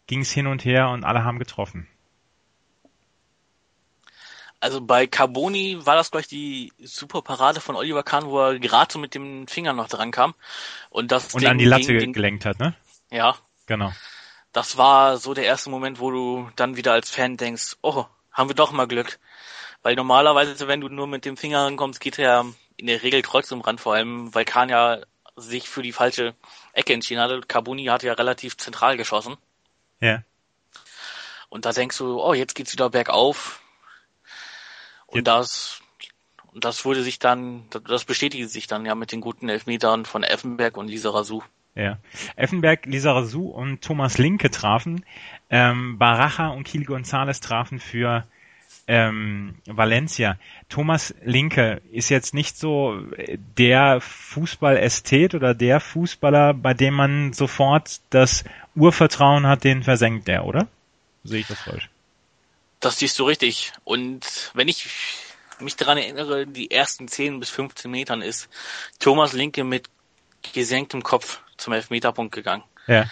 ging 0.08 0.22
es 0.22 0.32
hin 0.32 0.48
und 0.48 0.64
her 0.64 0.90
und 0.90 1.04
alle 1.04 1.24
haben 1.24 1.40
getroffen. 1.40 1.88
Also 4.60 4.82
bei 4.82 5.06
Carboni 5.06 5.86
war 5.86 5.96
das 5.96 6.10
gleich 6.10 6.28
die 6.28 6.74
super 6.80 7.22
Parade 7.22 7.62
von 7.62 7.76
Oliver 7.76 8.02
Kahn, 8.04 8.26
wo 8.26 8.40
er 8.40 8.60
gerade 8.60 8.92
so 8.92 8.98
mit 8.98 9.14
dem 9.14 9.48
Finger 9.48 9.74
noch 9.74 9.88
dran 9.88 10.10
kam. 10.12 10.34
Und 10.90 11.12
das 11.12 11.34
Und 11.34 11.42
Ding 11.42 11.50
an 11.52 11.58
die 11.60 11.66
Latte 11.66 11.96
den- 11.98 12.14
gelenkt 12.14 12.46
hat, 12.46 12.60
ne? 12.60 12.74
Ja, 13.12 13.36
Genau. 13.68 13.94
das 14.54 14.78
war 14.78 15.18
so 15.18 15.34
der 15.36 15.46
erste 15.46 15.70
Moment, 15.70 16.00
wo 16.00 16.10
du 16.10 16.50
dann 16.56 16.76
wieder 16.76 16.94
als 16.94 17.12
Fan 17.12 17.38
denkst, 17.38 17.78
oh, 17.82 18.06
haben 18.32 18.50
wir 18.50 18.56
doch 18.56 18.72
mal 18.72 18.88
Glück. 18.88 19.20
Weil 19.84 19.96
normalerweise, 19.96 20.68
wenn 20.68 20.82
du 20.82 20.90
nur 20.90 21.08
mit 21.08 21.26
dem 21.26 21.38
Finger 21.38 21.64
rankommst, 21.66 22.00
geht 22.00 22.20
er 22.20 22.46
in 22.76 22.88
der 22.88 23.04
Regel 23.04 23.22
kreuz 23.22 23.52
um 23.52 23.62
Rand, 23.62 23.80
vor 23.82 23.94
allem, 23.94 24.34
weil 24.36 24.46
Kahn 24.46 24.70
ja 24.70 25.00
sich 25.36 25.70
für 25.70 25.82
die 25.82 25.92
falsche 25.92 26.34
Ecke 26.74 26.94
entschieden 26.94 27.22
hatte. 27.22 27.42
Carboni 27.42 27.86
hatte 27.86 28.08
ja 28.08 28.14
relativ 28.14 28.58
zentral 28.58 28.98
geschossen. 28.98 29.38
Ja. 30.00 30.24
Und 31.50 31.66
da 31.66 31.72
denkst 31.72 31.98
du, 31.98 32.22
oh, 32.22 32.34
jetzt 32.34 32.56
geht's 32.56 32.74
wieder 32.74 32.90
bergauf. 32.90 33.62
Und 35.06 35.20
Jetzt- 35.20 35.28
das, 35.28 35.82
und 36.54 36.66
das 36.66 36.84
wurde 36.84 37.04
sich 37.04 37.20
dann, 37.20 37.66
das 37.88 38.04
bestätigte 38.04 38.48
sich 38.48 38.68
dann 38.68 38.86
ja 38.86 38.96
mit 38.96 39.12
den 39.12 39.22
guten 39.22 39.48
Elfmetern 39.48 40.06
von 40.06 40.24
Effenberg 40.24 40.76
und 40.76 40.88
Lisa 40.88 41.12
Razou. 41.12 41.44
Ja. 41.76 42.00
Effenberg, 42.36 42.86
Lisa 42.88 43.12
Razou 43.14 43.50
und 43.50 43.84
Thomas 43.84 44.18
Linke 44.18 44.50
trafen. 44.50 45.06
Ähm, 45.50 46.00
Baraja 46.00 46.50
und 46.50 46.64
Kiel 46.64 46.84
González 46.84 47.42
trafen 47.42 47.80
für 47.80 48.28
ähm, 48.88 49.56
Valencia. 49.66 50.38
Thomas 50.70 51.14
Linke 51.24 51.82
ist 51.92 52.10
jetzt 52.10 52.34
nicht 52.34 52.58
so 52.58 53.00
der 53.58 54.00
Fußballästhet 54.02 55.36
oder 55.36 55.54
der 55.54 55.80
Fußballer, 55.80 56.54
bei 56.54 56.74
dem 56.74 56.94
man 56.94 57.34
sofort 57.34 58.00
das 58.10 58.46
Urvertrauen 58.76 59.46
hat, 59.46 59.64
den 59.66 59.84
versenkt 59.84 60.28
der, 60.28 60.46
oder? 60.46 60.68
Sehe 61.24 61.42
ich 61.42 61.48
das 61.48 61.60
falsch? 61.60 61.90
Das 62.80 63.00
siehst 63.00 63.20
du 63.20 63.26
richtig. 63.26 63.74
Und 63.84 64.52
wenn 64.54 64.68
ich 64.68 64.88
mich 65.60 65.76
daran 65.76 65.98
erinnere, 65.98 66.48
die 66.48 66.72
ersten 66.72 67.08
10 67.08 67.40
bis 67.40 67.50
15 67.50 67.90
Metern 67.92 68.22
ist 68.22 68.48
Thomas 69.00 69.34
Linke 69.34 69.64
mit 69.64 69.90
gesenktem 70.54 71.04
Kopf 71.04 71.42
zum 71.58 71.74
Elfmeterpunkt 71.74 72.34
gegangen. 72.34 72.64
Ja, 72.86 73.06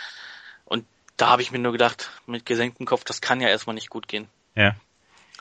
Und 0.66 0.86
da 1.18 1.30
habe 1.30 1.42
ich 1.42 1.52
mir 1.52 1.60
nur 1.60 1.72
gedacht, 1.72 2.12
mit 2.28 2.46
gesenktem 2.46 2.86
Kopf, 2.86 3.04
das 3.04 3.20
kann 3.20 3.42
ja 3.42 3.50
erstmal 3.50 3.74
nicht 3.74 3.90
gut 3.90 4.08
gehen. 4.08 4.30
ja, 4.56 4.76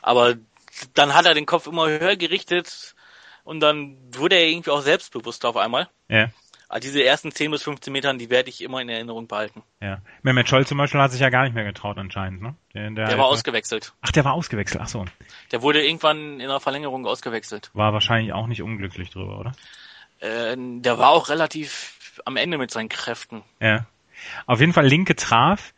Aber 0.05 0.35
dann 0.93 1.15
hat 1.15 1.25
er 1.25 1.33
den 1.33 1.47
Kopf 1.47 1.65
immer 1.65 1.87
höher 1.87 2.15
gerichtet 2.15 2.93
und 3.43 3.59
dann 3.59 3.97
wurde 4.13 4.35
er 4.35 4.47
irgendwie 4.47 4.69
auch 4.69 4.81
selbstbewusster 4.81 5.49
auf 5.49 5.57
einmal. 5.57 5.89
ja. 6.07 6.29
Aber 6.67 6.79
diese 6.79 7.03
ersten 7.03 7.31
10 7.31 7.51
bis 7.51 7.61
15 7.61 7.93
Metern, 7.93 8.17
die 8.17 8.31
werde 8.31 8.49
ich 8.49 8.61
immer 8.61 8.81
in 8.81 8.89
Erinnerung 8.89 9.27
behalten. 9.27 9.61
Ja. 9.79 10.01
Mehmet 10.23 10.49
Scholl 10.49 10.65
zum 10.65 10.79
Beispiel 10.79 10.99
hat 10.99 11.11
sich 11.11 11.21
ja 11.21 11.29
gar 11.29 11.43
nicht 11.43 11.53
mehr 11.53 11.63
getraut 11.63 11.99
anscheinend, 11.99 12.41
ne? 12.41 12.55
Der, 12.73 12.89
Der 12.89 13.17
war 13.19 13.25
ausgewechselt. 13.25 13.93
Ach, 14.01 14.11
der 14.11 14.25
war 14.25 14.33
ausgewechselt, 14.33 14.81
ach 14.83 14.87
so. 14.87 15.05
Der 15.51 15.61
wurde 15.61 15.85
irgendwann 15.85 16.39
in 16.39 16.47
der 16.47 16.59
Verlängerung 16.59 17.05
ausgewechselt. 17.05 17.69
War 17.75 17.93
wahrscheinlich 17.93 18.33
auch 18.33 18.47
nicht 18.47 18.63
unglücklich 18.63 19.11
drüber, 19.11 19.39
oder? 19.39 19.51
Äh, 20.19 20.55
der 20.57 20.97
war 20.97 21.09
auch 21.11 21.29
relativ 21.29 22.19
am 22.25 22.35
Ende 22.35 22.57
mit 22.57 22.71
seinen 22.71 22.89
Kräften. 22.89 23.43
Ja. 23.59 23.85
Auf 24.47 24.59
jeden 24.59 24.73
Fall 24.73 24.87
Linke 24.87 25.15
traf. 25.15 25.71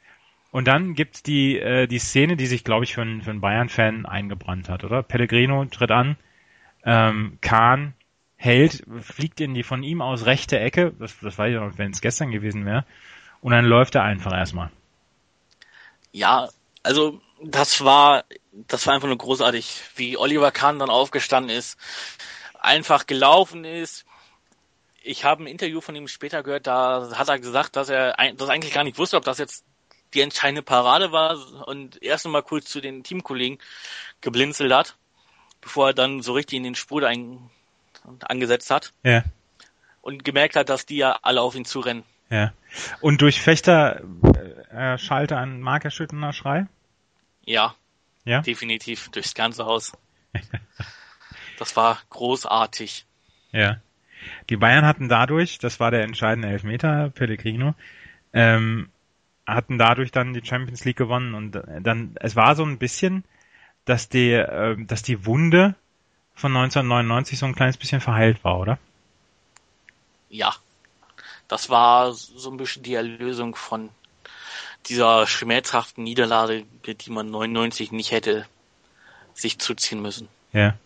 Und 0.51 0.67
dann 0.67 0.93
gibt's 0.95 1.23
die, 1.23 1.59
äh, 1.59 1.87
die 1.87 1.99
Szene, 1.99 2.37
die 2.37 2.47
sich, 2.47 2.63
glaube 2.63 2.85
ich, 2.85 2.93
für 2.93 3.01
einen, 3.01 3.21
für 3.21 3.31
einen 3.31 3.41
Bayern-Fan 3.41 4.05
eingebrannt 4.05 4.69
hat, 4.69 4.83
oder? 4.83 5.03
Pellegrino 5.03 5.65
tritt 5.65 5.91
an, 5.91 6.17
ähm, 6.85 7.37
Kahn 7.41 7.93
hält, 8.37 8.83
fliegt 9.01 9.41
in 9.41 9.53
die 9.53 9.63
von 9.63 9.83
ihm 9.83 10.01
aus 10.01 10.25
rechte 10.25 10.59
Ecke, 10.59 10.93
das, 10.99 11.19
das 11.19 11.37
weiß 11.37 11.53
ich 11.53 11.59
noch, 11.59 11.77
wenn 11.77 11.91
es 11.91 12.01
gestern 12.01 12.31
gewesen 12.31 12.65
wäre, 12.65 12.85
und 13.41 13.51
dann 13.51 13.65
läuft 13.65 13.95
er 13.95 14.03
einfach 14.03 14.31
erstmal. 14.31 14.71
Ja, 16.11 16.49
also 16.83 17.19
das 17.43 17.83
war, 17.83 18.23
das 18.51 18.87
war 18.87 18.93
einfach 18.93 19.07
nur 19.07 19.17
großartig, 19.17 19.81
wie 19.95 20.17
Oliver 20.17 20.51
Kahn 20.51 20.79
dann 20.79 20.89
aufgestanden 20.89 21.55
ist, 21.55 21.77
einfach 22.59 23.05
gelaufen 23.05 23.65
ist. 23.65 24.05
Ich 25.03 25.23
habe 25.23 25.43
ein 25.43 25.47
Interview 25.47 25.81
von 25.81 25.95
ihm 25.95 26.07
später 26.07 26.43
gehört, 26.43 26.67
da 26.67 27.09
hat 27.13 27.29
er 27.29 27.39
gesagt, 27.39 27.75
dass 27.75 27.89
er 27.89 28.15
das 28.35 28.49
eigentlich 28.49 28.73
gar 28.73 28.83
nicht 28.83 28.97
wusste, 28.97 29.17
ob 29.17 29.23
das 29.23 29.37
jetzt 29.37 29.65
die 30.13 30.21
entscheidende 30.21 30.61
Parade 30.61 31.11
war 31.11 31.67
und 31.67 32.01
erst 32.01 32.25
einmal 32.25 32.43
kurz 32.43 32.65
zu 32.65 32.81
den 32.81 33.03
Teamkollegen 33.03 33.59
geblinzelt 34.21 34.71
hat, 34.73 34.95
bevor 35.61 35.87
er 35.87 35.93
dann 35.93 36.21
so 36.21 36.33
richtig 36.33 36.57
in 36.57 36.63
den 36.63 36.75
Spur 36.75 37.05
ein, 37.05 37.49
angesetzt 38.21 38.69
hat 38.71 38.93
Ja. 39.03 39.23
und 40.01 40.23
gemerkt 40.23 40.55
hat, 40.55 40.69
dass 40.69 40.85
die 40.85 40.97
ja 40.97 41.19
alle 41.21 41.41
auf 41.41 41.55
ihn 41.55 41.65
zurennen. 41.65 42.03
Ja. 42.29 42.53
Und 43.01 43.21
durch 43.21 43.41
Fechter 43.41 44.01
äh, 44.71 44.97
schallte 44.97 45.37
ein 45.37 45.61
markerschütternder 45.61 46.33
Schrei. 46.33 46.67
Ja, 47.45 47.75
Ja. 48.25 48.41
definitiv 48.41 49.09
durchs 49.09 49.33
ganze 49.33 49.65
Haus. 49.65 49.93
Das 51.57 51.75
war 51.75 51.99
großartig. 52.11 53.05
Ja. 53.51 53.77
Die 54.49 54.57
Bayern 54.57 54.85
hatten 54.85 55.09
dadurch, 55.09 55.57
das 55.57 55.79
war 55.79 55.89
der 55.89 56.03
entscheidende 56.03 56.49
Elfmeter, 56.49 57.09
Pellegrino, 57.09 57.73
ähm, 58.33 58.89
hatten 59.47 59.77
dadurch 59.77 60.11
dann 60.11 60.33
die 60.33 60.45
Champions 60.45 60.83
League 60.85 60.97
gewonnen 60.97 61.33
und 61.33 61.55
äh, 61.55 61.81
dann, 61.81 62.15
es 62.19 62.35
war 62.35 62.55
so 62.55 62.63
ein 62.63 62.77
bisschen, 62.77 63.23
dass 63.85 64.09
die, 64.09 64.33
äh, 64.33 64.75
dass 64.85 65.01
die 65.01 65.25
Wunde 65.25 65.75
von 66.35 66.55
1999 66.55 67.39
so 67.39 67.45
ein 67.45 67.55
kleines 67.55 67.77
bisschen 67.77 68.01
verheilt 68.01 68.43
war, 68.43 68.59
oder? 68.59 68.77
Ja, 70.29 70.53
das 71.47 71.69
war 71.69 72.13
so 72.13 72.51
ein 72.51 72.57
bisschen 72.57 72.83
die 72.83 72.93
Erlösung 72.93 73.55
von 73.55 73.89
dieser 74.87 75.25
schmerzhaften 75.25 76.03
Niederlage, 76.03 76.65
die 76.85 77.09
man 77.09 77.31
99 77.31 77.91
nicht 77.91 78.11
hätte 78.11 78.45
sich 79.33 79.59
zuziehen 79.59 80.01
müssen. 80.01 80.27
Ja. 80.51 80.77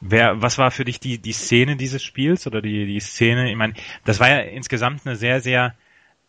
Wer, 0.00 0.42
was 0.42 0.58
war 0.58 0.72
für 0.72 0.84
dich 0.84 0.98
die, 0.98 1.18
die 1.18 1.32
Szene 1.32 1.76
dieses 1.76 2.02
Spiels 2.02 2.46
oder 2.46 2.60
die, 2.60 2.86
die 2.86 3.00
Szene? 3.00 3.50
Ich 3.50 3.56
meine, 3.56 3.74
das 4.04 4.18
war 4.18 4.28
ja 4.28 4.38
insgesamt 4.38 5.06
eine 5.06 5.14
sehr, 5.14 5.40
sehr 5.40 5.76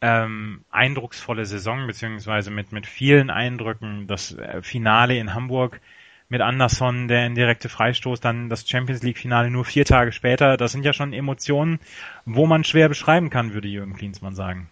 ähm, 0.04 0.66
eindrucksvolle 0.70 1.46
Saison, 1.46 1.88
beziehungsweise 1.88 2.52
mit, 2.52 2.74
mit 2.74 2.86
vielen 2.86 3.30
Eindrücken. 3.30 4.06
Das 4.06 4.38
äh, 4.38 4.62
Finale 4.62 5.18
in 5.18 5.34
Hamburg 5.34 5.80
mit 6.28 6.42
Anderson, 6.42 7.08
der 7.08 7.26
indirekte 7.26 7.70
Freistoß, 7.70 8.20
dann 8.20 8.50
das 8.50 8.68
Champions 8.68 9.02
League 9.02 9.18
Finale 9.18 9.50
nur 9.50 9.64
vier 9.64 9.86
Tage 9.86 10.12
später. 10.12 10.58
Das 10.58 10.74
sind 10.74 10.84
ja 10.84 10.92
schon 10.92 11.14
Emotionen, 11.14 11.80
wo 12.26 12.46
man 12.46 12.66
schwer 12.66 12.90
beschreiben 12.90 13.30
kann, 13.30 13.54
würde 13.54 13.70
Jürgen 13.70 13.96
Klinsmann 13.96 14.36
sagen. 14.36 14.70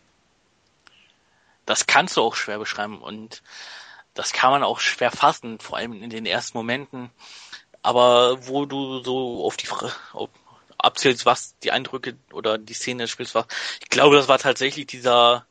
Das 1.65 1.87
kannst 1.87 2.17
du 2.17 2.21
auch 2.21 2.35
schwer 2.35 2.59
beschreiben 2.59 2.97
und 2.97 3.41
das 4.13 4.33
kann 4.33 4.51
man 4.51 4.63
auch 4.63 4.81
schwer 4.81 5.11
fassen, 5.11 5.59
vor 5.59 5.77
allem 5.77 5.93
in 5.93 6.09
den 6.09 6.25
ersten 6.25 6.57
Momenten. 6.57 7.09
Aber 7.83 8.47
wo 8.47 8.65
du 8.65 9.01
so 9.01 9.45
auf 9.45 9.55
die 9.55 9.67
Abzählst, 10.83 11.25
was 11.25 11.57
die 11.59 11.71
Eindrücke 11.71 12.17
oder 12.33 12.57
die 12.57 12.73
Szene 12.73 13.03
des 13.03 13.11
Spiels 13.11 13.35
war, 13.35 13.47
ich 13.81 13.89
glaube, 13.89 14.15
das 14.15 14.27
war 14.27 14.39
tatsächlich 14.39 14.87
dieser 14.87 15.45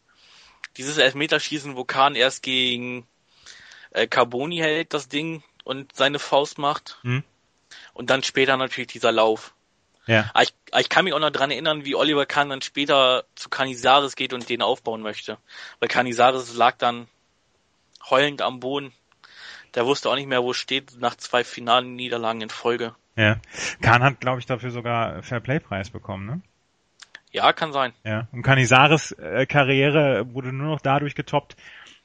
dieses 0.76 0.99
Elfmeterschießen, 0.99 1.76
wo 1.76 1.85
Kahn 1.85 2.14
erst 2.14 2.43
gegen 2.43 3.07
äh, 3.91 4.07
Carboni 4.07 4.59
hält, 4.59 4.95
das 4.95 5.09
Ding 5.09 5.43
und 5.64 5.95
seine 5.95 6.18
Faust 6.18 6.59
macht. 6.59 6.99
Hm? 7.03 7.24
Und 7.93 8.11
dann 8.11 8.22
später 8.22 8.57
natürlich 8.57 8.89
dieser 8.89 9.12
Lauf. 9.12 9.55
Ja. 10.07 10.31
Aber 10.33 10.43
ich, 10.43 10.55
aber 10.70 10.81
ich 10.81 10.89
kann 10.89 11.05
mich 11.05 11.14
auch 11.14 11.20
noch 11.20 11.31
dran 11.31 11.51
erinnern, 11.51 11.85
wie 11.85 11.95
Oliver 11.95 12.26
Kahn 12.26 12.49
dann 12.49 12.62
später 12.62 13.24
zu 13.35 13.49
Canizares 13.49 14.16
geht 14.16 14.33
und 14.33 14.49
den 14.49 14.62
aufbauen 14.62 15.03
möchte. 15.03 15.39
Weil 15.78 15.89
Canizares 15.89 16.55
lag 16.55 16.76
dann 16.78 17.09
heulend 18.09 18.43
am 18.43 18.61
Boden. 18.61 18.93
Der 19.74 19.87
wusste 19.87 20.11
auch 20.11 20.16
nicht 20.16 20.26
mehr, 20.26 20.43
wo 20.43 20.51
es 20.51 20.57
steht, 20.57 20.99
nach 20.99 21.14
zwei 21.14 21.45
finalen 21.45 21.95
Niederlagen 21.95 22.41
in 22.41 22.51
Folge. 22.51 22.95
Ja. 23.21 23.37
Kahn 23.83 24.03
hat, 24.03 24.21
glaube 24.21 24.41
ich, 24.41 24.47
dafür 24.47 24.71
sogar 24.71 25.23
Fairplay-Preis 25.23 25.91
bekommen, 25.91 26.25
ne? 26.25 26.41
Ja, 27.33 27.53
kann 27.53 27.71
sein. 27.71 27.93
Ja. 28.03 28.29
Und 28.33 28.43
Canizares 28.43 29.12
äh, 29.12 29.45
Karriere 29.45 30.33
wurde 30.33 30.55
nur 30.55 30.68
noch 30.68 30.81
dadurch 30.81 31.14
getoppt, 31.14 31.55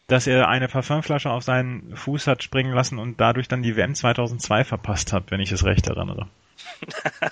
dass 0.08 0.28
er 0.28 0.50
eine 0.50 0.68
Parfümflasche 0.68 1.32
auf 1.32 1.44
seinen 1.44 1.96
Fuß 1.96 2.28
hat 2.28 2.44
springen 2.44 2.74
lassen 2.74 3.00
und 3.00 3.22
dadurch 3.22 3.48
dann 3.48 3.64
die 3.64 3.78
WM 3.78 3.96
2002 3.96 4.66
verpasst 4.66 5.14
hat, 5.14 5.32
wenn 5.32 5.40
ich 5.40 5.54
es 5.54 5.64
recht 5.64 5.88
erinnere. 5.88 6.28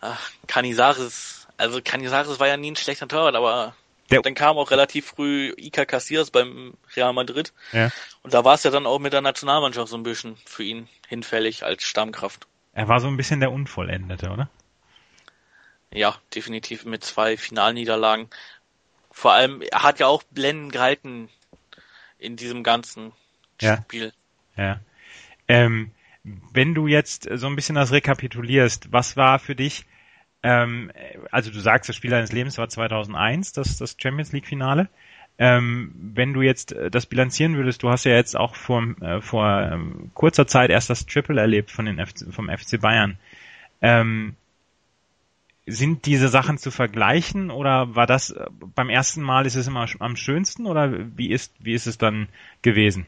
Ach, 0.00 0.30
Canizares, 0.46 1.46
also 1.58 1.80
Canizares 1.84 2.40
war 2.40 2.48
ja 2.48 2.56
nie 2.56 2.70
ein 2.70 2.76
schlechter 2.76 3.08
Torwart, 3.08 3.36
aber 3.36 3.74
Der- 4.10 4.22
dann 4.22 4.34
kam 4.34 4.56
auch 4.56 4.70
relativ 4.70 5.06
früh 5.06 5.52
Iker 5.56 5.84
Casillas 5.86 6.30
beim 6.30 6.74
Real 6.94 7.12
Madrid. 7.12 7.52
Ja. 7.72 7.90
Und 8.22 8.34
da 8.34 8.44
war 8.44 8.54
es 8.54 8.62
ja 8.62 8.70
dann 8.70 8.86
auch 8.86 8.98
mit 8.98 9.12
der 9.12 9.20
Nationalmannschaft 9.20 9.88
so 9.88 9.96
ein 9.96 10.02
bisschen 10.04 10.36
für 10.44 10.62
ihn 10.62 10.88
hinfällig 11.08 11.64
als 11.64 11.82
Stammkraft. 11.82 12.46
Er 12.72 12.88
war 12.88 13.00
so 13.00 13.08
ein 13.08 13.16
bisschen 13.16 13.40
der 13.40 13.50
Unvollendete, 13.52 14.30
oder? 14.30 14.48
Ja, 15.92 16.16
definitiv 16.34 16.84
mit 16.84 17.04
zwei 17.04 17.36
Finalniederlagen. 17.36 18.28
Vor 19.10 19.32
allem, 19.32 19.62
er 19.62 19.82
hat 19.82 19.98
ja 19.98 20.06
auch 20.08 20.22
blendend 20.24 20.72
gehalten 20.72 21.30
in 22.18 22.36
diesem 22.36 22.62
ganzen 22.62 23.12
Ja. 23.60 23.78
Spiel. 23.78 24.12
Ja. 24.56 24.80
Ähm, 25.48 25.90
wenn 26.52 26.74
du 26.74 26.86
jetzt 26.86 27.28
so 27.32 27.46
ein 27.46 27.56
bisschen 27.56 27.76
das 27.76 27.92
rekapitulierst, 27.92 28.92
was 28.92 29.16
war 29.16 29.38
für 29.38 29.54
dich, 29.54 29.86
ähm, 30.42 30.92
also 31.30 31.50
du 31.50 31.60
sagst, 31.60 31.88
das 31.88 31.96
Spiel 31.96 32.10
deines 32.10 32.32
Lebens 32.32 32.58
war 32.58 32.68
2001, 32.68 33.52
das, 33.52 33.78
das 33.78 33.96
Champions 33.98 34.32
League 34.32 34.46
Finale. 34.46 34.88
Ähm, 35.38 35.92
wenn 35.94 36.32
du 36.32 36.40
jetzt 36.40 36.72
äh, 36.72 36.90
das 36.90 37.06
bilanzieren 37.06 37.56
würdest, 37.56 37.82
du 37.82 37.90
hast 37.90 38.04
ja 38.04 38.12
jetzt 38.12 38.36
auch 38.36 38.54
vor, 38.54 38.82
äh, 39.00 39.20
vor 39.20 39.46
ähm, 39.70 40.10
kurzer 40.14 40.46
Zeit 40.46 40.70
erst 40.70 40.88
das 40.88 41.04
Triple 41.04 41.40
erlebt 41.40 41.70
von 41.70 41.84
den 41.84 42.04
FC, 42.04 42.32
vom 42.32 42.48
FC 42.48 42.80
Bayern. 42.80 43.18
Ähm, 43.82 44.34
sind 45.66 46.06
diese 46.06 46.28
Sachen 46.28 46.58
zu 46.58 46.70
vergleichen 46.70 47.50
oder 47.50 47.94
war 47.94 48.06
das 48.06 48.30
äh, 48.30 48.46
beim 48.74 48.88
ersten 48.88 49.20
Mal 49.20 49.46
ist 49.46 49.56
es 49.56 49.66
immer 49.66 49.86
am 49.98 50.16
schönsten 50.16 50.66
oder 50.66 50.92
wie 51.16 51.30
ist 51.30 51.52
wie 51.58 51.74
ist 51.74 51.86
es 51.86 51.98
dann 51.98 52.28
gewesen? 52.62 53.06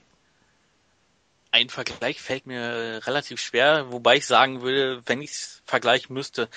Ein 1.50 1.70
Vergleich 1.70 2.20
fällt 2.20 2.46
mir 2.46 3.00
relativ 3.06 3.40
schwer, 3.40 3.90
wobei 3.90 4.16
ich 4.16 4.26
sagen 4.26 4.60
würde, 4.60 5.02
wenn 5.06 5.22
ich 5.22 5.30
es 5.30 5.62
vergleichen 5.64 6.12
müsste, 6.12 6.48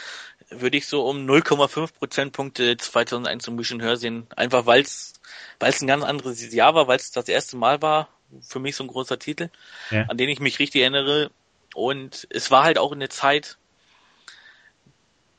würde 0.51 0.77
ich 0.77 0.87
so 0.87 1.07
um 1.07 1.25
0,5 1.25 1.93
Prozentpunkte 1.93 2.77
2001 2.77 3.47
ein 3.47 3.57
bisschen 3.57 3.81
höher 3.81 3.97
sehen. 3.97 4.27
Einfach 4.35 4.65
weil 4.65 4.81
es 4.81 5.13
weil 5.59 5.69
es 5.69 5.81
ein 5.81 5.87
ganz 5.87 6.03
anderes 6.03 6.53
Jahr 6.53 6.75
war, 6.75 6.87
weil 6.87 6.97
es 6.97 7.11
das 7.11 7.27
erste 7.27 7.55
Mal 7.57 7.81
war, 7.81 8.09
für 8.41 8.59
mich 8.59 8.75
so 8.75 8.83
ein 8.83 8.87
großer 8.87 9.19
Titel, 9.19 9.49
ja. 9.91 10.03
an 10.03 10.17
den 10.17 10.29
ich 10.29 10.39
mich 10.39 10.59
richtig 10.59 10.81
erinnere. 10.81 11.31
Und 11.73 12.27
es 12.29 12.51
war 12.51 12.63
halt 12.63 12.77
auch 12.77 12.91
in 12.91 12.99
der 12.99 13.09
Zeit, 13.09 13.57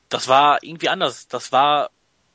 das 0.09 0.27
war 0.27 0.63
irgendwie 0.63 0.89
anders. 0.89 1.27
Das 1.27 1.51
war 1.51 1.89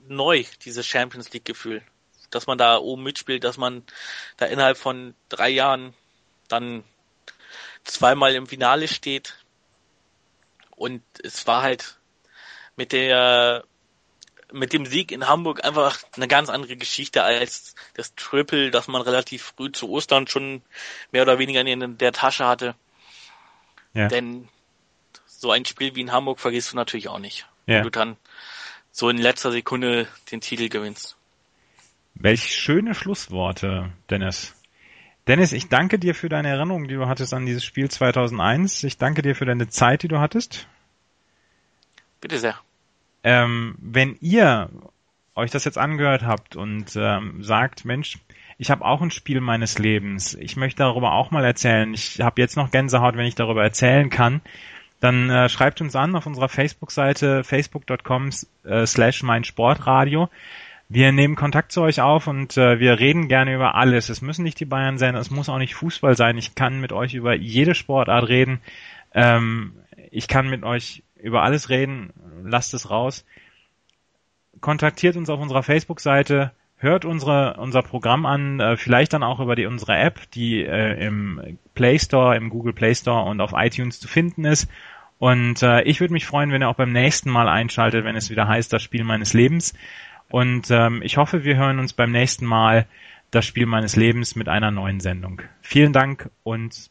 neu, 0.07 0.45
dieses 0.65 0.87
Champions 0.87 1.33
League 1.33 1.45
Gefühl. 1.45 1.83
Dass 2.31 2.47
man 2.47 2.59
da 2.59 2.77
oben 2.77 3.03
mitspielt, 3.03 3.43
dass 3.43 3.57
man 3.57 3.83
da 4.37 4.47
innerhalb 4.47 4.77
von 4.77 5.15
drei 5.31 5.49
Jahren 5.49 5.95
dann 6.49 6.85
zweimal 7.85 8.35
im 8.35 8.47
Finale 8.47 8.87
steht. 8.87 9.39
Und 10.77 11.03
es 11.23 11.47
war 11.47 11.63
halt 11.63 11.99
mit 12.79 12.93
der 12.93 13.65
mit 14.51 14.73
dem 14.73 14.87
Sieg 14.87 15.13
in 15.13 15.29
Hamburg 15.29 15.63
einfach 15.63 15.99
eine 16.17 16.27
ganz 16.27 16.49
andere 16.49 16.77
Geschichte 16.77 17.23
als 17.23 17.75
das 17.95 18.15
Triple, 18.15 18.71
das 18.71 18.89
man 18.89 19.03
relativ 19.03 19.53
früh 19.57 19.71
zu 19.71 19.91
Ostern 19.91 20.27
schon 20.27 20.63
mehr 21.13 21.23
oder 21.23 21.39
weniger 21.39 21.61
in 21.61 21.99
der 21.99 22.13
Tasche 22.13 22.47
hatte. 22.47 22.75
Ja. 23.93 24.09
Denn 24.09 24.49
so 25.27 25.51
ein 25.51 25.67
Spiel 25.67 25.95
wie 25.95 26.01
in 26.01 26.13
Hamburg 26.13 26.41
vergisst 26.41 26.73
du 26.73 26.77
natürlich 26.77 27.09
auch 27.09 27.19
nicht. 27.19 27.47
Ja. 27.67 27.77
Wenn 27.77 27.83
du 27.83 27.91
dann 27.91 28.17
so 28.91 29.11
in 29.11 29.19
letzter 29.19 29.53
Sekunde 29.53 30.09
den 30.31 30.41
Titel 30.41 30.71
gewinnst. 30.71 31.17
Welch 32.15 32.55
schöne 32.55 32.95
Schlussworte, 32.95 33.93
Dennis. 34.09 34.55
Dennis, 35.27 35.53
ich 35.53 35.69
danke 35.69 35.99
dir 35.99 36.15
für 36.15 36.31
deine 36.31 36.49
Erinnerung, 36.49 36.89
die 36.89 36.95
du 36.95 37.07
hattest 37.07 37.35
an 37.35 37.45
dieses 37.45 37.65
Spiel 37.65 37.91
2001. 37.91 38.83
Ich 38.85 38.97
danke 38.97 39.21
dir 39.21 39.35
für 39.35 39.45
deine 39.45 39.69
Zeit, 39.69 40.03
die 40.03 40.09
du 40.09 40.21
hattest. 40.21 40.67
Bitte 42.23 42.39
sehr. 42.39 42.59
Ähm, 43.29 43.75
wenn 43.79 44.17
ihr 44.23 44.71
euch 45.35 45.51
das 45.51 45.67
jetzt 45.67 45.77
angehört 45.77 46.23
habt 46.23 46.57
und 46.57 46.97
ähm, 46.97 47.43
sagt, 47.43 47.85
Mensch, 47.85 48.17
ich 48.57 48.71
habe 48.71 48.87
auch 48.87 49.03
ein 49.03 49.11
Spiel 49.11 49.43
meines 49.43 49.79
Lebens, 49.79 50.33
ich 50.33 50.57
möchte 50.57 50.79
darüber 50.79 51.13
auch 51.13 51.31
mal 51.31 51.45
erzählen, 51.45 51.93
ich 51.93 52.23
habe 52.23 52.41
jetzt 52.41 52.57
noch 52.57 52.71
Gänsehaut, 52.71 53.19
wenn 53.19 53.27
ich 53.27 53.35
darüber 53.35 53.63
erzählen 53.63 54.09
kann, 54.09 54.41
dann 55.01 55.29
äh, 55.29 55.51
schreibt 55.51 55.83
uns 55.83 55.95
an 55.95 56.17
auf 56.17 56.25
unserer 56.25 56.49
Facebook-Seite 56.49 57.45
facebook.com 57.45 58.31
äh, 58.65 58.87
slash 58.87 59.23
mein 59.23 59.45
Sportradio. 59.45 60.31
Wir 60.89 61.13
nehmen 61.13 61.37
Kontakt 61.37 61.71
zu 61.71 61.83
euch 61.83 62.01
auf 62.01 62.29
und 62.29 62.57
äh, 62.57 62.81
wir 62.81 62.99
reden 62.99 63.29
gerne 63.29 63.55
über 63.55 63.75
alles. 63.75 64.09
Es 64.09 64.23
müssen 64.23 64.43
nicht 64.43 64.59
die 64.59 64.65
Bayern 64.65 64.97
sein, 64.97 65.15
es 65.17 65.31
muss 65.31 65.51
auch 65.51 65.59
nicht 65.59 65.75
Fußball 65.75 66.17
sein. 66.17 66.39
Ich 66.39 66.55
kann 66.55 66.81
mit 66.81 66.93
euch 66.93 67.13
über 67.13 67.35
jede 67.35 67.75
Sportart 67.75 68.27
reden. 68.27 68.63
Ähm, 69.13 69.75
ich 70.11 70.29
kann 70.29 70.49
mit 70.49 70.65
euch 70.65 71.03
über 71.23 71.43
alles 71.43 71.69
reden, 71.69 72.13
lasst 72.45 72.75
es 72.75 72.91
raus. 72.91 73.25
Kontaktiert 74.61 75.17
uns 75.17 75.31
auf 75.31 75.41
unserer 75.41 75.63
Facebook-Seite, 75.63 76.53
hört 76.77 77.05
unsere, 77.05 77.57
unser 77.59 77.83
Programm 77.83 78.27
an, 78.27 78.61
äh, 78.61 78.77
vielleicht 78.77 79.13
dann 79.13 79.23
auch 79.23 79.41
über 79.41 79.57
die, 79.57 79.67
unsere 79.67 79.97
App, 79.97 80.31
die 80.33 80.63
äh, 80.63 81.05
im 81.05 81.59
Play 81.75 81.99
Store, 81.99 82.37
im 82.37 82.51
Google 82.51 82.73
Play 82.73 82.95
Store 82.95 83.25
und 83.25 83.41
auf 83.41 83.53
iTunes 83.55 84.01
zu 84.01 84.09
finden 84.09 84.45
ist. 84.45 84.69
Und 85.19 85.63
äh, 85.63 85.83
ich 85.83 86.01
würde 86.01 86.13
mich 86.13 86.27
freuen, 86.27 86.53
wenn 86.53 86.63
ihr 86.63 86.69
auch 86.69 86.77
beim 86.77 86.93
nächsten 86.93 87.31
Mal 87.31 87.49
einschaltet, 87.49 88.05
wenn 88.05 88.17
es 88.17 88.31
wieder 88.31 88.47
heißt, 88.47 88.73
das 88.73 88.83
Spiel 88.83 89.03
meines 89.05 89.35
Lebens. 89.35 89.75
Und 90.29 90.71
ähm, 90.71 91.03
ich 91.03 91.17
hoffe, 91.17 91.45
wir 91.45 91.57
hören 91.57 91.79
uns 91.79 91.93
beim 91.93 92.13
nächsten 92.13 92.47
Mal 92.47 92.87
das 93.31 93.45
Spiel 93.45 93.67
meines 93.67 93.97
Lebens 93.97 94.37
mit 94.37 94.49
einer 94.49 94.71
neuen 94.71 95.01
Sendung. 95.01 95.43
Vielen 95.61 95.93
Dank 95.93 96.31
und 96.45 96.91